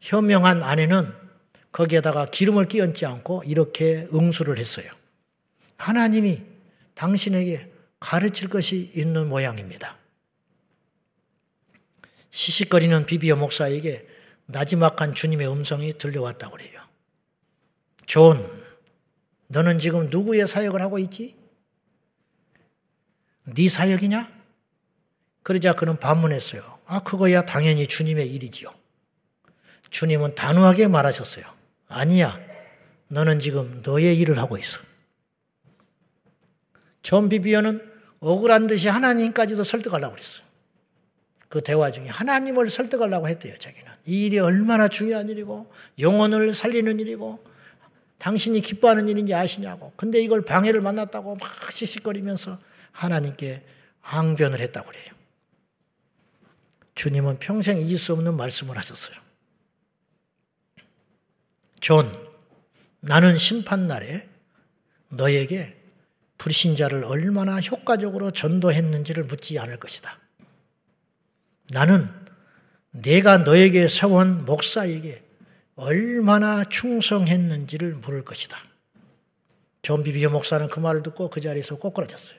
현명한 0.00 0.64
아내는 0.64 1.12
거기에다가 1.70 2.26
기름을 2.26 2.66
끼얹지 2.66 3.06
않고 3.06 3.44
이렇게 3.46 4.08
응수를 4.12 4.58
했어요. 4.58 4.90
하나님이 5.76 6.49
당신에게 7.00 7.72
가르칠 7.98 8.48
것이 8.48 8.92
있는 8.94 9.26
모양입니다. 9.30 9.96
씩씩거리는 12.28 13.06
비비어 13.06 13.36
목사에게 13.36 14.06
나지막한 14.44 15.14
주님의 15.14 15.50
음성이 15.50 15.96
들려왔다고 15.96 16.58
그래요. 16.58 16.82
존, 18.04 18.62
너는 19.46 19.78
지금 19.78 20.10
누구의 20.10 20.46
사역을 20.46 20.82
하고 20.82 20.98
있지? 20.98 21.36
네 23.44 23.68
사역이냐? 23.70 24.30
그러자 25.42 25.72
그는 25.72 25.96
반문했어요. 25.98 26.80
아, 26.84 27.02
그거야 27.02 27.46
당연히 27.46 27.86
주님의 27.86 28.30
일이지요. 28.30 28.74
주님은 29.88 30.34
단호하게 30.34 30.88
말하셨어요. 30.88 31.46
아니야. 31.88 32.38
너는 33.08 33.40
지금 33.40 33.80
너의 33.82 34.18
일을 34.18 34.36
하고 34.38 34.58
있어. 34.58 34.89
존 37.02 37.28
비비어는 37.28 37.80
억울한 38.20 38.66
듯이 38.66 38.88
하나님까지도 38.88 39.64
설득하려고 39.64 40.14
그랬어요. 40.14 40.46
그 41.48 41.62
대화 41.62 41.90
중에 41.90 42.06
하나님을 42.06 42.70
설득하려고 42.70 43.28
했대요, 43.28 43.58
자기는. 43.58 43.90
이 44.06 44.26
일이 44.26 44.38
얼마나 44.38 44.88
중요한 44.88 45.28
일이고, 45.28 45.72
영혼을 45.98 46.54
살리는 46.54 47.00
일이고, 47.00 47.44
당신이 48.18 48.60
기뻐하는 48.60 49.08
일인지 49.08 49.34
아시냐고. 49.34 49.92
근데 49.96 50.20
이걸 50.20 50.44
방해를 50.44 50.80
만났다고 50.80 51.36
막 51.36 51.72
씩씩거리면서 51.72 52.58
하나님께 52.92 53.64
항변을 54.02 54.60
했다고 54.60 54.88
그래요. 54.88 55.06
주님은 56.94 57.38
평생 57.38 57.78
잊을 57.78 57.98
수 57.98 58.12
없는 58.12 58.36
말씀을 58.36 58.76
하셨어요. 58.76 59.16
존, 61.80 62.12
나는 63.00 63.38
심판날에 63.38 64.28
너에게 65.08 65.79
불신자를 66.40 67.04
얼마나 67.04 67.60
효과적으로 67.60 68.30
전도했는지를 68.30 69.24
묻지 69.24 69.58
않을 69.58 69.78
것이다. 69.78 70.18
나는 71.68 72.08
내가 72.92 73.38
너에게 73.38 73.88
세운 73.88 74.46
목사에게 74.46 75.22
얼마나 75.76 76.64
충성했는지를 76.64 77.94
물을 77.96 78.24
것이다. 78.24 78.56
존 79.82 80.02
비비어 80.02 80.30
목사는 80.30 80.66
그 80.68 80.80
말을 80.80 81.02
듣고 81.02 81.28
그 81.28 81.42
자리에서 81.42 81.76
꼬꾸라졌어요. 81.76 82.38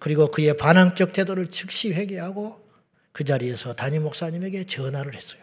그리고 0.00 0.30
그의 0.30 0.56
반항적 0.56 1.12
태도를 1.12 1.46
즉시 1.48 1.92
회개하고 1.92 2.68
그 3.12 3.24
자리에서 3.24 3.74
담임 3.74 4.02
목사님에게 4.02 4.64
전화를 4.64 5.14
했어요. 5.14 5.39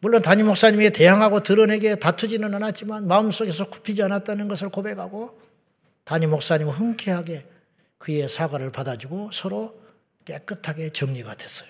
물론 0.00 0.22
담임 0.22 0.46
목사님에게 0.46 0.90
대항하고 0.90 1.40
드러나게 1.40 1.96
다투지는 1.96 2.54
않았지만 2.54 3.06
마음속에서 3.06 3.68
굽히지 3.68 4.02
않았다는 4.02 4.48
것을 4.48 4.68
고백하고 4.68 5.40
담임 6.04 6.30
목사님은 6.30 6.72
흔쾌하게 6.72 7.46
그의 7.98 8.28
사과를 8.28 8.72
받아주고 8.72 9.30
서로 9.32 9.80
깨끗하게 10.24 10.90
정리가 10.90 11.34
됐어요. 11.34 11.68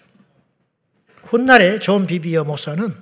훗날에 1.25 1.79
존 1.79 2.07
비비어 2.07 2.45
목사는 2.45 2.95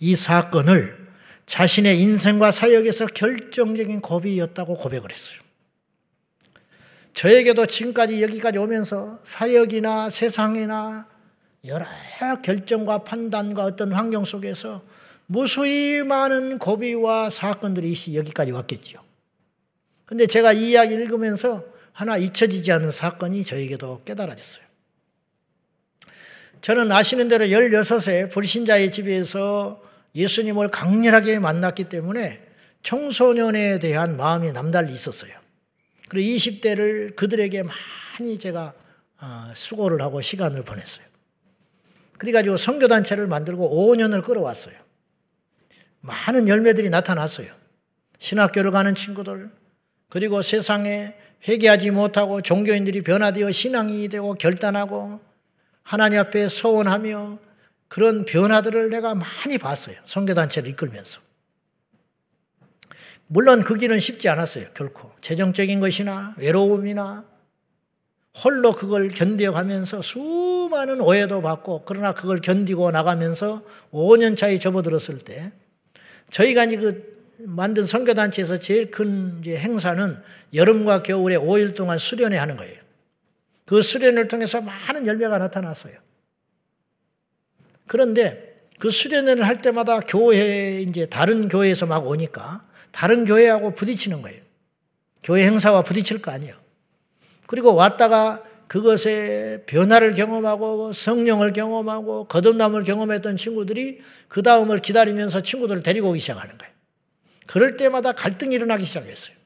이 0.00 0.16
사건을 0.16 1.02
자신의 1.46 2.00
인생과 2.00 2.50
사역에서 2.50 3.06
결정적인 3.06 4.00
고비였다고 4.00 4.76
고백을 4.76 5.10
했어요. 5.10 5.40
저에게도 7.14 7.66
지금까지 7.66 8.22
여기까지 8.22 8.58
오면서 8.58 9.18
사역이나 9.22 10.08
세상이나 10.08 11.06
여러 11.64 11.86
결정과 12.42 13.04
판단과 13.04 13.64
어떤 13.64 13.92
환경 13.92 14.24
속에서 14.24 14.82
무수히 15.26 16.02
많은 16.02 16.58
고비와 16.58 17.30
사건들이 17.30 17.94
여기까지 18.16 18.50
왔겠죠. 18.50 19.00
근데 20.04 20.26
제가 20.26 20.52
이 20.52 20.72
이야기 20.72 20.94
읽으면서 20.94 21.64
하나 21.92 22.16
잊혀지지 22.16 22.72
않는 22.72 22.90
사건이 22.90 23.44
저에게도 23.44 24.02
깨달아졌어요. 24.04 24.64
저는 26.62 26.90
아시는 26.90 27.28
대로 27.28 27.46
16세 27.46 28.30
불신자의 28.30 28.90
집에서 28.90 29.82
예수님을 30.14 30.70
강렬하게 30.70 31.38
만났기 31.38 31.84
때문에 31.84 32.40
청소년에 32.82 33.78
대한 33.78 34.16
마음이 34.16 34.52
남달리 34.52 34.92
있었어요. 34.92 35.32
그리고 36.08 36.36
20대를 36.36 37.16
그들에게 37.16 37.62
많이 37.62 38.38
제가 38.38 38.74
어, 39.20 39.52
수고를 39.54 40.02
하고 40.02 40.20
시간을 40.20 40.64
보냈어요. 40.64 41.11
그래가지고 42.22 42.56
성교단체를 42.56 43.26
만들고 43.26 43.68
5년을 43.68 44.22
끌어왔어요. 44.22 44.76
많은 46.02 46.46
열매들이 46.46 46.88
나타났어요. 46.88 47.52
신학교를 48.20 48.70
가는 48.70 48.94
친구들, 48.94 49.50
그리고 50.08 50.40
세상에 50.40 51.16
회개하지 51.48 51.90
못하고 51.90 52.40
종교인들이 52.40 53.02
변화되어 53.02 53.50
신앙이 53.50 54.06
되고 54.08 54.34
결단하고 54.34 55.18
하나님 55.82 56.20
앞에 56.20 56.48
서원하며 56.48 57.40
그런 57.88 58.24
변화들을 58.24 58.90
내가 58.90 59.16
많이 59.16 59.58
봤어요. 59.58 59.96
선교단체를 60.06 60.70
이끌면서. 60.70 61.20
물론 63.26 63.64
그 63.64 63.76
길은 63.76 63.98
쉽지 63.98 64.28
않았어요. 64.28 64.68
결코. 64.74 65.10
재정적인 65.22 65.80
것이나 65.80 66.36
외로움이나 66.38 67.31
홀로 68.42 68.72
그걸 68.72 69.08
견뎌가면서 69.08 70.00
수많은 70.02 71.00
오해도 71.00 71.42
받고 71.42 71.82
그러나 71.84 72.14
그걸 72.14 72.40
견디고 72.40 72.90
나가면서 72.90 73.62
5년 73.92 74.36
차에 74.36 74.58
접어들었을 74.58 75.18
때 75.24 75.52
저희가 76.30 76.64
이제 76.64 76.76
그 76.76 77.12
만든 77.46 77.84
선교단체에서 77.86 78.58
제일 78.58 78.90
큰 78.90 79.42
행사는 79.44 80.16
여름과 80.54 81.02
겨울에 81.02 81.36
5일 81.36 81.74
동안 81.74 81.98
수련회 81.98 82.36
하는 82.36 82.56
거예요. 82.56 82.80
그 83.66 83.82
수련을 83.82 84.28
통해서 84.28 84.60
많은 84.60 85.06
열매가 85.06 85.38
나타났어요. 85.38 85.94
그런데 87.86 88.66
그 88.78 88.90
수련회를 88.90 89.46
할 89.46 89.60
때마다 89.60 90.00
교회, 90.00 90.80
이제 90.80 91.06
다른 91.06 91.48
교회에서 91.48 91.86
막 91.86 92.06
오니까 92.06 92.66
다른 92.90 93.24
교회하고 93.24 93.74
부딪히는 93.74 94.22
거예요. 94.22 94.40
교회 95.22 95.44
행사와 95.46 95.82
부딪힐 95.82 96.20
거 96.20 96.30
아니에요. 96.30 96.61
그리고 97.52 97.74
왔다가 97.74 98.42
그것에 98.66 99.64
변화를 99.66 100.14
경험하고 100.14 100.94
성령을 100.94 101.52
경험하고 101.52 102.24
거듭남을 102.24 102.84
경험했던 102.84 103.36
친구들이 103.36 104.00
그 104.28 104.42
다음을 104.42 104.78
기다리면서 104.78 105.42
친구들을 105.42 105.82
데리고 105.82 106.08
오기 106.08 106.18
시작하는 106.18 106.56
거예요. 106.56 106.72
그럴 107.46 107.76
때마다 107.76 108.12
갈등이 108.12 108.54
일어나기 108.54 108.86
시작했어요. 108.86 109.36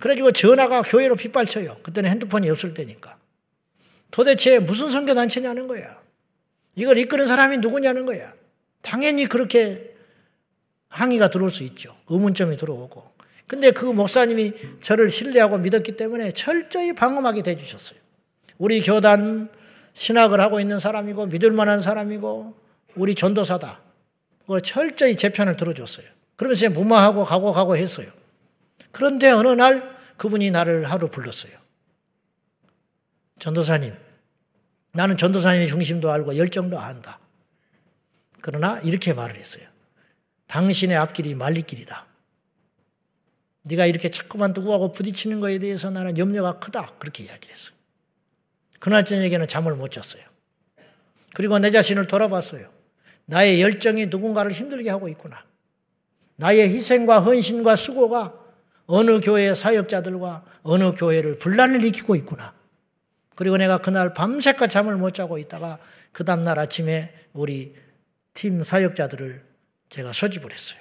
그래가지고 0.00 0.32
전화가 0.32 0.82
교회로 0.82 1.14
빗발쳐요. 1.14 1.82
그때는 1.84 2.10
핸드폰이 2.10 2.50
없을 2.50 2.74
때니까. 2.74 3.16
도대체 4.10 4.58
무슨 4.58 4.90
선교단체냐는 4.90 5.68
거야. 5.68 6.02
이걸 6.74 6.98
이끄는 6.98 7.28
사람이 7.28 7.58
누구냐는 7.58 8.06
거야. 8.06 8.34
당연히 8.82 9.26
그렇게 9.26 9.94
항의가 10.88 11.30
들어올 11.30 11.52
수 11.52 11.62
있죠. 11.62 11.96
의문점이 12.08 12.56
들어오고. 12.56 13.13
근데 13.46 13.70
그 13.70 13.84
목사님이 13.84 14.52
저를 14.80 15.10
신뢰하고 15.10 15.58
믿었기 15.58 15.96
때문에 15.96 16.32
철저히 16.32 16.94
방어하게 16.94 17.42
대주셨어요. 17.42 17.98
우리 18.58 18.80
교단 18.80 19.50
신학을 19.92 20.40
하고 20.40 20.60
있는 20.60 20.80
사람이고 20.80 21.26
믿을 21.26 21.52
만한 21.52 21.82
사람이고 21.82 22.54
우리 22.96 23.14
전도사다. 23.14 23.80
그걸 24.42 24.60
철저히 24.60 25.16
제 25.16 25.28
편을 25.30 25.56
들어줬어요. 25.56 26.06
그러면서 26.36 26.70
무마하고 26.70 27.24
가고 27.24 27.52
가고 27.52 27.76
했어요. 27.76 28.06
그런데 28.90 29.30
어느 29.30 29.48
날 29.48 29.94
그분이 30.16 30.50
나를 30.50 30.90
하루 30.90 31.08
불렀어요. 31.08 31.52
전도사님, 33.38 33.92
나는 34.92 35.16
전도사님의 35.16 35.68
중심도 35.68 36.10
알고 36.10 36.36
열정도 36.36 36.78
안다. 36.78 37.18
그러나 38.40 38.78
이렇게 38.80 39.12
말을 39.12 39.36
했어요. 39.36 39.66
당신의 40.46 40.96
앞길이 40.96 41.34
말리길이다. 41.34 42.06
네가 43.64 43.86
이렇게 43.86 44.10
자꾸만 44.10 44.52
누구하고 44.52 44.92
부딪히는 44.92 45.40
거에 45.40 45.58
대해서 45.58 45.90
나는 45.90 46.16
염려가 46.18 46.58
크다. 46.58 46.94
그렇게 46.98 47.24
이야기를 47.24 47.54
했어요. 47.54 47.74
그날 48.78 49.04
저녁에는 49.04 49.48
잠을 49.48 49.74
못 49.74 49.90
잤어요. 49.90 50.22
그리고 51.34 51.58
내 51.58 51.70
자신을 51.70 52.06
돌아봤어요. 52.06 52.70
나의 53.26 53.62
열정이 53.62 54.06
누군가를 54.06 54.52
힘들게 54.52 54.90
하고 54.90 55.08
있구나. 55.08 55.42
나의 56.36 56.68
희생과 56.68 57.20
헌신과 57.20 57.76
수고가 57.76 58.38
어느 58.86 59.20
교회 59.20 59.54
사역자들과 59.54 60.44
어느 60.62 60.94
교회를 60.94 61.38
분란을 61.38 61.80
일으키고 61.80 62.16
있구나. 62.16 62.52
그리고 63.34 63.56
내가 63.56 63.78
그날 63.78 64.12
밤새까 64.12 64.66
잠을 64.66 64.96
못 64.96 65.14
자고 65.14 65.38
있다가 65.38 65.78
그 66.12 66.24
다음날 66.24 66.58
아침에 66.58 67.12
우리 67.32 67.74
팀 68.34 68.62
사역자들을 68.62 69.42
제가 69.88 70.12
소집을 70.12 70.52
했어요. 70.52 70.80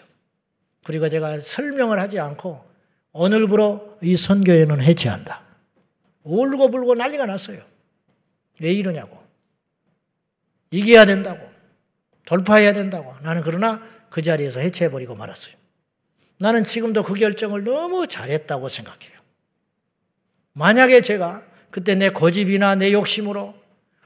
그리고 0.84 1.08
제가 1.10 1.40
설명을 1.40 2.00
하지 2.00 2.20
않고 2.20 2.73
오늘부로 3.14 3.98
이 4.02 4.18
선교회는 4.18 4.82
해체한다. 4.82 5.42
울고 6.24 6.72
불고 6.72 6.96
난리가 6.96 7.26
났어요. 7.26 7.60
왜 8.60 8.74
이러냐고. 8.74 9.22
이겨야 10.72 11.06
된다고. 11.06 11.50
돌파해야 12.26 12.74
된다고. 12.74 13.14
나는 13.22 13.42
그러나 13.44 13.82
그 14.10 14.22
자리에서 14.22 14.60
해체해버리고 14.60 15.16
말았어요. 15.16 15.54
나는 16.40 16.64
지금도 16.64 17.04
그 17.04 17.14
결정을 17.14 17.64
너무 17.64 18.08
잘했다고 18.08 18.70
생각해요. 18.70 19.14
만약에 20.54 21.02
제가 21.02 21.44
그때 21.70 21.96
내 21.96 22.10
고집이나 22.10 22.76
내 22.76 22.94
욕심으로 22.94 23.54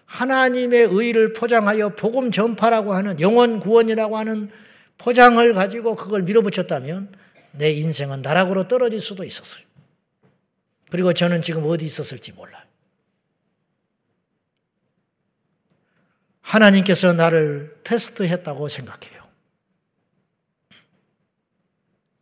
하나님의 0.05 0.87
의를 0.91 1.33
포장하여 1.33 1.89
복음 1.89 2.31
전파라고 2.31 2.93
하는 2.93 3.19
영원 3.19 3.59
구원이라고 3.59 4.17
하는 4.17 4.49
포장을 4.97 5.53
가지고 5.53 5.95
그걸 5.95 6.23
밀어붙였다면 6.23 7.11
내 7.51 7.71
인생은 7.71 8.21
나락으로 8.21 8.67
떨어질 8.67 9.01
수도 9.01 9.23
있었어요. 9.23 9.63
그리고 10.89 11.13
저는 11.13 11.41
지금 11.41 11.65
어디 11.65 11.85
있었을지 11.85 12.31
몰라요. 12.33 12.63
하나님께서 16.41 17.13
나를 17.13 17.81
테스트했다고 17.83 18.69
생각해요. 18.69 19.27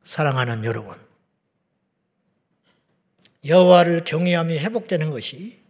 사랑하는 0.03 0.63
여러분, 0.63 0.97
여호와를 3.45 4.03
경외함이 4.03 4.57
회복되는 4.57 5.11
것이 5.11 5.63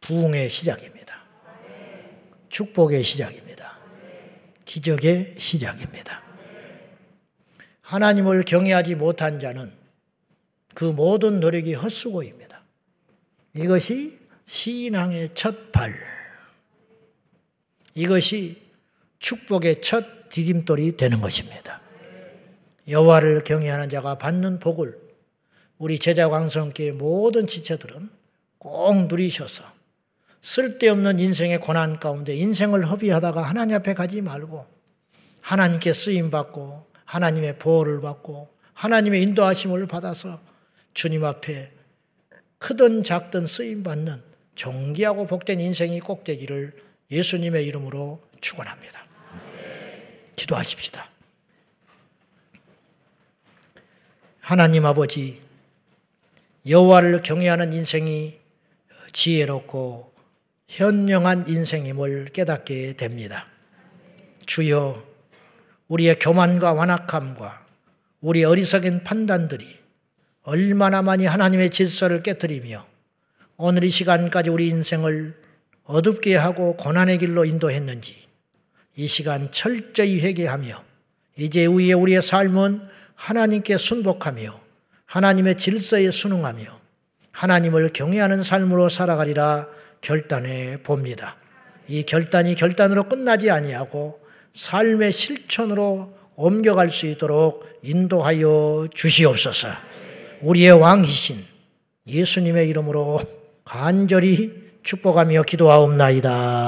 부흥의 0.00 0.48
시작입니다. 0.48 1.22
축복의 2.48 3.04
시작입니다. 3.04 3.78
기적의 4.64 5.34
시작입니다. 5.38 6.27
하나님을 7.88 8.42
경외하지 8.42 8.96
못한 8.96 9.40
자는 9.40 9.72
그 10.74 10.84
모든 10.84 11.40
노력이 11.40 11.72
헛수고입니다. 11.72 12.62
이것이 13.54 14.18
신앙의 14.44 15.30
첫 15.34 15.72
발. 15.72 15.94
이것이 17.94 18.60
축복의 19.20 19.80
첫 19.80 20.28
디딤돌이 20.28 20.98
되는 20.98 21.22
것입니다. 21.22 21.80
여호와를 22.86 23.44
경외하는 23.44 23.88
자가 23.88 24.18
받는 24.18 24.58
복을 24.58 24.94
우리 25.78 25.98
제자 25.98 26.28
광성교의 26.28 26.92
모든 26.92 27.46
지체들은 27.46 28.10
꼭 28.58 29.06
누리셔서 29.06 29.64
쓸데없는 30.42 31.20
인생의 31.20 31.60
고난 31.60 31.98
가운데 31.98 32.36
인생을 32.36 32.90
허비하다가 32.90 33.40
하나님 33.40 33.76
앞에 33.76 33.94
가지 33.94 34.20
말고 34.20 34.66
하나님께 35.40 35.94
쓰임 35.94 36.30
받고 36.30 36.87
하나님의 37.08 37.58
보호를 37.58 38.02
받고 38.02 38.48
하나님의 38.74 39.22
인도하심을 39.22 39.86
받아서 39.86 40.38
주님 40.92 41.24
앞에 41.24 41.72
크든 42.58 43.02
작든 43.02 43.46
쓰임 43.46 43.82
받는 43.82 44.22
정기하고 44.54 45.26
복된 45.26 45.58
인생이 45.58 46.00
꼭 46.00 46.24
되기를 46.24 46.76
예수님의 47.10 47.64
이름으로 47.66 48.20
축원합니다. 48.40 49.06
기도하십시다. 50.36 51.08
하나님 54.40 54.84
아버지 54.84 55.40
여호와를 56.68 57.22
경외하는 57.22 57.72
인생이 57.72 58.38
지혜롭고 59.12 60.12
현명한 60.68 61.46
인생임을 61.48 62.26
깨닫게 62.26 62.94
됩니다. 62.94 63.46
주여 64.44 65.08
우리의 65.88 66.18
교만과 66.18 66.74
완악함과 66.74 67.66
우리 68.20 68.44
어리석은 68.44 69.04
판단들이 69.04 69.64
얼마나 70.42 71.02
많이 71.02 71.26
하나님의 71.26 71.70
질서를 71.70 72.22
깨뜨리며 72.22 72.86
오늘 73.56 73.84
이 73.84 73.88
시간까지 73.88 74.50
우리 74.50 74.68
인생을 74.68 75.34
어둡게 75.84 76.36
하고 76.36 76.76
고난의 76.76 77.18
길로 77.18 77.44
인도했는지 77.44 78.26
이 78.96 79.06
시간 79.06 79.50
철저히 79.50 80.20
회개하며 80.20 80.84
이제 81.36 81.66
위에 81.66 81.92
우리의 81.92 82.20
삶은 82.20 82.82
하나님께 83.14 83.78
순복하며 83.78 84.60
하나님의 85.06 85.56
질서에 85.56 86.10
순응하며 86.10 86.78
하나님을 87.32 87.92
경외하는 87.92 88.42
삶으로 88.42 88.88
살아가리라 88.88 89.68
결단해 90.00 90.82
봅니다. 90.82 91.36
이 91.88 92.02
결단이 92.02 92.54
결단으로 92.54 93.08
끝나지 93.08 93.50
아니하고 93.50 94.20
삶의 94.52 95.12
실천으로 95.12 96.12
옮겨갈 96.36 96.90
수 96.90 97.06
있도록 97.06 97.66
인도하여 97.82 98.88
주시옵소서. 98.94 99.68
우리의 100.42 100.72
왕이신 100.72 101.44
예수님의 102.06 102.68
이름으로 102.68 103.20
간절히 103.64 104.68
축복하며 104.82 105.42
기도하옵나이다. 105.42 106.66